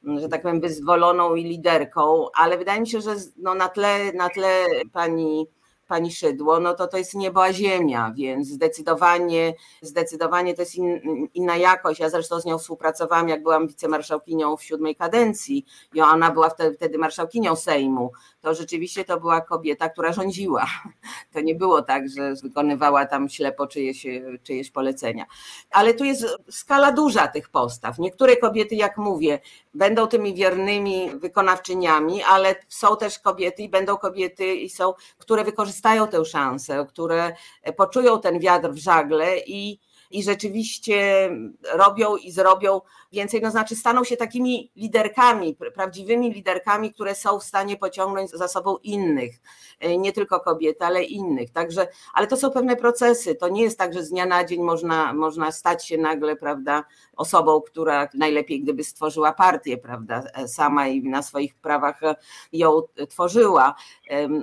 że 0.03 0.29
tak 0.29 0.41
powiem, 0.41 0.61
wyzwoloną 0.61 1.35
i 1.35 1.43
liderką, 1.43 2.25
ale 2.33 2.57
wydaje 2.57 2.81
mi 2.81 2.87
się, 2.87 3.01
że 3.01 3.15
no 3.37 3.55
na, 3.55 3.69
tle, 3.69 4.13
na 4.13 4.29
tle 4.29 4.65
pani 4.93 5.47
pani 5.91 6.11
Szydło, 6.11 6.59
no 6.59 6.73
to 6.73 6.87
to 6.87 6.97
jest 6.97 7.13
niebo 7.13 7.43
a 7.43 7.53
ziemia, 7.53 8.13
więc 8.15 8.47
zdecydowanie, 8.47 9.53
zdecydowanie 9.81 10.53
to 10.53 10.61
jest 10.61 10.75
in, 10.75 11.27
inna 11.33 11.57
jakość. 11.57 11.99
Ja 11.99 12.09
zresztą 12.09 12.39
z 12.39 12.45
nią 12.45 12.57
współpracowałam, 12.57 13.29
jak 13.29 13.43
byłam 13.43 13.67
wicemarszałkinią 13.67 14.57
w 14.57 14.63
siódmej 14.63 14.95
kadencji 14.95 15.65
i 15.93 16.01
ona 16.01 16.31
była 16.31 16.49
wtedy, 16.49 16.75
wtedy 16.75 16.97
marszałkinią 16.97 17.55
Sejmu. 17.55 18.11
To 18.41 18.53
rzeczywiście 18.53 19.05
to 19.05 19.19
była 19.19 19.41
kobieta, 19.41 19.89
która 19.89 20.13
rządziła. 20.13 20.65
To 21.33 21.41
nie 21.41 21.55
było 21.55 21.81
tak, 21.81 22.09
że 22.09 22.33
wykonywała 22.43 23.05
tam 23.05 23.29
ślepo 23.29 23.67
czyjeś, 23.67 24.05
czyjeś 24.43 24.71
polecenia. 24.71 25.25
Ale 25.71 25.93
tu 25.93 26.03
jest 26.03 26.25
skala 26.49 26.91
duża 26.91 27.27
tych 27.27 27.49
postaw. 27.49 27.99
Niektóre 27.99 28.37
kobiety, 28.37 28.75
jak 28.75 28.97
mówię, 28.97 29.39
będą 29.73 30.07
tymi 30.07 30.33
wiernymi 30.33 31.09
wykonawczyniami, 31.09 32.23
ale 32.23 32.55
są 32.69 32.97
też 32.97 33.19
kobiety 33.19 33.63
i 33.63 33.69
będą 33.69 33.97
kobiety 33.97 34.55
i 34.55 34.69
są, 34.69 34.93
które 35.17 35.43
wykorzystają 35.81 36.07
tę 36.07 36.25
szansę, 36.25 36.85
które 36.89 37.33
poczują 37.77 38.21
ten 38.21 38.39
wiatr 38.39 38.69
w 38.69 38.77
żagle 38.77 39.37
i 39.37 39.79
i 40.11 40.23
rzeczywiście 40.23 41.29
robią 41.73 42.15
i 42.15 42.31
zrobią 42.31 42.81
więcej, 43.11 43.41
no 43.41 43.51
znaczy 43.51 43.75
staną 43.75 44.03
się 44.03 44.17
takimi 44.17 44.71
liderkami, 44.75 45.57
prawdziwymi 45.75 46.33
liderkami, 46.33 46.93
które 46.93 47.15
są 47.15 47.39
w 47.39 47.43
stanie 47.43 47.77
pociągnąć 47.77 48.31
za 48.31 48.47
sobą 48.47 48.77
innych, 48.77 49.35
e, 49.79 49.97
nie 49.97 50.11
tylko 50.11 50.39
kobiety, 50.39 50.85
ale 50.85 51.03
innych. 51.03 51.51
Także, 51.51 51.87
ale 52.13 52.27
to 52.27 52.37
są 52.37 52.51
pewne 52.51 52.75
procesy. 52.75 53.35
To 53.35 53.49
nie 53.49 53.63
jest 53.63 53.77
tak, 53.77 53.93
że 53.93 54.03
z 54.03 54.09
dnia 54.09 54.25
na 54.25 54.43
dzień 54.43 54.61
można, 54.61 55.13
można 55.13 55.51
stać 55.51 55.87
się 55.87 55.97
nagle, 55.97 56.35
prawda, 56.35 56.83
osobą, 57.21 57.61
która 57.61 58.09
najlepiej 58.13 58.61
gdyby 58.61 58.83
stworzyła 58.83 59.33
partię, 59.33 59.77
prawda, 59.77 60.23
sama 60.47 60.87
i 60.87 61.03
na 61.03 61.21
swoich 61.21 61.55
prawach 61.55 62.01
ją 62.53 62.81
tworzyła. 63.09 63.75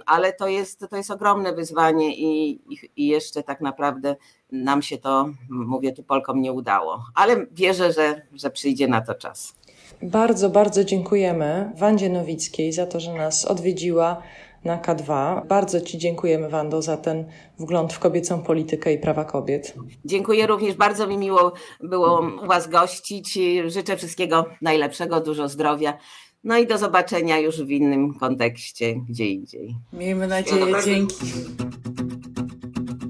Ale 0.07 0.33
to 0.33 0.49
jest, 0.49 0.87
to 0.91 0.97
jest 0.97 1.11
ogromne 1.11 1.53
wyzwanie 1.53 2.17
i, 2.17 2.51
i, 2.51 2.91
i 2.97 3.07
jeszcze 3.07 3.43
tak 3.43 3.61
naprawdę 3.61 4.17
nam 4.53 4.83
się 4.83 4.99
to, 4.99 5.29
mówię 5.51 5.93
tu 5.93 6.03
Polkom, 6.03 6.41
nie 6.41 6.53
udało. 6.53 7.05
Ale 7.15 7.47
wierzę, 7.53 7.93
że, 7.93 8.23
że 8.33 8.51
przyjdzie 8.51 8.89
na 8.89 9.01
to 9.01 9.15
czas. 9.15 9.55
Bardzo, 10.03 10.51
bardzo 10.51 10.85
dziękujemy 10.85 11.73
Wandzie 11.77 12.09
Nowickiej 12.09 12.73
za 12.73 12.87
to, 12.87 13.01
że 13.01 13.15
nas 13.15 13.45
odwiedziła 13.45 14.23
na 14.69 14.79
K2. 14.79 15.47
Bardzo 15.47 15.81
Ci 15.81 15.99
dziękujemy, 15.99 16.49
Wando, 16.49 16.83
za 16.83 16.97
ten 16.97 17.25
wgląd 17.59 17.93
w 17.93 17.99
kobiecą 17.99 18.43
politykę 18.43 18.93
i 18.93 18.99
prawa 18.99 19.25
kobiet. 19.25 19.75
Dziękuję 20.05 20.47
również, 20.47 20.75
bardzo 20.75 21.07
mi 21.07 21.19
miło 21.19 21.53
było 21.81 22.23
Was 22.47 22.69
gościć. 22.69 23.39
Życzę 23.67 23.97
wszystkiego 23.97 24.47
najlepszego, 24.63 25.21
dużo 25.21 25.49
zdrowia. 25.49 25.99
No 26.45 26.59
i 26.59 26.67
do 26.67 26.79
zobaczenia 26.79 27.39
już 27.39 27.63
w 27.63 27.71
innym 27.71 28.15
kontekście, 28.15 28.95
gdzie 29.09 29.27
indziej. 29.27 29.77
Miejmy 29.93 30.27
nadzieję, 30.27 30.75
dzięki. 30.85 31.27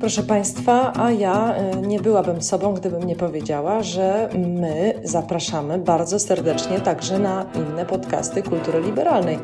Proszę 0.00 0.22
Państwa, 0.22 0.92
a 0.96 1.10
ja 1.10 1.54
e, 1.54 1.76
nie 1.76 2.00
byłabym 2.00 2.42
sobą, 2.42 2.74
gdybym 2.74 3.02
nie 3.02 3.16
powiedziała, 3.16 3.82
że 3.82 4.28
my 4.38 5.00
zapraszamy 5.04 5.78
bardzo 5.78 6.18
serdecznie 6.18 6.80
także 6.80 7.18
na 7.18 7.46
inne 7.54 7.86
podcasty 7.86 8.42
kultury 8.42 8.80
liberalnej. 8.80 9.38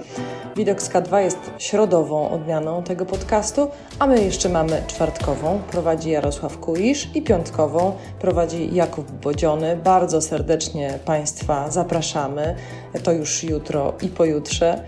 Widok 0.57 0.83
z 0.83 0.91
K2 0.91 1.19
jest 1.19 1.39
środową 1.59 2.31
odmianą 2.31 2.83
tego 2.83 3.07
podcastu, 3.07 3.69
a 3.99 4.07
my 4.07 4.25
jeszcze 4.25 4.49
mamy 4.49 4.83
czwartkową, 4.87 5.61
prowadzi 5.71 6.11
Jarosław 6.11 6.59
Kuisz 6.59 7.09
i 7.15 7.23
piątkową 7.23 7.93
prowadzi 8.21 8.75
Jakub 8.75 9.11
Bodziony. 9.11 9.77
Bardzo 9.77 10.21
serdecznie 10.21 10.99
Państwa 11.05 11.71
zapraszamy, 11.71 12.57
to 13.03 13.13
już 13.13 13.45
jutro 13.45 13.93
i 14.03 14.09
pojutrze. 14.09 14.85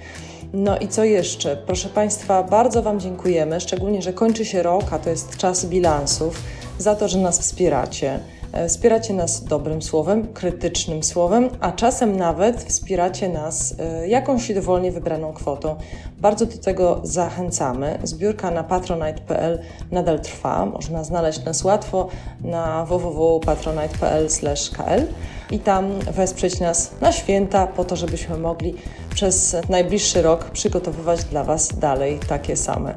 No 0.53 0.79
i 0.79 0.89
co 0.89 1.05
jeszcze? 1.05 1.57
Proszę 1.57 1.89
Państwa, 1.89 2.43
bardzo 2.43 2.83
Wam 2.83 3.01
dziękujemy, 3.01 3.61
szczególnie, 3.61 4.03
że 4.03 4.13
kończy 4.13 4.45
się 4.45 4.63
rok, 4.63 4.85
a 4.91 4.99
to 4.99 5.11
jest 5.11 5.37
czas 5.37 5.67
bilansów, 5.67 6.43
za 6.79 6.95
to, 6.95 7.09
że 7.09 7.19
nas 7.19 7.41
wspieracie. 7.41 8.21
E, 8.53 8.69
wspieracie 8.69 9.15
nas 9.15 9.45
dobrym 9.45 9.83
słowem, 9.83 10.33
krytycznym 10.33 11.03
słowem, 11.03 11.49
a 11.61 11.73
czasem 11.73 12.17
nawet 12.17 12.65
wspieracie 12.65 13.29
nas 13.29 13.75
e, 13.79 14.09
jakąś 14.09 14.53
dowolnie 14.53 14.93
wybraną 14.93 15.33
kwotą. 15.33 15.77
Bardzo 16.19 16.47
do 16.47 16.59
tego 16.59 17.01
zachęcamy. 17.05 17.99
Zbiórka 18.03 18.51
na 18.51 18.65
patronite.pl 18.65 19.59
nadal 19.91 20.21
trwa. 20.21 20.67
Można 20.67 21.05
znaleźć 21.05 21.45
nas 21.45 21.65
łatwo 21.65 22.09
na 22.41 22.85
www.patronite.pl/kl 22.85 25.07
i 25.51 25.59
tam 25.59 26.01
wesprzeć 26.01 26.61
nas 26.61 26.91
na 27.01 27.13
święta, 27.13 27.67
po 27.67 27.85
to, 27.85 27.97
żebyśmy 27.97 28.39
mogli 28.39 28.75
przez 29.15 29.57
najbliższy 29.69 30.23
rok 30.23 30.45
przygotowywać 30.45 31.25
dla 31.25 31.45
Was 31.45 31.79
dalej 31.79 32.19
takie 32.29 32.57
same 32.57 32.95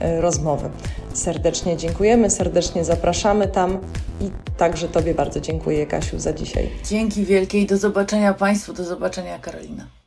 e, 0.00 0.20
rozmowy. 0.20 0.70
Serdecznie 1.14 1.76
dziękujemy, 1.76 2.30
serdecznie 2.30 2.84
zapraszamy 2.84 3.48
tam 3.48 3.78
i 4.20 4.30
także 4.56 4.88
Tobie 4.88 5.14
bardzo 5.14 5.40
dziękuję, 5.40 5.86
Kasiu, 5.86 6.18
za 6.18 6.32
dzisiaj. 6.32 6.70
Dzięki 6.84 7.24
wielkie 7.24 7.58
i 7.58 7.66
do 7.66 7.76
zobaczenia 7.76 8.34
Państwu, 8.34 8.72
do 8.72 8.84
zobaczenia 8.84 9.38
Karolina. 9.38 10.01